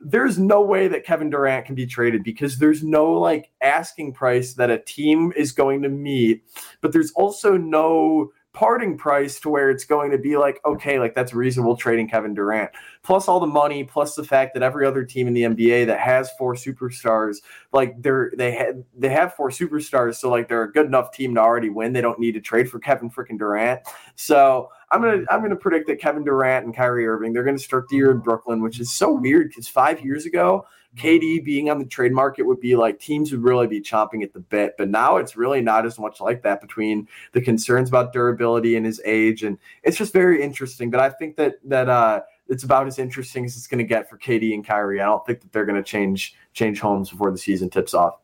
there's 0.00 0.40
no 0.40 0.60
way 0.60 0.88
that 0.88 1.04
Kevin 1.04 1.30
Durant 1.30 1.66
can 1.66 1.76
be 1.76 1.86
traded 1.86 2.24
because 2.24 2.58
there's 2.58 2.82
no 2.82 3.12
like 3.12 3.52
asking 3.60 4.14
price 4.14 4.54
that 4.54 4.70
a 4.70 4.78
team 4.78 5.32
is 5.36 5.52
going 5.52 5.82
to 5.82 5.88
meet, 5.88 6.42
but 6.80 6.92
there's 6.92 7.12
also 7.12 7.56
no 7.56 8.32
parting 8.52 8.98
price 8.98 9.40
to 9.40 9.48
where 9.48 9.70
it's 9.70 9.84
going 9.84 10.10
to 10.10 10.18
be 10.18 10.36
like, 10.36 10.60
okay, 10.64 10.98
like 10.98 11.14
that's 11.14 11.32
reasonable 11.32 11.76
trading 11.76 12.06
Kevin 12.08 12.34
Durant. 12.34 12.70
Plus 13.02 13.26
all 13.26 13.40
the 13.40 13.46
money, 13.46 13.82
plus 13.82 14.14
the 14.14 14.24
fact 14.24 14.52
that 14.54 14.62
every 14.62 14.86
other 14.86 15.04
team 15.04 15.26
in 15.26 15.32
the 15.32 15.42
NBA 15.42 15.86
that 15.86 15.98
has 15.98 16.30
four 16.38 16.54
superstars, 16.54 17.38
like 17.72 18.00
they're 18.02 18.30
they 18.36 18.52
have 18.52 18.76
they 18.96 19.08
have 19.08 19.34
four 19.34 19.48
superstars, 19.48 20.16
so 20.16 20.30
like 20.30 20.48
they're 20.48 20.64
a 20.64 20.72
good 20.72 20.86
enough 20.86 21.12
team 21.12 21.34
to 21.34 21.40
already 21.40 21.70
win. 21.70 21.94
They 21.94 22.02
don't 22.02 22.18
need 22.18 22.32
to 22.32 22.40
trade 22.40 22.70
for 22.70 22.78
Kevin 22.78 23.10
freaking 23.10 23.38
Durant. 23.38 23.80
So 24.16 24.68
I'm 24.90 25.00
gonna 25.00 25.24
I'm 25.30 25.40
gonna 25.40 25.56
predict 25.56 25.86
that 25.88 26.00
Kevin 26.00 26.24
Durant 26.24 26.66
and 26.66 26.76
Kyrie 26.76 27.06
Irving 27.06 27.32
they're 27.32 27.44
gonna 27.44 27.58
start 27.58 27.88
the 27.88 27.96
year 27.96 28.10
in 28.10 28.18
Brooklyn, 28.18 28.62
which 28.62 28.78
is 28.78 28.92
so 28.92 29.12
weird 29.12 29.48
because 29.48 29.66
five 29.66 30.04
years 30.04 30.26
ago 30.26 30.66
KD 30.96 31.44
being 31.44 31.70
on 31.70 31.78
the 31.78 31.86
trade 31.86 32.12
market 32.12 32.44
would 32.44 32.60
be 32.60 32.76
like 32.76 32.98
teams 32.98 33.32
would 33.32 33.42
really 33.42 33.66
be 33.66 33.80
chomping 33.80 34.22
at 34.22 34.32
the 34.32 34.40
bit. 34.40 34.74
But 34.76 34.90
now 34.90 35.16
it's 35.16 35.36
really 35.36 35.60
not 35.60 35.86
as 35.86 35.98
much 35.98 36.20
like 36.20 36.42
that 36.42 36.60
between 36.60 37.08
the 37.32 37.40
concerns 37.40 37.88
about 37.88 38.12
durability 38.12 38.76
and 38.76 38.84
his 38.84 39.00
age. 39.04 39.42
And 39.42 39.58
it's 39.82 39.96
just 39.96 40.12
very 40.12 40.42
interesting. 40.42 40.90
But 40.90 41.00
I 41.00 41.10
think 41.10 41.36
that 41.36 41.54
that 41.64 41.88
uh 41.88 42.22
it's 42.48 42.64
about 42.64 42.86
as 42.86 42.98
interesting 42.98 43.44
as 43.46 43.56
it's 43.56 43.66
going 43.66 43.78
to 43.78 43.84
get 43.84 44.10
for 44.10 44.18
KD 44.18 44.52
and 44.52 44.66
Kyrie. 44.66 45.00
I 45.00 45.06
don't 45.06 45.24
think 45.24 45.40
that 45.40 45.52
they're 45.52 45.64
going 45.64 45.82
to 45.82 45.88
change 45.88 46.34
change 46.52 46.80
homes 46.80 47.08
before 47.10 47.30
the 47.30 47.38
season 47.38 47.70
tips 47.70 47.94
off. 47.94 48.18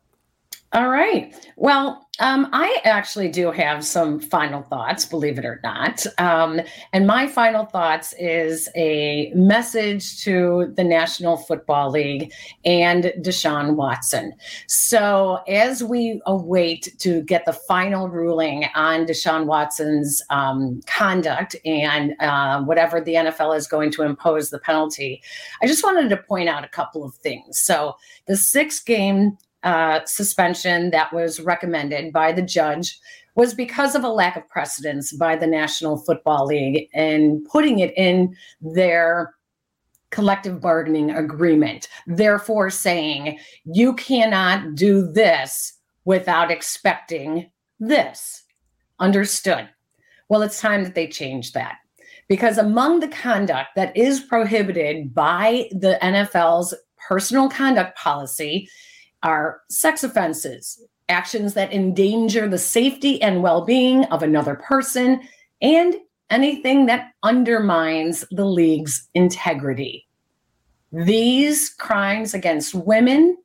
All 0.74 0.90
right. 0.90 1.34
Well, 1.56 2.06
um, 2.20 2.48
I 2.52 2.80
actually 2.84 3.28
do 3.28 3.50
have 3.50 3.84
some 3.84 4.20
final 4.20 4.62
thoughts, 4.62 5.06
believe 5.06 5.38
it 5.38 5.46
or 5.46 5.60
not. 5.62 6.04
Um, 6.18 6.60
and 6.92 7.06
my 7.06 7.26
final 7.26 7.64
thoughts 7.64 8.12
is 8.18 8.68
a 8.76 9.32
message 9.34 10.22
to 10.24 10.70
the 10.76 10.84
National 10.84 11.38
Football 11.38 11.90
League 11.92 12.32
and 12.66 13.14
Deshaun 13.20 13.76
Watson. 13.76 14.34
So, 14.66 15.36
as 15.48 15.82
we 15.82 16.20
await 16.26 16.94
to 16.98 17.22
get 17.22 17.46
the 17.46 17.52
final 17.54 18.08
ruling 18.08 18.66
on 18.74 19.06
Deshaun 19.06 19.46
Watson's 19.46 20.20
um, 20.28 20.80
conduct 20.86 21.56
and 21.64 22.14
uh, 22.20 22.62
whatever 22.62 23.00
the 23.00 23.14
NFL 23.14 23.56
is 23.56 23.66
going 23.66 23.90
to 23.92 24.02
impose 24.02 24.50
the 24.50 24.58
penalty, 24.58 25.22
I 25.62 25.66
just 25.66 25.84
wanted 25.84 26.10
to 26.10 26.16
point 26.18 26.48
out 26.50 26.64
a 26.64 26.68
couple 26.68 27.04
of 27.04 27.14
things. 27.14 27.58
So, 27.58 27.96
the 28.26 28.36
six 28.36 28.80
game 28.80 29.38
uh, 29.62 30.00
suspension 30.04 30.90
that 30.90 31.12
was 31.12 31.40
recommended 31.40 32.12
by 32.12 32.32
the 32.32 32.42
judge 32.42 32.98
was 33.34 33.54
because 33.54 33.94
of 33.94 34.04
a 34.04 34.08
lack 34.08 34.36
of 34.36 34.48
precedence 34.48 35.12
by 35.12 35.36
the 35.36 35.46
National 35.46 35.96
Football 35.96 36.46
League 36.46 36.88
and 36.92 37.44
putting 37.44 37.78
it 37.78 37.92
in 37.96 38.34
their 38.60 39.34
collective 40.10 40.60
bargaining 40.60 41.10
agreement, 41.10 41.88
therefore 42.06 42.70
saying 42.70 43.38
you 43.64 43.94
cannot 43.94 44.74
do 44.74 45.06
this 45.12 45.74
without 46.04 46.50
expecting 46.50 47.50
this. 47.78 48.42
Understood. 48.98 49.68
Well, 50.28 50.42
it's 50.42 50.60
time 50.60 50.82
that 50.84 50.94
they 50.94 51.06
change 51.06 51.52
that. 51.52 51.76
Because 52.28 52.58
among 52.58 53.00
the 53.00 53.08
conduct 53.08 53.70
that 53.76 53.96
is 53.96 54.20
prohibited 54.20 55.14
by 55.14 55.68
the 55.70 55.98
NFL's 56.02 56.74
personal 57.06 57.48
conduct 57.48 57.96
policy 57.96 58.68
are 59.22 59.60
sex 59.70 60.04
offenses, 60.04 60.82
actions 61.08 61.54
that 61.54 61.72
endanger 61.72 62.48
the 62.48 62.58
safety 62.58 63.20
and 63.22 63.42
well 63.42 63.64
being 63.64 64.04
of 64.06 64.22
another 64.22 64.54
person, 64.54 65.20
and 65.60 65.96
anything 66.30 66.86
that 66.86 67.12
undermines 67.22 68.24
the 68.30 68.44
league's 68.44 69.08
integrity. 69.14 70.06
These 70.92 71.70
crimes 71.70 72.34
against 72.34 72.74
women, 72.74 73.36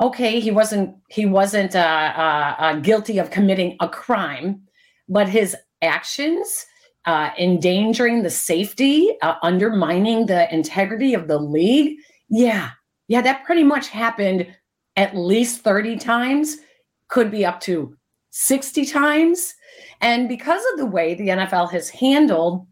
okay, 0.00 0.40
he 0.40 0.50
wasn't 0.50 0.96
he 1.08 1.26
wasn't 1.26 1.74
uh, 1.74 2.12
uh, 2.16 2.54
uh, 2.58 2.74
guilty 2.80 3.18
of 3.18 3.30
committing 3.30 3.76
a 3.80 3.88
crime, 3.88 4.62
but 5.08 5.28
his 5.28 5.56
actions 5.82 6.66
uh, 7.06 7.30
endangering 7.38 8.22
the 8.22 8.30
safety, 8.30 9.16
uh, 9.22 9.34
undermining 9.42 10.26
the 10.26 10.52
integrity 10.52 11.14
of 11.14 11.28
the 11.28 11.38
league, 11.38 11.98
yeah, 12.28 12.70
yeah, 13.08 13.22
that 13.22 13.44
pretty 13.44 13.64
much 13.64 13.88
happened 13.88 14.46
at 14.96 15.16
least 15.16 15.62
30 15.62 15.96
times, 15.96 16.58
could 17.08 17.30
be 17.30 17.44
up 17.44 17.60
to 17.60 17.96
60 18.30 18.86
times. 18.86 19.54
And 20.00 20.28
because 20.28 20.62
of 20.72 20.78
the 20.78 20.86
way 20.86 21.14
the 21.14 21.28
NFL 21.28 21.70
has 21.72 21.90
handled 21.90 22.66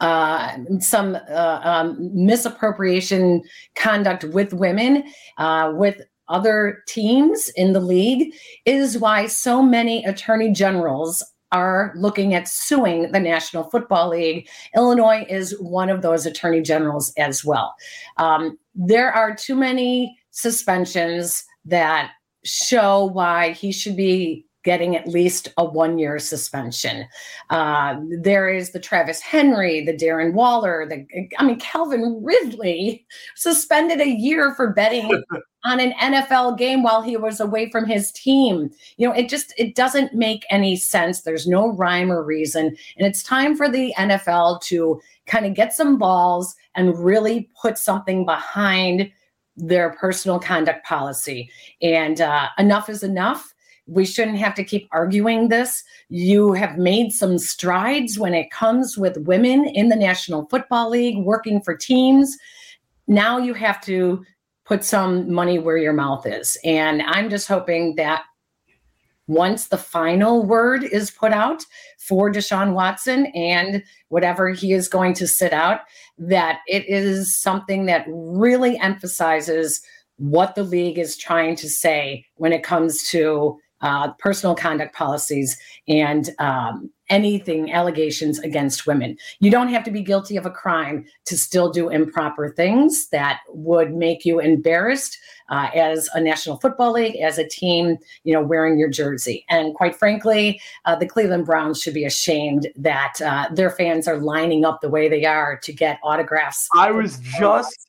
uh, 0.00 0.56
some 0.78 1.16
uh, 1.30 1.60
um, 1.62 1.96
misappropriation 2.14 3.42
conduct 3.74 4.24
with 4.24 4.52
women, 4.52 5.04
uh, 5.36 5.72
with 5.74 6.00
other 6.28 6.82
teams 6.86 7.50
in 7.56 7.72
the 7.72 7.80
league, 7.80 8.34
is 8.64 8.98
why 8.98 9.26
so 9.26 9.62
many 9.62 10.04
attorney 10.04 10.52
generals 10.52 11.22
are 11.52 11.92
looking 11.96 12.34
at 12.34 12.46
suing 12.46 13.10
the 13.12 13.20
National 13.20 13.64
Football 13.64 14.10
League. 14.10 14.48
Illinois 14.76 15.24
is 15.28 15.58
one 15.60 15.88
of 15.88 16.02
those 16.02 16.26
attorney 16.26 16.60
generals 16.60 17.12
as 17.16 17.44
well. 17.44 17.74
Um, 18.18 18.58
there 18.74 19.10
are 19.10 19.34
too 19.34 19.54
many 19.54 20.18
suspensions 20.38 21.44
that 21.64 22.12
show 22.44 23.06
why 23.06 23.50
he 23.50 23.72
should 23.72 23.96
be 23.96 24.46
getting 24.64 24.94
at 24.94 25.08
least 25.08 25.48
a 25.56 25.64
one 25.64 25.98
year 25.98 26.18
suspension. 26.18 27.06
Uh, 27.50 27.96
there 28.20 28.48
is 28.48 28.70
the 28.70 28.78
Travis 28.78 29.20
Henry, 29.20 29.84
the 29.84 29.96
Darren 29.96 30.34
Waller, 30.34 30.86
the 30.88 31.06
I 31.38 31.44
mean 31.44 31.58
Calvin 31.58 32.20
Ridley 32.22 33.04
suspended 33.34 34.00
a 34.00 34.08
year 34.08 34.54
for 34.54 34.72
betting 34.72 35.10
on 35.64 35.80
an 35.80 35.92
NFL 36.00 36.56
game 36.56 36.82
while 36.84 37.02
he 37.02 37.16
was 37.16 37.40
away 37.40 37.70
from 37.70 37.86
his 37.86 38.12
team. 38.12 38.70
You 38.96 39.08
know, 39.08 39.14
it 39.14 39.28
just 39.28 39.52
it 39.58 39.74
doesn't 39.74 40.14
make 40.14 40.44
any 40.50 40.76
sense. 40.76 41.22
There's 41.22 41.48
no 41.48 41.72
rhyme 41.72 42.12
or 42.12 42.22
reason, 42.22 42.76
and 42.96 43.06
it's 43.06 43.22
time 43.24 43.56
for 43.56 43.68
the 43.68 43.92
NFL 43.98 44.60
to 44.62 45.00
kind 45.26 45.46
of 45.46 45.54
get 45.54 45.72
some 45.72 45.98
balls 45.98 46.54
and 46.76 46.96
really 47.04 47.50
put 47.60 47.76
something 47.76 48.24
behind 48.24 49.10
their 49.58 49.90
personal 49.90 50.38
conduct 50.38 50.84
policy. 50.86 51.50
And 51.82 52.20
uh, 52.20 52.48
enough 52.58 52.88
is 52.88 53.02
enough. 53.02 53.54
We 53.86 54.04
shouldn't 54.04 54.38
have 54.38 54.54
to 54.56 54.64
keep 54.64 54.88
arguing 54.92 55.48
this. 55.48 55.82
You 56.08 56.52
have 56.52 56.78
made 56.78 57.12
some 57.12 57.38
strides 57.38 58.18
when 58.18 58.34
it 58.34 58.50
comes 58.50 58.98
with 58.98 59.16
women 59.18 59.66
in 59.66 59.88
the 59.88 59.96
National 59.96 60.46
Football 60.46 60.90
League 60.90 61.24
working 61.24 61.60
for 61.62 61.76
teams. 61.76 62.36
Now 63.06 63.38
you 63.38 63.54
have 63.54 63.80
to 63.82 64.24
put 64.66 64.84
some 64.84 65.32
money 65.32 65.58
where 65.58 65.78
your 65.78 65.94
mouth 65.94 66.26
is. 66.26 66.58
And 66.64 67.02
I'm 67.02 67.30
just 67.30 67.48
hoping 67.48 67.96
that 67.96 68.24
once 69.28 69.68
the 69.68 69.78
final 69.78 70.44
word 70.44 70.82
is 70.82 71.10
put 71.10 71.32
out 71.32 71.64
for 71.98 72.32
Deshaun 72.32 72.72
Watson 72.72 73.26
and 73.34 73.82
whatever 74.08 74.50
he 74.50 74.72
is 74.72 74.88
going 74.88 75.14
to 75.14 75.28
sit 75.28 75.52
out, 75.52 75.82
that 76.16 76.60
it 76.66 76.88
is 76.88 77.38
something 77.38 77.86
that 77.86 78.06
really 78.08 78.76
emphasizes 78.78 79.80
what 80.16 80.54
the 80.56 80.64
league 80.64 80.98
is 80.98 81.16
trying 81.16 81.54
to 81.56 81.68
say 81.68 82.24
when 82.36 82.52
it 82.52 82.64
comes 82.64 83.08
to 83.08 83.56
uh, 83.80 84.12
personal 84.14 84.54
conduct 84.54 84.94
policies 84.94 85.58
and 85.86 86.30
um, 86.38 86.90
anything 87.10 87.72
allegations 87.72 88.38
against 88.40 88.86
women. 88.86 89.16
You 89.40 89.50
don't 89.50 89.68
have 89.68 89.84
to 89.84 89.90
be 89.90 90.02
guilty 90.02 90.36
of 90.36 90.46
a 90.46 90.50
crime 90.50 91.06
to 91.26 91.38
still 91.38 91.70
do 91.70 91.88
improper 91.88 92.50
things 92.50 93.08
that 93.08 93.40
would 93.48 93.94
make 93.94 94.24
you 94.24 94.40
embarrassed 94.40 95.18
uh, 95.48 95.70
as 95.74 96.08
a 96.14 96.20
National 96.20 96.58
Football 96.58 96.92
League, 96.92 97.16
as 97.16 97.38
a 97.38 97.48
team, 97.48 97.96
you 98.24 98.34
know, 98.34 98.42
wearing 98.42 98.78
your 98.78 98.90
jersey. 98.90 99.44
And 99.48 99.74
quite 99.74 99.96
frankly, 99.96 100.60
uh, 100.84 100.96
the 100.96 101.06
Cleveland 101.06 101.46
Browns 101.46 101.80
should 101.80 101.94
be 101.94 102.04
ashamed 102.04 102.68
that 102.76 103.14
uh, 103.24 103.48
their 103.52 103.70
fans 103.70 104.06
are 104.06 104.18
lining 104.18 104.64
up 104.64 104.80
the 104.80 104.90
way 104.90 105.08
they 105.08 105.24
are 105.24 105.58
to 105.62 105.72
get 105.72 105.98
autographs. 106.02 106.68
I 106.76 106.90
was 106.90 107.18
just 107.18 107.88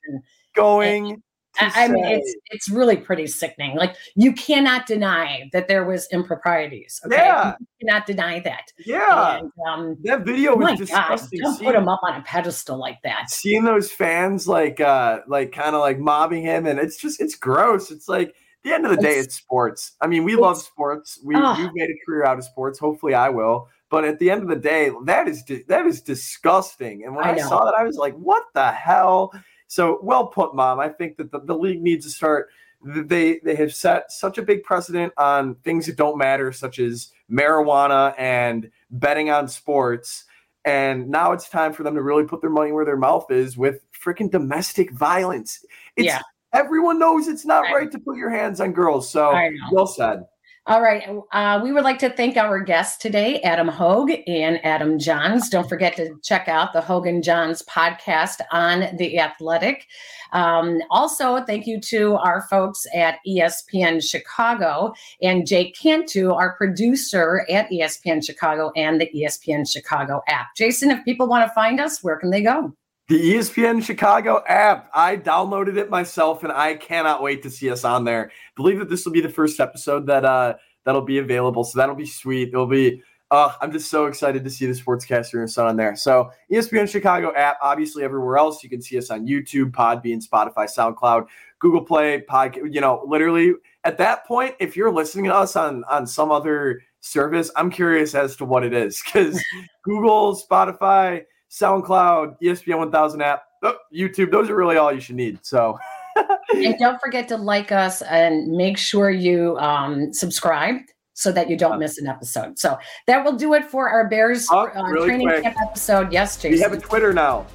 going. 0.56 1.22
I 1.60 1.88
mean, 1.88 2.06
it's 2.06 2.36
it's 2.52 2.70
really 2.70 2.96
pretty 2.96 3.28
sickening. 3.28 3.76
Like 3.76 3.96
you 4.16 4.34
cannot 4.34 4.86
deny 4.86 5.50
that 5.52 5.68
there 5.68 5.86
was 5.86 6.08
improprieties. 6.12 7.02
Okay, 7.06 7.16
yeah. 7.16 7.56
you 7.60 7.88
cannot 7.88 8.06
deny 8.06 8.40
that. 8.42 8.72
Yeah, 8.78 9.40
and, 9.40 9.52
um, 9.68 9.98
that 10.04 10.26
video 10.26 10.56
was 10.56 10.78
disgusting. 10.78 11.40
don't 11.42 11.56
seeing, 11.56 11.72
put 11.72 11.76
him 11.76 11.88
up 11.88 12.00
on 12.04 12.16
a 12.16 12.24
pedestal 12.24 12.78
like 12.78 13.02
that. 13.04 13.30
Seeing 13.30 13.64
those 13.64 13.92
fans 13.92 14.48
like, 14.48 14.80
uh 14.80 15.20
like 15.28 15.52
kind 15.52 15.76
of 15.76 15.82
like 15.82 16.00
mobbing 16.00 16.44
him, 16.44 16.66
and 16.66 16.80
it's 16.80 16.98
just 16.98 17.20
it's 17.20 17.36
gross. 17.36 17.92
It's 17.92 18.08
like 18.08 18.36
the 18.64 18.74
end 18.74 18.86
of 18.86 18.92
the 18.92 19.02
day, 19.02 19.16
it's, 19.16 19.28
it's 19.28 19.36
sports. 19.36 19.94
I 20.02 20.08
mean, 20.08 20.24
we 20.24 20.36
love 20.36 20.58
sports. 20.58 21.20
We 21.24 21.36
uh, 21.36 21.58
we've 21.58 21.74
made 21.74 21.90
a 21.90 22.06
career 22.06 22.26
out 22.26 22.38
of 22.38 22.44
sports. 22.44 22.80
Hopefully, 22.80 23.14
I 23.14 23.30
will. 23.30 23.70
But 23.90 24.06
at 24.06 24.20
the 24.20 24.30
end 24.30 24.44
of 24.44 24.50
the 24.50 24.56
day, 24.56 24.92
that 25.06 25.28
is 25.28 25.44
that 25.68 25.86
is 25.86 26.02
disgusting. 26.02 27.04
And 27.06 27.16
when 27.16 27.26
I, 27.26 27.34
I 27.34 27.38
saw 27.38 27.66
that, 27.66 27.74
I 27.76 27.84
was 27.84 27.98
like, 27.98 28.16
"What 28.16 28.44
the 28.54 28.72
hell?" 28.72 29.34
So 29.70 30.00
well 30.02 30.26
put, 30.26 30.56
mom. 30.56 30.80
I 30.80 30.90
think 30.90 31.16
that 31.18 31.32
the, 31.32 31.40
the 31.42 31.56
league 31.56 31.82
needs 31.82 32.06
to 32.06 32.12
start. 32.12 32.50
They 32.84 33.40
they 33.44 33.56
have 33.56 33.74
set 33.74 34.12
such 34.12 34.40
a 34.40 34.42
big 34.42 34.64
precedent 34.64 35.14
on 35.16 35.56
things 35.64 35.86
that 35.86 35.96
don't 35.96 36.18
matter, 36.18 36.52
such 36.52 36.80
as 36.80 37.12
marijuana 37.32 38.16
and 38.18 38.72
betting 38.90 39.30
on 39.30 39.48
sports. 39.48 40.26
And 40.66 41.08
now 41.10 41.34
it's 41.34 41.48
time 41.50 41.72
for 41.72 41.84
them 41.84 41.94
to 41.96 42.02
really 42.02 42.24
put 42.26 42.42
their 42.42 42.50
money 42.50 42.72
where 42.72 42.84
their 42.84 42.98
mouth 42.98 43.30
is 43.30 43.58
with 43.58 43.82
freaking 43.94 44.30
domestic 44.32 44.92
violence. 44.92 45.64
It's, 45.96 46.06
Yeah. 46.06 46.22
Everyone 46.52 46.98
knows 46.98 47.28
it's 47.28 47.46
not 47.46 47.66
I- 47.68 47.74
right 47.76 47.92
to 47.92 48.00
put 48.00 48.18
your 48.18 48.32
hands 48.32 48.60
on 48.60 48.74
girls. 48.74 49.08
So 49.10 49.32
well 49.72 49.86
said. 49.88 50.26
All 50.70 50.84
right. 50.84 51.04
Uh, 51.32 51.60
we 51.64 51.72
would 51.72 51.84
like 51.84 51.98
to 51.98 52.12
thank 52.12 52.38
our 52.38 52.60
guests 52.60 53.00
today, 53.00 53.42
Adam 53.42 53.68
Hoge 53.68 54.22
and 54.28 54.64
Adam 54.64 55.00
Jahns. 55.00 55.50
Don't 55.50 55.68
forget 55.68 55.96
to 55.96 56.16
check 56.22 56.48
out 56.48 56.74
the 56.74 56.82
Hoge 56.82 57.08
and 57.08 57.24
Jahns 57.24 57.66
podcast 57.66 58.40
on 58.52 58.96
The 58.98 59.18
Athletic. 59.18 59.88
Um, 60.32 60.78
also, 60.92 61.44
thank 61.44 61.66
you 61.66 61.82
to 61.82 62.18
our 62.18 62.44
folks 62.52 62.86
at 62.94 63.18
ESPN 63.28 64.08
Chicago 64.08 64.94
and 65.24 65.48
Jake 65.48 65.76
Cantu, 65.76 66.34
our 66.34 66.56
producer 66.56 67.48
at 67.50 67.68
ESPN 67.72 68.24
Chicago 68.24 68.72
and 68.76 69.02
the 69.02 69.10
ESPN 69.16 69.68
Chicago 69.68 70.22
app. 70.28 70.50
Jason, 70.56 70.92
if 70.92 71.04
people 71.04 71.28
want 71.28 71.50
to 71.50 71.54
find 71.56 71.80
us, 71.80 72.04
where 72.04 72.18
can 72.18 72.30
they 72.30 72.44
go? 72.44 72.76
The 73.10 73.34
ESPN 73.34 73.84
Chicago 73.84 74.44
app. 74.48 74.88
I 74.94 75.18
downloaded 75.18 75.78
it 75.78 75.90
myself 75.90 76.44
and 76.44 76.54
I 76.54 76.76
cannot 76.76 77.24
wait 77.24 77.42
to 77.42 77.50
see 77.50 77.72
us 77.72 77.84
on 77.84 78.04
there. 78.04 78.32
believe 78.56 78.78
that 78.78 78.88
this 78.88 79.04
will 79.04 79.12
be 79.12 79.20
the 79.20 79.28
first 79.28 79.60
episode 79.60 80.06
that 80.06 80.26
uh 80.26 80.54
that'll 80.86 81.02
be 81.02 81.18
available. 81.18 81.64
So 81.64 81.80
that'll 81.80 81.96
be 81.96 82.06
sweet. 82.06 82.50
It'll 82.50 82.68
be 82.68 83.02
uh 83.32 83.54
I'm 83.62 83.72
just 83.72 83.90
so 83.90 84.06
excited 84.06 84.44
to 84.44 84.50
see 84.52 84.68
the 84.68 84.74
sportscaster 84.74 85.40
and 85.40 85.50
son 85.50 85.66
on 85.66 85.76
there. 85.76 85.96
So 85.96 86.30
ESPN 86.52 86.88
Chicago 86.88 87.34
app, 87.36 87.58
obviously 87.64 88.04
everywhere 88.04 88.38
else. 88.38 88.64
You 88.64 88.70
can 88.70 88.80
see 88.80 89.00
us 89.00 89.10
on 89.10 89.26
YouTube, 89.26 89.72
Podbean, 89.72 90.24
Spotify, 90.24 90.70
SoundCloud, 90.70 91.26
Google 91.58 91.84
Play, 91.84 92.24
podcast, 92.30 92.72
you 92.72 92.80
know, 92.80 93.04
literally 93.08 93.56
at 93.86 93.98
that 93.98 94.28
point, 94.28 94.54
if 94.60 94.78
you're 94.78 94.92
listening 94.94 95.26
to 95.26 95.34
us 95.34 95.56
on 95.56 95.84
on 95.86 96.06
some 96.06 96.30
other 96.30 96.84
service, 97.00 97.50
I'm 97.56 97.72
curious 97.72 98.14
as 98.14 98.36
to 98.36 98.46
what 98.46 98.64
it 98.64 98.74
is 98.74 99.02
because 99.04 99.44
Google, 99.84 100.40
Spotify, 100.40 101.24
SoundCloud, 101.52 102.36
ESPN 102.42 102.78
1000 102.78 103.22
app, 103.22 103.44
oh, 103.64 103.76
YouTube, 103.94 104.32
those 104.32 104.50
are 104.50 104.56
really 104.56 104.78
all 104.78 104.92
you 104.94 105.00
should 105.00 105.16
need. 105.16 105.40
So, 105.44 105.78
And 106.54 106.76
don't 106.80 107.00
forget 107.00 107.28
to 107.30 107.38
like 107.38 107.72
us 107.72 108.02
and 108.02 108.48
make 108.52 108.78
sure 108.78 109.10
you 109.12 109.58
um, 109.60 110.12
subscribe 110.14 110.78
so 111.14 111.32
that 111.32 111.50
you 111.50 111.58
don't 111.58 111.80
miss 111.80 111.98
an 111.98 112.08
episode. 112.08 112.58
So 112.60 112.78
that 113.08 113.24
will 113.24 113.36
do 113.36 113.54
it 113.54 113.66
for 113.66 113.90
our 113.90 114.08
Bears 114.10 114.48
Oh, 114.52 114.68
uh, 114.76 114.84
really 114.84 115.08
training 115.08 115.28
quick. 115.28 115.44
camp 115.44 115.58
episode. 115.62 116.12
Yes, 116.12 116.36
Jason. 116.38 116.52
we 116.52 116.60
have 116.60 116.74
a 116.74 116.78
Twitter 116.80 117.14
now. 117.14 117.46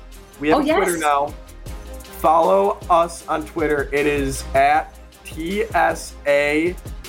We 0.41 0.49
have 0.49 0.59
Oh, 0.59 0.63
a 0.63 0.65
Twitter 0.65 0.99
now. 0.99 1.35
Follow 2.21 2.79
us 2.89 3.27
on 3.29 3.45
Twitter. 3.47 3.89
It 3.93 4.07
is 4.07 4.45
at 4.55 4.95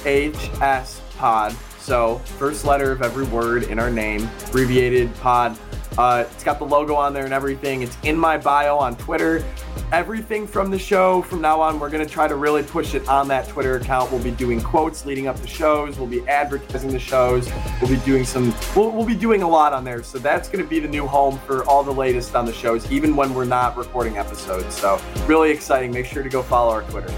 TSAHS 0.03 0.99
pod. 1.17 1.55
So, 1.79 2.17
first 2.39 2.65
letter 2.65 2.91
of 2.91 3.01
every 3.01 3.25
word 3.25 3.63
in 3.63 3.79
our 3.79 3.91
name, 3.91 4.27
abbreviated 4.47 5.13
pod. 5.17 5.57
Uh, 5.97 6.25
it's 6.31 6.43
got 6.43 6.59
the 6.59 6.65
logo 6.65 6.95
on 6.95 7.13
there 7.13 7.25
and 7.25 7.33
everything. 7.33 7.81
It's 7.81 7.97
in 8.03 8.17
my 8.17 8.37
bio 8.37 8.77
on 8.77 8.95
Twitter. 8.97 9.43
Everything 9.91 10.45
from 10.45 10.71
the 10.71 10.79
show 10.79 11.21
from 11.21 11.41
now 11.41 11.61
on, 11.61 11.79
we're 11.79 11.89
going 11.89 12.05
to 12.05 12.11
try 12.11 12.27
to 12.27 12.35
really 12.35 12.63
push 12.63 12.95
it 12.95 13.07
on 13.07 13.27
that 13.29 13.47
Twitter 13.47 13.77
account. 13.77 14.11
We'll 14.11 14.23
be 14.23 14.31
doing 14.31 14.61
quotes 14.61 15.05
leading 15.05 15.27
up 15.27 15.39
to 15.41 15.47
shows. 15.47 15.97
We'll 15.97 16.07
be 16.07 16.27
advertising 16.27 16.91
the 16.91 16.99
shows. 16.99 17.49
We'll 17.81 17.91
be 17.91 18.03
doing 18.03 18.25
some, 18.25 18.53
we'll, 18.75 18.91
we'll 18.91 19.05
be 19.05 19.15
doing 19.15 19.41
a 19.41 19.47
lot 19.47 19.73
on 19.73 19.83
there. 19.83 20.03
So 20.03 20.17
that's 20.17 20.49
going 20.49 20.63
to 20.63 20.69
be 20.69 20.79
the 20.79 20.87
new 20.87 21.07
home 21.07 21.39
for 21.39 21.63
all 21.65 21.83
the 21.83 21.93
latest 21.93 22.35
on 22.35 22.45
the 22.45 22.53
shows, 22.53 22.91
even 22.91 23.15
when 23.15 23.33
we're 23.33 23.45
not 23.45 23.77
recording 23.77 24.17
episodes. 24.17 24.75
So 24.75 24.99
really 25.27 25.51
exciting. 25.51 25.91
Make 25.91 26.07
sure 26.07 26.23
to 26.23 26.29
go 26.29 26.41
follow 26.41 26.71
our 26.71 26.83
Twitter. 26.83 27.13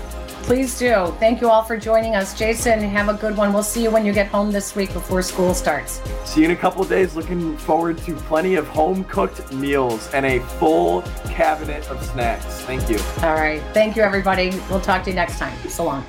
Please 0.48 0.80
do. 0.80 1.14
Thank 1.20 1.42
you 1.42 1.50
all 1.50 1.62
for 1.62 1.76
joining 1.76 2.16
us. 2.16 2.34
Jason, 2.34 2.80
have 2.80 3.10
a 3.10 3.16
good 3.16 3.36
one. 3.36 3.52
We'll 3.52 3.64
see 3.64 3.84
you 3.84 3.92
when 3.92 4.06
you 4.06 4.14
get 4.14 4.28
home 4.28 4.50
this 4.50 4.78
week 4.78 4.94
before 4.94 5.22
school 5.22 5.54
starts. 5.54 6.02
See 6.24 6.40
you 6.40 6.46
in 6.46 6.52
a 6.52 6.56
couple 6.56 6.82
of 6.82 6.88
days. 6.88 7.18
Looking 7.18 7.58
forward 7.58 7.98
to 7.98 8.16
plenty 8.16 8.56
of 8.56 8.66
home 8.66 9.04
cooked 9.04 9.52
meals 9.52 10.10
and 10.14 10.26
a 10.26 10.40
full 10.40 11.02
cabinet 11.26 11.86
of 11.90 12.02
snacks. 12.02 12.62
Thank 12.62 12.90
you. 12.90 12.98
All 13.24 13.34
right. 13.34 13.62
Thank 13.74 13.98
you, 13.98 14.04
everybody. 14.04 14.52
We'll 14.70 14.80
talk 14.80 15.04
to 15.04 15.10
you 15.10 15.18
next 15.18 15.38
time. 15.38 15.54
So 15.68 15.84
long. 15.84 16.06